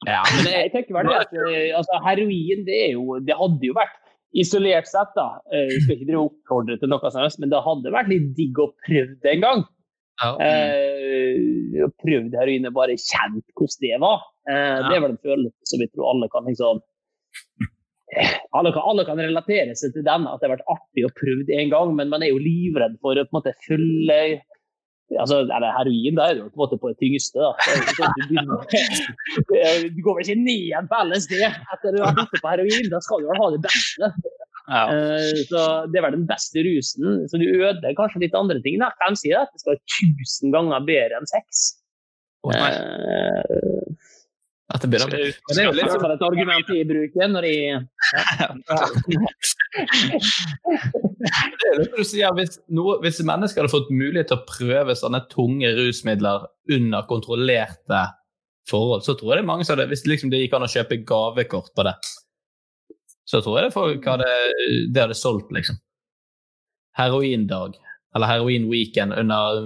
ja. 0.08 0.20
men 0.32 0.48
jeg 0.48 0.70
tenker 0.72 0.96
vel 0.96 1.10
at 1.12 1.34
eh, 1.36 1.68
altså, 1.76 2.00
heroin 2.06 2.64
det, 2.64 2.78
er 2.86 2.94
jo, 2.94 3.18
det 3.20 3.36
hadde 3.36 3.68
jo 3.68 3.76
vært 3.76 3.98
isolert 4.40 4.88
sett, 4.90 5.12
da. 5.18 5.28
Eh, 5.52 5.68
jeg 5.74 5.84
skal 5.84 6.00
ikke 6.00 6.22
oppfordre 6.22 6.78
til 6.80 6.90
noe 6.92 7.12
helst, 7.18 7.42
men 7.42 7.52
det 7.52 7.62
hadde 7.66 7.94
vært 7.94 8.10
litt 8.12 8.32
digg 8.38 8.58
å 8.62 8.70
prøve 8.86 9.14
det 9.22 9.36
en 9.36 9.46
gang. 9.46 9.62
Ja. 10.20 10.30
Eh, 10.44 10.89
prøvd 12.02 12.36
heroin 12.38 12.68
og 12.68 12.76
bare 12.76 12.98
kjent 12.98 13.44
hvordan 13.56 13.84
det 13.84 13.98
var. 14.02 14.22
Eh. 14.50 14.78
Det 14.86 14.94
er 14.96 15.04
vel 15.04 15.14
en 15.14 15.24
følelse 15.26 15.72
som 15.72 15.82
vi 15.82 15.90
tror 15.90 16.12
alle 16.12 16.30
kan 16.32 16.48
liksom 16.50 16.82
eh, 18.14 18.36
alle 18.56 18.74
kan, 18.74 18.84
alle 18.92 19.06
kan, 19.08 19.22
relatere 19.22 19.74
seg 19.78 19.94
til 19.96 20.06
den, 20.06 20.28
at 20.28 20.40
det 20.40 20.48
har 20.48 20.56
vært 20.56 20.72
artig 20.74 21.06
å 21.06 21.14
prøve 21.16 21.46
det 21.48 21.58
en 21.60 21.72
gang, 21.72 21.94
men 21.98 22.12
man 22.12 22.24
er 22.26 22.32
jo 22.32 22.42
livredd 22.42 22.98
for 23.02 23.18
å 23.18 23.26
på 23.26 23.34
en 23.34 23.40
måte 23.40 23.56
følge 23.66 24.40
altså, 25.18 25.40
er 25.46 25.66
heroin, 25.74 26.18
da 26.18 26.28
er 26.28 26.38
du 26.38 26.44
på 26.44 26.58
en 26.58 26.62
måte 26.64 26.78
på 26.80 26.90
det 26.92 26.98
tyngste. 27.02 27.42
Da. 27.42 27.50
Sånn 27.98 28.14
du, 29.96 30.00
går 30.04 30.18
vel 30.18 30.24
ikke 30.26 30.38
ned 30.42 30.90
på 30.90 31.02
LSD 31.08 31.34
etter 31.40 31.98
å 31.98 32.06
ha 32.06 32.12
vært 32.18 32.36
på 32.38 32.52
heroin, 32.52 32.90
da 32.92 33.02
skal 33.04 33.22
du 33.22 33.30
vel 33.30 33.42
ha 33.42 33.50
det 33.56 33.62
beste. 33.66 34.12
Ja. 34.68 34.82
Uh, 34.92 35.40
så 35.48 35.64
Det 35.92 36.02
var 36.04 36.14
den 36.14 36.26
beste 36.28 36.64
rusen. 36.66 37.24
Så 37.30 37.40
du 37.40 37.46
ødelegger 37.48 37.98
kanskje 37.98 38.24
litt 38.26 38.36
andre 38.38 38.60
ting. 38.64 38.78
da. 38.82 38.92
De 39.06 39.16
sier 39.18 39.42
at 39.42 39.52
det 39.54 39.62
skal 39.62 39.76
være 39.76 39.84
tusen 39.96 40.54
ganger 40.54 40.86
bedre 40.88 41.20
enn 41.20 41.30
sex? 41.30 41.66
Oh, 42.40 42.56
at 44.70 44.84
det 44.84 44.90
blir 44.90 45.02
det. 45.02 45.18
Men 45.48 45.56
det 45.56 45.62
er 45.62 45.66
jo 45.66 45.74
litt 45.74 45.90
som 45.90 46.04
et 46.06 46.22
argument 46.22 46.68
i 46.70 46.84
bruken 46.86 47.32
når 47.34 47.46
de 47.46 47.54
det 51.20 51.66
er 51.66 51.80
det 51.80 51.88
du 51.90 52.04
sier, 52.06 52.30
hvis, 52.38 52.60
noe, 52.74 52.96
hvis 53.02 53.20
mennesker 53.26 53.64
hadde 53.64 53.72
fått 53.72 53.90
mulighet 53.90 54.30
til 54.30 54.38
å 54.38 54.46
prøve 54.46 54.96
sånne 54.98 55.20
tunge 55.32 55.72
rusmidler 55.76 56.46
under 56.70 57.06
kontrollerte 57.10 58.04
forhold, 58.70 59.02
så 59.06 59.16
tror 59.18 59.34
jeg 59.34 59.40
det 59.40 59.44
er 59.44 59.50
mange 59.50 59.66
som 59.66 59.74
hadde 59.74 59.90
Hvis 59.90 60.06
liksom 60.06 60.30
det 60.32 60.44
gikk 60.44 60.54
an 60.56 60.68
å 60.68 60.70
kjøpe 60.70 61.02
gavekort 61.08 61.74
på 61.74 61.86
det, 61.88 61.96
så 63.30 63.40
tror 63.44 63.60
jeg 63.60 63.68
det 63.68 63.76
folk 63.76 64.06
hadde, 64.10 64.28
det 64.90 65.04
hadde 65.04 65.16
solgt, 65.18 65.52
liksom. 65.54 65.78
Heroindag, 66.98 67.76
eller 68.16 68.26
heroin-weekend 68.26 69.14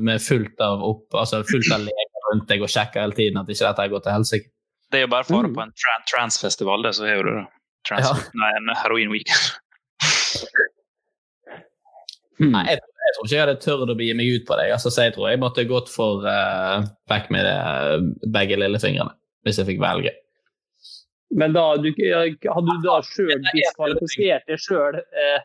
med 0.05 0.23
fullt 0.23 0.61
av, 0.61 0.83
opp, 0.85 1.07
altså 1.17 1.41
fullt 1.49 1.73
av 1.73 1.87
leger 1.87 2.27
rundt 2.29 2.49
deg 2.51 2.65
og 2.65 2.73
sjekker 2.73 3.05
hele 3.05 3.17
tiden 3.17 3.41
at 3.41 3.49
ikke 3.49 3.67
dette 3.67 3.87
har 3.87 3.93
gått 3.93 4.07
til 4.09 4.17
helsike. 4.19 4.51
Det 4.93 5.01
er 5.01 5.07
jo 5.07 5.13
bare 5.15 5.27
for 5.27 5.47
mm. 5.49 5.55
på 5.57 5.63
en 5.65 5.73
tran 5.81 6.09
transfestival, 6.11 6.85
det, 6.85 6.93
så 6.99 7.09
har 7.09 7.25
du 7.25 7.33
det. 7.39 7.45
Trans 7.89 8.07
ja. 8.07 8.17
Nei, 8.41 8.51
en 8.61 8.75
heroin-weekend. 8.81 9.49
Hmm. 12.39 12.53
Nei, 12.55 12.65
jeg, 12.69 12.81
jeg, 12.81 13.15
tror 13.17 13.27
ikke 13.27 13.35
jeg 13.35 13.43
hadde 13.45 13.57
tørt 13.65 13.93
å 13.93 13.97
begi 13.99 14.19
meg 14.19 14.31
ut 14.37 14.47
på 14.49 14.59
deg. 14.61 14.75
Altså, 14.77 14.93
så 14.93 15.09
jeg 15.09 15.17
tror 15.17 15.31
jeg 15.31 15.41
måtte 15.43 15.67
gått 15.69 15.93
for 15.93 16.25
uh, 16.29 16.85
back 17.11 17.33
med 17.35 17.49
det, 17.49 17.57
uh, 17.57 18.29
begge 18.37 18.61
lillefingrene, 18.61 19.17
hvis 19.45 19.61
jeg 19.61 19.73
fikk 19.73 19.83
velge. 19.85 20.15
Men 21.35 21.55
da 21.57 21.67
du, 21.83 21.91
hadde 21.91 22.71
du 22.71 22.85
da 22.85 23.01
sjøl 23.09 23.41
diskvalifisert 23.51 24.47
deg 24.51 24.61
sjøl, 24.63 25.01
eh, 25.19 25.41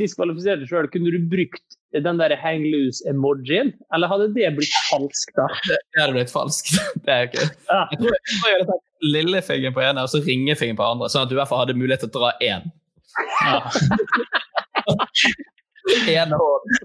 diskvalifisert 0.00 0.64
deg 0.64 0.70
sjøl, 0.70 0.88
kunne 0.90 1.12
du 1.14 1.20
brukt 1.30 1.78
den 1.96 2.18
der 2.20 2.34
hang 2.36 2.66
loose-emojien, 2.68 3.70
eller 3.94 4.10
hadde 4.10 4.28
det 4.34 4.50
blitt 4.58 4.74
falskt 4.90 5.38
da? 5.38 5.46
Det 5.68 6.02
hadde 6.02 6.16
blitt 6.18 6.32
falskt. 6.32 6.74
Det 7.06 7.14
er 7.14 7.30
ikke 7.30 7.46
ja. 7.46 7.84
Jeg 7.94 8.66
tror 8.66 8.82
lillefingeren 9.14 9.76
på 9.76 9.84
ene 9.86 10.02
og 10.04 10.10
så 10.12 10.20
ringefingeren 10.26 10.80
på 10.80 10.88
andre, 10.90 11.08
sånn 11.12 11.24
at 11.24 11.30
du 11.30 11.36
i 11.36 11.40
hvert 11.40 11.50
fall 11.52 11.62
hadde 11.62 11.78
mulighet 11.78 12.04
til 12.04 12.10
å 12.10 12.16
dra 12.18 12.34
én. 12.44 12.66
Ja. 13.46 13.58
ene 16.18 16.42
hånd. 16.42 16.76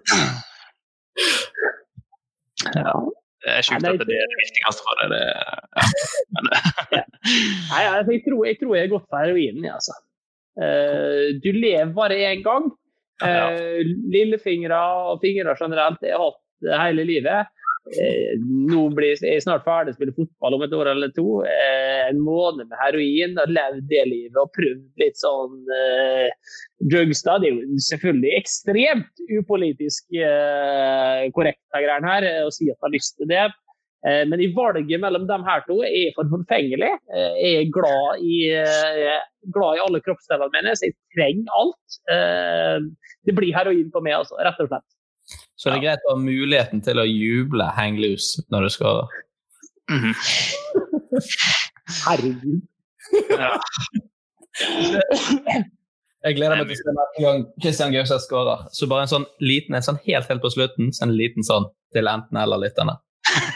Ja. 2.78 2.95
Er 3.43 3.65
sjukt 3.65 3.83
at 3.83 4.03
det 4.07 4.15
er 4.15 4.29
det 4.31 4.39
viktigste 4.39 4.85
for 4.85 5.01
deg. 5.01 5.13
Det, 5.13 5.23
ja. 6.97 7.03
Nei, 7.73 7.81
jeg, 7.83 8.21
tror, 8.27 8.45
jeg 8.47 8.59
tror 8.61 8.77
jeg 8.77 8.85
er 8.85 8.93
godt 8.93 9.09
for 9.09 9.23
heroinen, 9.23 9.67
altså. 9.73 9.97
Uh, 10.53 11.33
du 11.43 11.49
lever 11.55 11.91
bare 11.95 12.21
én 12.29 12.43
gang. 12.45 12.69
Uh, 13.23 13.81
lillefingre 14.11 14.79
og 15.09 15.21
fingre 15.23 15.55
generelt 15.59 16.01
jeg 16.03 16.15
har 16.15 16.23
hatt 16.23 16.79
hele 16.85 17.05
livet. 17.07 17.51
Eh, 17.91 18.39
nå 18.39 18.86
blir 18.95 19.17
jeg 19.19 19.41
snart 19.43 19.65
ferdig 19.65 19.91
å 19.91 19.97
spille 19.97 20.15
fotball 20.15 20.55
om 20.55 20.61
et 20.63 20.75
år 20.77 20.89
eller 20.93 21.11
to. 21.15 21.41
Eh, 21.43 22.03
en 22.07 22.21
måned 22.23 22.69
med 22.69 22.79
heroin, 22.79 23.36
og 23.43 23.51
levd 23.51 23.89
det 23.89 24.03
livet 24.07 24.39
og 24.39 24.53
prøvd 24.55 25.03
litt 25.03 25.19
sånn 25.19 25.57
eh, 25.67 26.29
da. 26.79 27.36
Det 27.41 27.49
er 27.49 27.57
jo 27.57 27.81
selvfølgelig 27.89 28.38
ekstremt 28.39 29.25
upolitisk 29.39 30.15
eh, 30.15 31.27
korrekt 31.36 31.61
her 31.75 32.29
eh, 32.29 32.39
å 32.45 32.53
si 32.53 32.69
at 32.69 32.77
jeg 32.77 32.86
har 32.88 32.95
lyst 32.95 33.19
til 33.19 33.31
det. 33.31 33.43
Eh, 34.07 34.23
men 34.31 34.39
i 34.39 34.51
valget 34.55 35.03
mellom 35.03 35.27
de 35.27 35.39
her 35.43 35.67
to 35.67 35.81
er 35.84 35.91
jeg 35.91 36.15
for 36.15 36.31
forfengelig. 36.31 36.91
Eh, 37.11 37.38
jeg 37.43 37.61
er 37.65 37.71
glad 37.75 38.23
i, 38.23 38.39
glad 39.51 39.75
i 39.75 39.84
alle 39.84 40.03
kroppsdelene 40.07 40.55
mine, 40.55 40.75
så 40.79 40.88
jeg 40.88 40.99
trenger 41.17 41.59
alt. 41.59 42.01
det 43.27 43.36
blir 43.36 43.55
heroin 43.55 43.91
på 43.91 44.03
meg, 44.03 44.21
altså, 44.23 44.39
rett 44.39 44.59
og 44.63 44.71
slett. 44.71 44.88
Så 45.64 45.72
det 45.72 45.78
er 45.78 45.84
greit 45.86 46.07
å 46.09 46.18
ha 46.18 46.20
muligheten 46.20 46.82
til 46.84 46.99
å 46.99 47.05
juble 47.07 47.64
hang 47.78 47.95
loose 48.03 48.43
når 48.51 48.66
du 48.66 48.70
skal 48.74 48.97
mm 49.88 49.99
-hmm. 50.01 50.16
Herregud. 52.03 52.61
Ja. 53.30 53.53
Jeg 56.24 56.36
gleder 56.36 56.55
meg 56.55 56.68
til 56.68 56.76
å 56.76 56.80
se 56.80 56.95
neste 56.97 57.24
gang 57.24 57.45
Christian 57.61 57.93
Gauseth 57.93 58.26
skårer. 58.26 58.68
Så 58.72 58.88
bare 58.88 59.05
en 59.05 59.11
sånn 59.11 59.26
liten, 59.39 59.76
en 59.76 59.86
sånn 59.86 59.99
helt 60.05 60.28
helt 60.28 60.41
på 60.41 60.51
slutten, 60.51 60.91
så 60.93 61.03
en 61.05 61.16
liten 61.16 61.43
sånn 61.43 61.66
til 61.95 62.07
enten-eller-lytterne. 62.07 62.95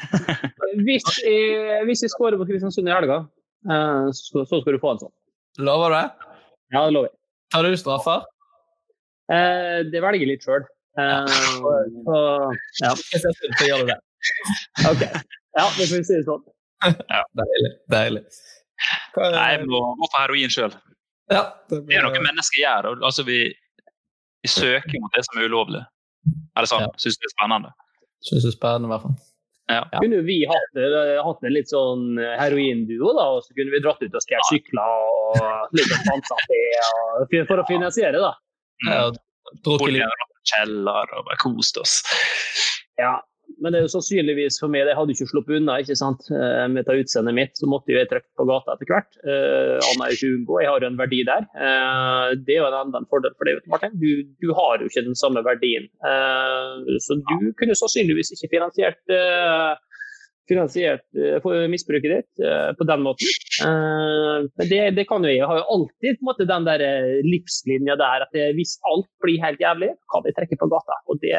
hvis, 0.88 1.03
jeg, 1.24 1.84
hvis 1.88 2.03
jeg 2.03 2.14
skårer 2.14 2.38
på 2.38 2.47
Kristiansund 2.49 2.88
i 2.88 2.91
helga, 2.91 3.28
eh, 3.72 4.08
så, 4.12 4.45
så, 4.45 4.62
skal 4.62 4.74
du 4.74 4.80
få 4.80 4.91
en 4.91 4.99
sånn. 4.99 5.16
Lover 5.60 5.89
du 5.89 5.95
det? 5.95 6.32
Ja, 6.72 6.86
det 6.86 6.93
lover 6.93 7.10
jeg. 7.10 7.18
Tar 7.51 7.64
du 7.64 7.78
straffer? 7.78 8.26
Eh, 9.32 9.80
det 9.91 10.03
velger 10.03 10.24
jeg 10.24 10.32
litt 10.34 10.43
sjøl. 10.47 10.68
Uh, 10.98 12.50
ja. 12.82 12.93
Gjør 13.68 13.84
du 13.84 13.91
det. 13.91 13.98
OK. 14.89 15.04
Ja, 15.58 15.66
vi 15.78 15.86
får 15.86 16.06
si 16.06 16.18
det 16.18 16.26
sånn. 16.28 16.45
Ja, 17.14 17.24
deilig. 17.38 17.72
deilig. 17.89 18.24
Hva, 19.16 19.30
Nei, 19.34 19.45
jeg 19.56 19.70
må 19.70 19.80
gå 19.98 20.10
for 20.12 20.22
heroin 20.22 20.54
sjøl. 20.54 20.76
Ja, 21.34 21.43
det, 21.70 21.80
blir... 21.80 21.95
det, 21.95 22.02
er 22.02 22.06
noe 22.06 22.22
mennesker 22.24 22.62
gjør. 22.62 22.89
Altså, 22.98 23.26
vi, 23.28 23.39
vi, 24.43 24.52
søker 24.52 25.02
mot 25.02 25.14
det 25.18 25.26
som 25.28 25.39
er 25.39 25.50
ulovlig. 25.50 25.82
Er 26.58 26.66
det 26.66 26.70
sant? 26.70 26.86
Ja. 26.86 27.02
Syns 27.02 27.18
det 27.22 27.30
er 27.30 27.34
spennende. 27.34 27.74
Syns 28.26 28.45
det 28.45 28.54
er 28.54 28.58
spennende, 28.58 28.89
i 28.89 28.93
hvert 28.93 29.08
fall. 29.08 29.18
Ja. 29.68 29.82
Kunne 29.98 30.22
vi 30.24 30.38
hatt, 30.48 30.78
hatt, 31.26 31.41
en 31.43 31.52
litt 31.54 31.74
sånn 31.74 32.22
heroinduo, 32.39 33.12
da, 33.18 33.26
og 33.36 33.41
så 33.43 33.58
kunne 33.58 33.74
vi 33.74 33.82
dratt 33.84 34.00
ut 34.06 34.14
og 34.16 34.24
skrevet 34.24 34.48
sykler 34.48 35.02
og 35.10 35.76
litt 35.76 35.91
ansatt 36.14 36.54
for 37.50 37.60
å 37.60 37.66
finansiere, 37.68 38.22
da. 38.24 38.32
Ja, 38.88 39.02
drukket 39.66 39.98
litt 39.98 40.24
kjeller 40.52 41.18
og 41.18 41.28
bare 41.30 41.41
kost 41.41 41.80
oss. 41.82 42.00
Ja, 42.98 43.18
men 43.64 43.74
det 43.74 43.80
er 43.80 43.86
jo 43.88 43.91
sannsynligvis 43.95 44.60
for 44.62 44.72
meg, 44.72 44.86
det 44.86 44.95
hadde 44.98 45.14
ikke 45.16 45.28
sluppet 45.32 45.58
unna 45.58 45.78
ikke 45.82 45.95
sant? 45.98 46.28
Eh, 46.34 46.66
med 46.72 46.86
det 46.88 46.98
utseendet 47.02 47.36
mitt. 47.38 47.54
Så 47.58 47.70
måtte 47.70 47.93
jo 47.93 47.98
jeg 47.98 48.10
trykke 48.12 48.30
på 48.38 48.45
gata 48.50 48.76
etter 48.76 48.91
hvert. 48.91 49.10
Uh, 49.24 49.78
Anna 49.91 50.08
er 50.08 50.18
ikke 50.18 50.32
unngå, 50.36 50.60
jeg 50.62 50.72
har 50.72 50.84
jo 50.84 50.89
en 50.91 51.00
verdi 51.00 51.24
der. 51.28 51.48
Uh, 51.56 52.36
det 52.45 52.58
er 52.58 52.62
jo 52.62 52.68
en 52.70 52.80
enda 52.84 53.02
en 53.02 53.10
fordel 53.10 53.34
for 53.38 53.50
deg, 53.50 53.64
Martin. 53.72 53.95
Du, 53.98 54.10
du, 54.43 54.52
har 54.58 54.84
jo 54.84 54.91
ikke 54.91 55.06
den 55.08 55.18
samme 55.18 55.43
verdien. 55.48 55.88
Uh, 56.06 56.86
så 57.04 57.18
du 57.18 57.50
kunne 57.58 57.78
sannsynligvis 57.80 58.36
ikke 58.36 58.52
finansiert 58.58 59.02
uh, 59.14 59.74
finansiert 60.50 61.04
uh, 61.18 61.66
misbruket 61.72 62.14
ditt 62.14 62.43
uh, 62.45 62.72
på 62.78 62.88
den 62.88 63.04
måten. 63.06 63.32
Uh, 63.64 64.48
men 64.60 64.70
det, 64.72 64.82
det, 64.98 65.06
kan 65.10 65.26
jo 65.26 65.32
jeg. 65.32 65.41
Jeg 65.41 65.50
har 65.50 65.62
jo 65.62 65.68
alltid 65.76 66.24
måte, 66.26 66.48
den 66.50 66.68
der 66.68 66.84
livslinja 67.28 67.98
der 68.00 68.26
at 68.28 68.39
hvis 68.58 68.78
alt 68.89 69.10
blir 69.24 69.43
helt 69.43 69.62
jævlig, 69.64 69.91
kan 70.14 70.28
jeg 70.28 70.38
trekke 70.38 70.60
på 70.62 70.70
gata. 70.72 71.00
Og 71.12 71.20
det, 71.24 71.36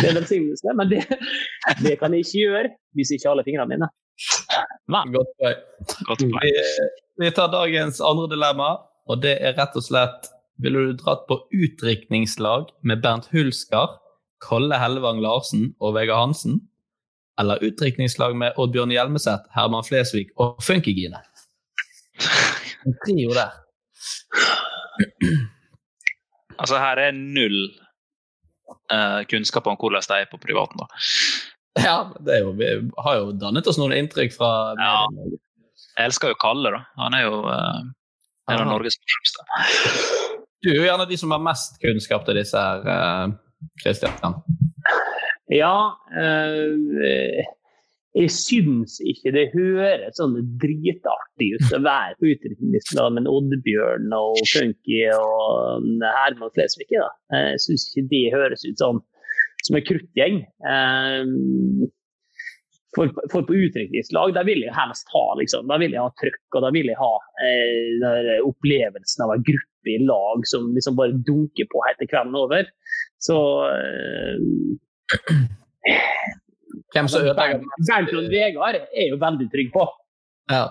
det 0.00 0.10
er 0.10 0.18
velsignelse, 0.18 0.76
men 0.78 0.90
det, 0.92 1.04
det, 1.84 1.96
kan 2.00 2.14
jeg 2.14 2.26
ikke 2.26 2.44
gjøre 2.44 2.72
hvis 2.98 3.14
ikke 3.16 3.30
alle 3.32 3.46
fingrene 3.46 3.74
mine. 3.74 3.90
Godt 5.14 5.32
poeng. 5.40 6.38
Vi, 6.38 6.52
vi 7.22 7.32
tar 7.34 7.50
dagens 7.52 8.00
andre 8.04 8.28
dilemma, 8.30 8.76
og 9.10 9.20
det 9.24 9.36
er 9.42 9.58
rett 9.58 9.76
og 9.76 9.84
slett 9.84 10.30
Ville 10.62 10.84
du 10.86 10.92
dratt 10.94 11.24
på 11.26 11.34
utdrikningslag 11.50 12.68
med 12.86 13.00
Bernt 13.02 13.24
Hulsker, 13.32 13.96
Kalle 14.44 14.78
Hellevang 14.78 15.18
Larsen 15.18 15.72
og 15.82 15.96
Vegard 15.96 16.28
Hansen? 16.28 16.60
Eller 17.40 17.62
utdrikningslag 17.64 18.36
med 18.36 18.58
Oddbjørn 18.60 18.92
Hjelmeset, 18.94 19.46
Herman 19.54 19.86
Flesvig 19.86 20.28
og 20.36 20.62
Funkygine. 20.62 21.22
En 22.84 22.92
trio 23.00 23.32
der. 23.32 23.52
Altså, 26.58 26.76
her 26.76 27.00
er 27.00 27.14
null 27.16 27.62
uh, 28.92 29.22
kunnskap 29.30 29.70
om 29.70 29.78
hvordan 29.80 30.04
de 30.04 30.18
er 30.20 30.28
på 30.28 30.36
privaten, 30.42 30.82
da. 30.82 31.00
Ja, 31.80 31.94
jo, 32.42 32.52
vi 32.58 32.68
har 33.06 33.16
jo 33.18 33.32
dannet 33.40 33.66
oss 33.66 33.80
noen 33.80 33.96
inntrykk 33.96 34.36
fra 34.36 34.50
ja. 34.76 34.92
Jeg 35.96 36.10
elsker 36.10 36.34
jo 36.34 36.38
Kalle, 36.42 36.74
da. 36.76 36.82
Han 37.00 37.16
er 37.16 37.24
jo 37.24 37.40
uh, 37.48 37.80
en 38.52 38.60
av 38.60 38.68
Norges 38.68 39.00
morsomste. 39.00 39.48
Du 40.60 40.68
er 40.74 40.78
jo 40.82 40.86
gjerne 40.90 41.08
de 41.08 41.18
som 41.24 41.32
har 41.32 41.42
mest 41.48 41.80
kunnskap 41.80 42.28
til 42.28 42.36
disse 42.36 42.60
her, 42.60 43.32
Kristian. 43.80 44.12
Uh, 44.20 44.73
ja, 45.54 45.76
eh, 46.18 47.44
jeg 48.14 48.30
syns 48.30 49.00
ikke 49.02 49.32
det 49.34 49.48
høres 49.54 50.20
sånn 50.20 50.36
dritartig 50.62 51.48
ut 51.56 51.72
å 51.74 51.80
være 51.82 52.14
på 52.20 52.30
utrykningslag 52.30 53.16
med 53.16 53.26
Oddbjørn 53.30 54.14
og 54.14 54.38
Funky 54.52 55.00
og 55.16 55.88
Herman 56.04 56.54
Flesvig. 56.54 56.86
Da. 56.92 57.10
Jeg 57.34 57.64
syns 57.64 57.88
ikke 57.90 58.06
det 58.12 58.22
høres 58.36 58.62
ut 58.68 58.78
som, 58.78 59.02
som 59.66 59.80
en 59.80 59.86
kruttgjeng. 59.88 60.40
Eh, 60.70 61.90
for, 62.94 63.10
for, 63.32 63.42
på 63.42 63.58
utrykningslag 63.66 64.38
vil 64.46 64.62
jeg 64.62 64.74
helst 64.76 65.10
ha 65.10 65.24
liksom, 65.40 65.66
da 65.66 65.78
vil 65.82 65.96
jeg 65.96 66.02
ha 66.04 66.14
trøkk 66.20 66.58
og 66.58 66.62
da 66.62 66.70
vil 66.74 66.90
jeg 66.92 67.00
ha 67.00 67.12
eh, 67.42 68.38
opplevelsen 68.46 69.26
av 69.26 69.34
en 69.34 69.46
gruppe 69.48 69.90
i 69.90 69.98
lag 70.06 70.46
som 70.48 70.70
liksom 70.76 70.94
bare 71.00 71.18
dunker 71.26 71.66
på 71.72 71.82
helt 71.88 72.06
kvelden 72.06 72.38
over. 72.38 72.70
Så 73.18 73.38
eh, 73.72 74.38
hvem 76.94 77.10
som 77.10 77.24
ødelegger 77.24 77.62
Bernt 77.88 78.14
og 78.14 78.30
Vegard 78.32 78.80
er 78.80 79.06
jo 79.10 79.20
veldig 79.20 79.48
trygg 79.52 79.70
på. 79.74 79.86
Ja. 80.52 80.64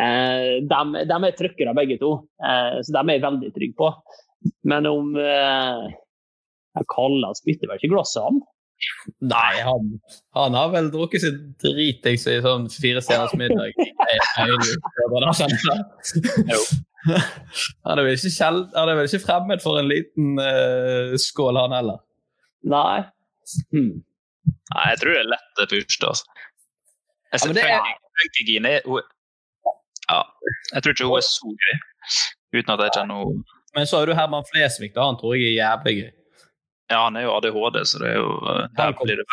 Eh, 0.00 0.62
de, 0.64 0.78
de, 1.08 1.16
er 1.18 1.36
trøkkere 1.36 1.74
begge 1.76 1.98
to, 2.00 2.14
eh, 2.40 2.78
så 2.80 2.94
de 2.94 3.02
er 3.02 3.18
jeg 3.18 3.26
veldig 3.26 3.50
trygge 3.56 3.76
på. 3.78 3.90
Men 4.68 4.88
om 4.90 5.12
eh, 5.20 5.84
Kalle 6.90 7.34
spytter 7.38 7.68
vel 7.68 7.78
ikke 7.78 7.92
glasset, 7.92 8.24
han? 8.24 8.40
Nei, 9.30 9.60
han, 9.62 9.92
han, 10.34 10.56
har 10.58 10.72
vel 10.72 10.88
drukket 10.90 11.22
seg 11.22 11.36
dritings 11.62 12.24
i 12.26 12.40
sånn 12.42 12.64
fire 12.72 13.02
stjerners 13.04 13.36
middag. 13.38 13.70
Han 17.82 17.98
er 17.98 18.04
vel 18.06 18.14
ikke, 18.14 18.30
han 18.46 18.88
er 18.88 18.94
vel 18.94 19.08
ikke 19.08 19.24
fremmed 19.24 19.62
for 19.62 19.80
en 19.80 19.88
liten 19.90 20.36
uh, 20.38 21.16
skål, 21.18 21.58
han 21.58 21.74
heller. 21.74 21.98
Nei. 22.70 23.00
Hmm. 23.72 24.02
Nei, 24.72 24.84
jeg 24.90 25.00
tror 25.02 25.14
det 25.14 25.22
er 25.22 25.32
lett 25.32 25.60
første, 25.62 26.12
Altså. 26.12 26.24
Jeg, 27.32 27.64
ja, 27.64 27.78
er... 27.80 27.98
Funkygine 28.20 28.72
ja, 30.12 30.18
jeg 30.74 30.82
tror 30.82 30.92
ikke 30.92 31.06
hun 31.08 31.16
er 31.16 31.24
så 31.24 31.52
gøy. 31.62 31.78
Uten 32.58 32.74
at 32.74 32.82
jeg 32.84 32.94
kjenner 32.98 33.14
noe 33.14 33.38
Men 33.72 33.86
så 33.88 34.02
har 34.02 34.10
du 34.10 34.12
Herman 34.18 34.44
Flesvig, 34.50 34.90
da. 34.92 35.06
Han 35.08 35.16
tror 35.20 35.38
jeg 35.38 35.52
er 35.52 35.58
jævlig 35.62 35.94
gøy. 36.00 36.10
Ja, 36.92 36.98
han 37.06 37.16
er 37.16 37.24
jo 37.24 37.34
ADHD, 37.38 37.78
så 37.88 38.02
det 38.02 38.10
er 38.10 38.18
jo 38.18 38.32
eh, 38.52 38.64
Der 38.76 38.92
blir 38.98 39.16
det 39.16 39.26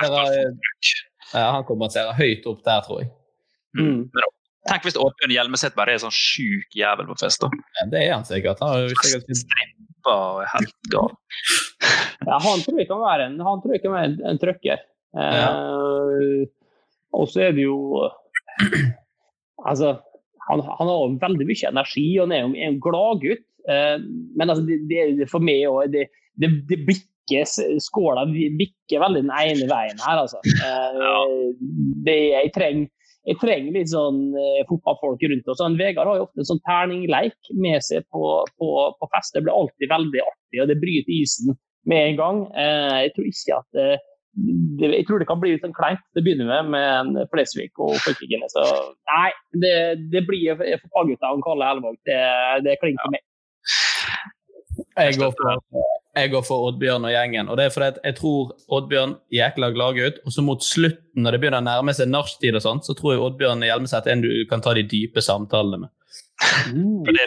ja, 1.34 1.48
Han 1.52 1.66
kompenserer 1.68 2.16
høyt 2.16 2.48
opp 2.48 2.62
der, 2.64 2.80
tror 2.86 3.02
jeg. 3.04 3.10
Mm. 3.78 4.06
Men 4.14 4.30
Tenk 4.70 4.86
hvis 4.86 4.98
Åbjørn 5.00 5.34
Hjelmeset 5.34 5.76
bare 5.78 5.96
er 5.96 6.02
sånn 6.04 6.14
sjuk 6.14 6.76
jævel 6.78 7.08
på 7.10 7.16
fest. 7.20 7.42
da. 7.42 7.50
Ja, 7.80 7.86
det 7.92 8.02
er 8.06 8.12
han 8.14 8.26
sikkert. 8.28 8.62
Han 8.64 8.76
er 8.76 8.90
jo 8.90 8.98
sikkert 9.02 9.30
strippa 10.00 10.16
og 10.16 10.44
er 10.44 10.54
helt 10.56 10.76
gal. 10.94 11.12
ja, 12.26 12.40
han 12.40 12.64
tror 12.64 12.80
jeg 12.80 12.88
kan 12.90 13.04
være 13.04 13.28
en, 13.28 13.40
han 13.40 13.62
tror 13.62 13.76
jeg 13.76 13.84
kan 13.84 13.96
være 13.96 14.10
en, 14.12 14.18
en 14.32 14.40
trøkker. 14.40 14.80
Ja. 15.14 15.50
Uh, 15.50 16.46
og 17.18 17.30
så 17.30 17.48
er 17.48 17.56
det 17.58 17.64
jo 17.66 18.06
Altså, 19.66 19.98
han, 20.48 20.62
han 20.62 20.88
har 20.88 21.16
veldig 21.20 21.46
mye 21.50 21.70
energi 21.72 22.06
og 22.20 22.28
han 22.28 22.36
er 22.36 22.44
jo 22.46 22.52
en 22.54 22.78
gladgutt. 22.80 23.42
Eh, 23.68 23.98
men 24.40 24.50
altså, 24.50 24.64
det, 24.64 25.18
det, 25.18 25.28
for 25.28 25.44
meg 25.44 25.66
òg 25.68 25.92
det, 25.92 26.06
det, 26.40 26.48
det 26.70 26.78
bikker 26.88 27.44
skåla 27.84 28.24
bikker 28.32 29.04
veldig 29.04 29.26
den 29.26 29.34
ene 29.36 29.68
veien 29.68 30.00
her, 30.00 30.22
altså. 30.22 30.40
Eh, 30.40 31.52
det, 32.08 32.16
jeg 32.38 32.54
trenger 32.56 32.88
jeg 33.30 33.38
trenger 33.42 33.76
litt 33.76 33.92
sånn 33.92 34.22
eh, 34.34 34.62
fotballfolk 34.70 35.24
rundt 35.30 35.50
oss. 35.52 35.62
Vegard 35.78 36.10
har 36.10 36.20
jo 36.20 36.26
ofte 36.26 36.42
en 36.42 36.50
sånn 36.50 36.62
terningleik 36.66 37.52
med 37.62 37.84
seg 37.86 38.06
på, 38.14 38.24
på, 38.58 38.70
på, 38.98 39.10
fest. 39.14 39.36
Det 39.36 39.44
blir 39.46 39.54
alltid 39.54 39.92
veldig 39.92 40.24
artig, 40.26 40.62
og 40.64 40.70
det 40.72 40.80
bryter 40.82 41.14
isen 41.14 41.54
med 41.90 42.08
en 42.08 42.20
gang. 42.20 42.42
Eh, 42.58 42.96
jeg 43.06 43.14
tror 43.16 43.30
ikke 43.30 43.60
at 43.60 43.82
eh, 43.84 44.08
det, 44.80 44.90
jeg 44.96 45.06
tror 45.06 45.22
det 45.22 45.30
kan 45.30 45.42
bli 45.42 45.54
litt 45.54 45.66
sånn 45.66 45.78
kleint 45.78 46.02
til 46.14 46.22
å 46.22 46.26
begynne 46.26 46.48
med 46.50 46.74
med 46.74 47.30
Flesvig 47.34 47.70
og 47.82 47.98
Folkegene. 48.06 48.50
Så 48.54 48.66
nei, 49.12 49.30
det, 49.62 49.76
det 50.14 50.26
blir 50.28 50.58
fotballgutta 50.58 51.34
og 51.36 51.46
Kalle 51.46 51.72
Elvåg. 51.76 51.98
Det, 52.08 52.20
det 52.66 52.78
klinger 52.82 53.04
for 53.04 53.18
meg. 53.18 53.26
Jeg 55.00 55.20
går 55.20 55.34
for, 55.36 55.60
jeg 56.18 56.32
går 56.34 56.46
for 56.46 56.70
Oddbjørn 56.70 57.06
og 57.06 57.14
gjengen. 57.14 57.50
og 57.50 57.58
det 57.58 57.66
er 57.66 57.74
fordi 57.74 58.02
jeg 58.04 58.16
tror 58.18 58.54
Oddbjørn 58.68 59.16
jækla 59.34 59.70
ut 59.70 60.18
Og 60.26 60.32
så 60.34 60.42
mot 60.42 60.64
slutten, 60.64 61.24
når 61.24 61.32
det 61.32 61.40
begynner 61.42 61.62
å 61.62 61.68
nærme 61.68 61.94
seg 61.94 62.10
nachspiel, 62.10 62.56
og 62.56 62.62
sånt, 62.66 62.86
så 62.86 62.96
tror 62.98 63.14
jeg 63.14 63.22
Oddbjørn 63.22 63.64
Hjelmeset 63.64 64.08
er 64.08 64.18
en 64.18 64.22
du 64.26 64.32
kan 64.50 64.62
ta 64.62 64.74
de 64.74 64.84
dype 64.84 65.22
samtalene 65.22 65.86
med. 65.86 65.90
Mm. 66.70 67.04
Er 67.06 67.14
det 67.14 67.24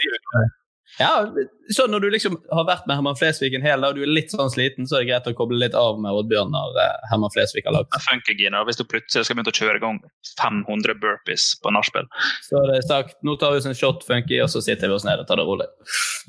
ja, 0.99 1.25
så 1.73 1.87
Når 1.87 1.99
du 2.03 2.09
liksom 2.11 2.35
har 2.51 2.65
vært 2.67 2.87
med 2.89 2.99
Herman 2.99 3.17
Flesvig 3.17 3.53
en 3.55 3.65
hel 3.65 3.81
dag 3.81 3.93
og 3.93 3.97
du 3.97 4.03
er 4.03 4.11
litt 4.11 4.33
sånn 4.33 4.51
sliten, 4.51 4.87
så 4.89 4.97
er 4.97 5.03
det 5.03 5.09
greit 5.11 5.29
å 5.31 5.33
koble 5.37 5.57
litt 5.61 5.77
av 5.77 5.99
med 6.01 6.13
Oddbjørnar 6.19 6.75
uh, 6.75 7.05
Herman 7.11 7.31
Flesvig 7.33 7.63
har 7.65 7.75
lagd 7.77 8.31
Gina, 8.37 8.63
hvis 8.67 8.79
du 8.79 8.83
plutselig 8.85 9.25
skal 9.27 9.37
begynne 9.37 9.53
å 9.53 9.57
kjøre 9.57 9.79
i 9.79 9.83
gang 9.83 9.99
500 10.41 10.97
burpees 11.01 11.53
på 11.63 11.71
nachspiel. 11.73 12.09
Så 12.47 12.61
det 12.67 12.77
er 12.79 12.87
sagt, 12.87 13.17
nå 13.25 13.37
tar 13.39 13.53
vi 13.53 13.61
oss 13.61 13.69
en 13.69 13.77
shot 13.77 14.03
funky, 14.07 14.39
og 14.43 14.51
så 14.51 14.61
sitter 14.65 14.91
vi 14.91 14.97
oss 14.97 15.07
ned 15.07 15.23
og 15.23 15.29
tar 15.29 15.39
det 15.41 15.47
rolig. 15.47 15.69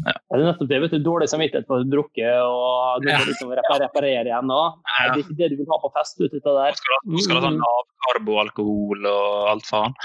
Ja. 0.05 0.15
Det 0.15 0.41
er 0.41 0.47
nettopp 0.49 0.71
det. 0.71 0.81
vet 0.85 0.97
du, 0.97 1.01
Dårlig 1.05 1.29
samvittighet 1.31 1.69
for 1.69 1.83
å 1.83 1.89
drukke 1.89 2.31
og 2.45 3.05
du 3.05 3.11
må 3.11 3.21
liksom 3.29 3.53
reparere 3.55 4.27
igjen. 4.31 4.49
nå. 4.49 4.62
Ja. 4.87 5.12
Det 5.12 5.21
er 5.21 5.23
ikke 5.25 5.39
det 5.43 5.51
du 5.53 5.59
vil 5.61 5.71
ha 5.71 5.81
på 5.83 5.93
fest. 5.95 6.21
ut 6.21 6.51
av 6.51 6.61
der. 6.61 6.81
Du 7.05 7.19
skal 7.23 7.39
ha 7.39 7.45
sånn 7.49 7.61
lavkarboalkohol 7.62 9.09
og 9.11 9.53
alt 9.53 9.69
faen. 9.69 9.97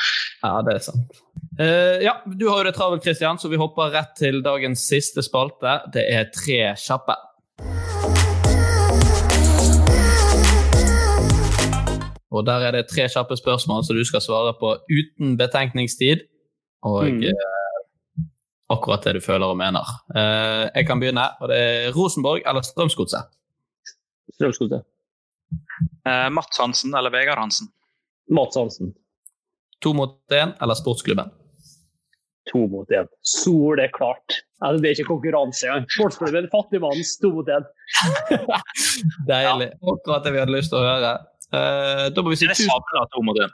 Ja, 0.44 0.60
det 0.66 0.78
er 0.78 0.86
sant. 0.92 1.20
Uh, 1.60 2.00
ja, 2.04 2.22
Du 2.26 2.48
har 2.48 2.62
jo 2.62 2.70
det 2.70 2.76
travelt, 2.76 3.04
Christian, 3.04 3.38
så 3.40 3.50
vi 3.52 3.58
hopper 3.60 3.92
rett 3.92 4.14
til 4.16 4.40
dagens 4.44 4.80
siste 4.88 5.20
spalte. 5.26 5.74
Det 5.92 6.06
er 6.08 6.30
tre 6.32 6.60
kjappe. 6.80 7.16
Og 12.32 12.46
Der 12.48 12.64
er 12.64 12.72
det 12.72 12.86
tre 12.88 13.10
kjappe 13.12 13.36
spørsmål 13.36 13.84
som 13.84 13.98
du 13.98 14.06
skal 14.08 14.24
svare 14.24 14.54
på 14.60 14.72
uten 14.88 15.36
betenkningstid. 15.38 16.24
Og 16.88 17.10
mm. 17.12 17.26
uh, 17.28 18.24
akkurat 18.72 19.04
det 19.04 19.18
du 19.18 19.22
føler 19.26 19.52
og 19.52 19.58
mener. 19.60 19.84
Uh, 20.16 20.72
jeg 20.72 20.88
kan 20.88 21.00
begynne. 21.00 21.28
og 21.42 21.52
det 21.52 21.58
er 21.60 21.92
Rosenborg 21.92 22.40
eller 22.48 22.62
Strømsgodset? 22.62 23.28
Strømsgodset. 24.38 24.88
Mats 26.32 26.58
Hansen 26.58 26.96
eller 26.96 27.12
Vegard 27.12 27.38
Hansen? 27.38 27.68
Mats 28.32 28.56
Hansen. 28.56 28.96
To 29.82 29.94
mot 29.94 30.16
én 30.32 30.56
eller 30.62 30.74
Sportsklubben? 30.74 31.39
To 32.50 32.66
mot 32.68 32.92
én. 32.92 33.08
Soleklart. 33.22 34.40
Altså, 34.60 34.82
det 34.82 34.90
er 34.90 34.98
ikke 34.98 35.12
konkurranse 35.14 35.68
engang. 35.68 35.88
Sportsklubben, 35.94 36.50
fattigmannens 36.52 37.16
to 37.22 37.32
mot 37.36 37.50
én. 37.54 37.66
Deilig. 39.30 39.70
Akkurat 39.94 40.26
det 40.26 40.34
vi 40.36 40.42
hadde 40.42 40.56
lyst 40.56 40.74
til 40.74 40.82
å 40.82 40.86
høre. 40.88 41.12
Uh, 41.50 42.06
da 42.14 42.24
må 42.24 42.34
vi 42.34 42.40
si 42.42 42.50
tusen 42.50 42.72
takk. 42.72 43.12
To 43.14 43.26
mot 43.26 43.38
én. 43.42 43.54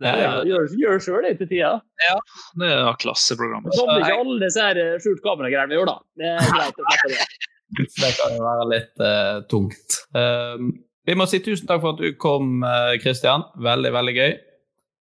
Ja, 0.00 0.12
ja. 0.16 0.28
Gjør, 0.48 0.68
gjør 0.80 1.02
sjøl 1.04 1.24
det 1.28 1.34
til 1.42 1.50
tida. 1.50 1.72
Ja, 2.06 2.18
det 2.60 2.68
er 2.72 3.00
klasseprogram. 3.00 3.66
Så 3.76 3.84
det 3.88 3.98
ikke 4.04 4.20
alle 4.22 4.36
disse 4.40 4.68
eh, 4.72 4.94
skjult 5.04 5.20
kamera-greiene 5.26 5.74
vi 5.74 5.76
gjør, 5.76 5.90
da. 5.90 5.96
Det 6.16 6.30
er 6.30 6.54
greit 6.54 6.80
å 6.80 6.86
slippe 6.88 7.10
det. 7.12 7.88
det 8.00 8.12
kan 8.16 8.36
jo 8.36 8.46
være 8.46 8.68
litt 8.70 9.02
uh, 9.04 9.42
tungt. 9.52 9.98
Uh, 10.16 10.70
vi 11.08 11.16
må 11.20 11.28
si 11.28 11.42
tusen 11.44 11.68
takk 11.68 11.82
for 11.84 11.96
at 11.96 12.00
du 12.00 12.16
kom, 12.20 12.64
Kristian. 13.02 13.44
Veldig, 13.60 13.92
veldig 13.96 14.16
gøy. 14.16 14.32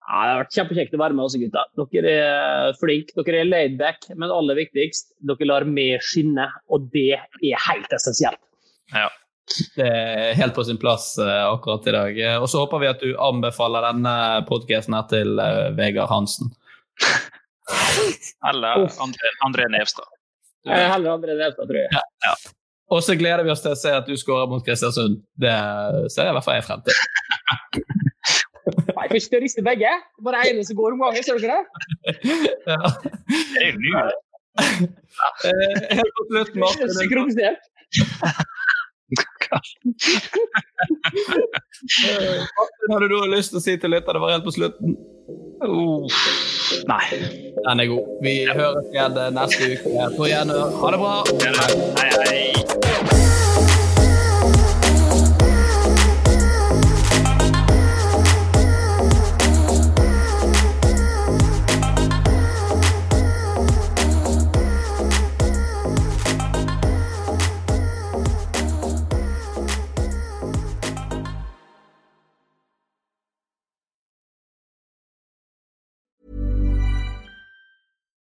Ja, 0.08 0.20
det 0.24 0.32
har 0.32 0.38
vært 0.40 0.54
kjempekjekt 0.56 0.94
å 0.96 1.00
være 1.02 1.16
med 1.16 1.26
oss, 1.26 1.34
gutta. 1.36 1.62
Dere 1.92 2.12
er 2.16 2.76
flinke, 2.80 3.12
dere 3.26 3.42
er 3.42 3.48
laidback, 3.48 4.06
men 4.16 4.32
aller 4.32 4.56
viktigst, 4.56 5.10
dere 5.28 5.48
lar 5.50 5.66
meg 5.68 6.00
skinne, 6.04 6.46
og 6.72 6.86
det 6.94 7.18
er 7.18 7.64
helt 7.66 7.92
essensielt. 7.92 8.40
Ja. 8.94 9.10
Det 9.76 9.84
er 9.84 10.34
helt 10.36 10.56
på 10.56 10.64
sin 10.64 10.80
plass 10.80 11.14
uh, 11.20 11.50
akkurat 11.50 11.86
i 11.88 11.92
dag. 11.92 12.20
Uh, 12.20 12.36
og 12.40 12.48
så 12.48 12.62
håper 12.64 12.82
vi 12.82 12.88
at 12.88 13.04
du 13.04 13.12
anbefaler 13.20 13.84
denne 13.90 14.14
podkasten 14.48 14.96
til 15.12 15.40
uh, 15.40 15.68
Vegard 15.76 16.08
Hansen. 16.12 16.52
Eller 18.48 18.88
André, 19.04 19.32
André 19.44 19.68
Nevstad. 19.72 20.08
Heller 20.68 21.14
André 21.16 21.36
Nevstad, 21.36 21.68
tror 21.68 21.80
jeg. 21.80 21.92
Ja, 21.92 22.04
ja. 22.28 22.54
Og 22.96 23.04
så 23.04 23.16
gleder 23.20 23.44
vi 23.44 23.52
oss 23.52 23.60
til 23.64 23.74
å 23.74 23.78
se 23.78 23.92
at 23.92 24.08
du 24.08 24.16
skårer 24.16 24.48
mot 24.48 24.64
Kristiansund. 24.64 25.20
Det 25.36 25.52
ser 26.12 26.28
jeg 26.28 26.32
i 26.32 26.36
hvert 26.38 26.48
fall 26.48 26.56
jeg 26.56 26.68
frem 26.68 26.84
til. 26.88 27.84
Nei, 28.88 29.02
jeg 29.04 29.10
kan 29.10 29.18
ikke 29.20 29.40
riste 29.44 29.62
begge. 29.64 29.90
Bare 30.24 30.44
ene 30.48 30.64
som 30.64 30.76
går 30.78 30.94
om 30.96 31.02
gangen, 31.04 31.24
ser 31.24 31.38
dere 31.42 31.58
det? 31.58 31.64
Ja. 32.68 32.78
Det 33.54 33.66
er. 34.00 34.12
Eh, 34.58 35.96
helt 35.98 36.14
på 36.16 36.24
slutten, 36.30 36.60
Martin. 36.62 36.88
Synkronisert. 36.96 37.62
Martin, 42.56 42.88
har 42.92 43.00
du 43.00 43.08
noe 43.12 43.28
lyst 43.36 43.52
til 43.52 43.60
å 43.60 43.64
si 43.64 43.76
til 43.76 43.90
lytterne? 43.94 44.16
det 44.18 44.24
var 44.24 44.34
helt 44.36 44.48
på 44.48 44.56
slutten? 44.56 44.98
Uh, 45.62 46.06
nei. 46.88 47.04
Den 47.64 47.84
er 47.84 47.86
god. 47.92 48.04
Vi 48.24 48.34
høres 48.48 48.92
igjen 48.92 49.16
neste 49.38 49.72
uke. 49.74 50.10
På 50.16 50.28
gjenhør. 50.30 50.76
Ha 50.82 50.92
det 50.94 51.00
bra. 51.04 51.14
Hei, 52.00 52.10
hei. 52.24 53.27